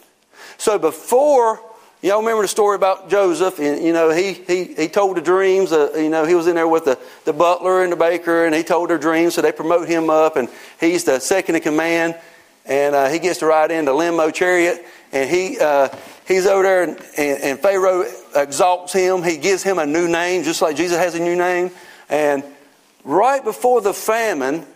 So 0.58 0.78
before, 0.78 1.60
y'all 2.02 2.20
remember 2.20 2.42
the 2.42 2.48
story 2.48 2.76
about 2.76 3.08
Joseph, 3.08 3.58
and 3.58 3.82
you 3.82 3.92
know, 3.92 4.10
he, 4.10 4.34
he, 4.34 4.64
he 4.74 4.88
told 4.88 5.16
the 5.16 5.22
dreams, 5.22 5.72
uh, 5.72 5.92
you 5.96 6.10
know, 6.10 6.24
he 6.24 6.34
was 6.34 6.46
in 6.46 6.54
there 6.54 6.68
with 6.68 6.84
the, 6.84 6.98
the 7.24 7.32
butler 7.32 7.82
and 7.82 7.90
the 7.90 7.96
baker, 7.96 8.44
and 8.44 8.54
he 8.54 8.62
told 8.62 8.90
their 8.90 8.98
dreams, 8.98 9.34
so 9.34 9.40
they 9.42 9.52
promote 9.52 9.88
him 9.88 10.10
up, 10.10 10.36
and 10.36 10.48
he's 10.78 11.04
the 11.04 11.18
second 11.18 11.56
in 11.56 11.62
command, 11.62 12.18
and 12.66 12.94
uh, 12.94 13.08
he 13.08 13.18
gets 13.18 13.38
to 13.40 13.46
ride 13.46 13.70
in 13.70 13.86
the 13.86 13.92
limo 13.92 14.30
chariot, 14.30 14.84
and 15.12 15.28
he, 15.28 15.58
uh, 15.58 15.88
he's 16.28 16.46
over 16.46 16.62
there, 16.62 16.82
and, 16.82 16.98
and, 17.16 17.42
and 17.42 17.58
Pharaoh 17.58 18.04
exalts 18.36 18.92
him. 18.92 19.22
He 19.22 19.38
gives 19.38 19.62
him 19.62 19.78
a 19.78 19.86
new 19.86 20.06
name, 20.06 20.44
just 20.44 20.60
like 20.60 20.76
Jesus 20.76 20.98
has 20.98 21.14
a 21.14 21.20
new 21.20 21.34
name. 21.34 21.70
And 22.12 22.44
right 23.04 23.42
before 23.42 23.80
the 23.80 23.94
famine, 23.94 24.66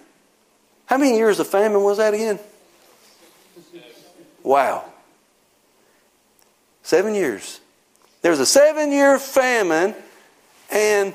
how 0.86 0.96
many 0.96 1.18
years 1.18 1.38
of 1.38 1.46
famine 1.46 1.82
was 1.82 1.98
that 1.98 2.14
again? 2.14 2.40
Wow. 4.42 4.86
Seven 6.82 7.14
years. 7.14 7.60
There 8.22 8.30
was 8.30 8.40
a 8.40 8.46
seven 8.46 8.90
year 8.90 9.18
famine, 9.18 9.94
and 10.70 11.12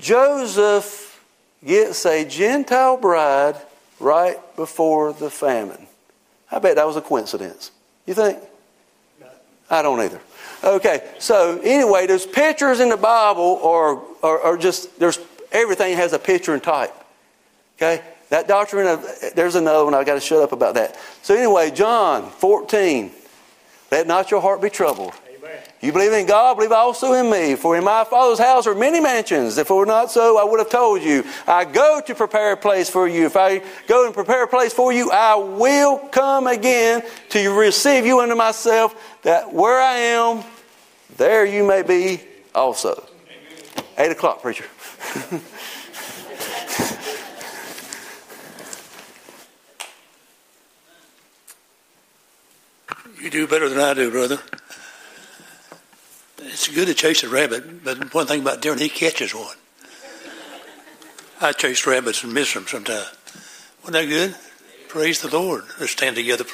Joseph 0.00 1.22
gets 1.64 2.06
a 2.06 2.24
Gentile 2.24 2.96
bride 2.96 3.56
right 4.00 4.38
before 4.56 5.12
the 5.12 5.28
famine. 5.28 5.86
I 6.50 6.60
bet 6.60 6.76
that 6.76 6.86
was 6.86 6.96
a 6.96 7.02
coincidence. 7.02 7.72
You 8.06 8.14
think? 8.14 8.38
I 9.70 9.82
don't 9.82 10.00
either. 10.00 10.20
Okay, 10.64 11.12
so 11.18 11.60
anyway, 11.62 12.06
there's 12.06 12.26
pictures 12.26 12.80
in 12.80 12.88
the 12.88 12.96
Bible, 12.96 13.60
or, 13.62 14.02
or, 14.22 14.38
or 14.38 14.56
just 14.56 14.98
there's 14.98 15.18
everything 15.52 15.96
has 15.96 16.12
a 16.12 16.18
picture 16.18 16.54
and 16.54 16.62
type. 16.62 16.94
Okay, 17.76 18.02
that 18.30 18.48
doctrine 18.48 18.86
of 18.86 19.06
there's 19.34 19.54
another 19.54 19.84
one. 19.84 19.94
I 19.94 20.02
got 20.04 20.14
to 20.14 20.20
shut 20.20 20.42
up 20.42 20.52
about 20.52 20.74
that. 20.74 20.98
So 21.22 21.34
anyway, 21.34 21.70
John 21.70 22.30
14. 22.30 23.12
Let 23.90 24.06
not 24.06 24.30
your 24.30 24.40
heart 24.40 24.60
be 24.60 24.70
troubled. 24.70 25.12
Amen. 25.36 25.62
You 25.80 25.92
believe 25.92 26.12
in 26.12 26.26
God, 26.26 26.56
believe 26.56 26.72
also 26.72 27.12
in 27.12 27.30
me. 27.30 27.54
For 27.54 27.76
in 27.76 27.84
my 27.84 28.02
Father's 28.04 28.38
house 28.38 28.66
are 28.66 28.74
many 28.74 29.00
mansions. 29.00 29.58
If 29.58 29.70
it 29.70 29.74
were 29.74 29.86
not 29.86 30.10
so, 30.10 30.38
I 30.38 30.44
would 30.44 30.58
have 30.58 30.70
told 30.70 31.02
you. 31.02 31.24
I 31.46 31.64
go 31.64 32.00
to 32.04 32.14
prepare 32.14 32.52
a 32.52 32.56
place 32.56 32.90
for 32.90 33.06
you. 33.06 33.26
If 33.26 33.36
I 33.36 33.62
go 33.86 34.04
and 34.04 34.12
prepare 34.12 34.42
a 34.42 34.48
place 34.48 34.72
for 34.72 34.92
you, 34.92 35.10
I 35.12 35.36
will 35.36 35.98
come 35.98 36.48
again 36.48 37.02
to 37.30 37.50
receive 37.56 38.04
you 38.04 38.20
unto 38.20 38.34
myself, 38.34 39.15
that 39.26 39.52
where 39.52 39.80
I 39.80 39.96
am, 39.96 40.44
there 41.16 41.44
you 41.44 41.66
may 41.66 41.82
be 41.82 42.20
also. 42.54 43.08
Eight 43.98 44.12
o'clock, 44.12 44.40
preacher. 44.40 44.64
You 53.18 53.30
do 53.30 53.48
better 53.48 53.68
than 53.68 53.80
I 53.80 53.92
do, 53.92 54.08
brother. 54.12 54.38
It's 56.38 56.68
good 56.68 56.86
to 56.86 56.94
chase 56.94 57.24
a 57.24 57.28
rabbit, 57.28 57.82
but 57.82 58.14
one 58.14 58.26
thing 58.28 58.42
about 58.42 58.62
Darren, 58.62 58.78
he 58.78 58.88
catches 58.88 59.34
one. 59.34 59.56
I 61.40 61.50
chase 61.50 61.84
rabbits 61.88 62.22
and 62.22 62.32
miss 62.32 62.54
them 62.54 62.66
sometimes. 62.68 63.10
Wasn't 63.82 63.94
that 63.94 64.06
good? 64.06 64.36
Praise 64.86 65.22
the 65.22 65.36
Lord. 65.36 65.64
Let's 65.80 65.90
stand 65.90 66.14
together. 66.14 66.44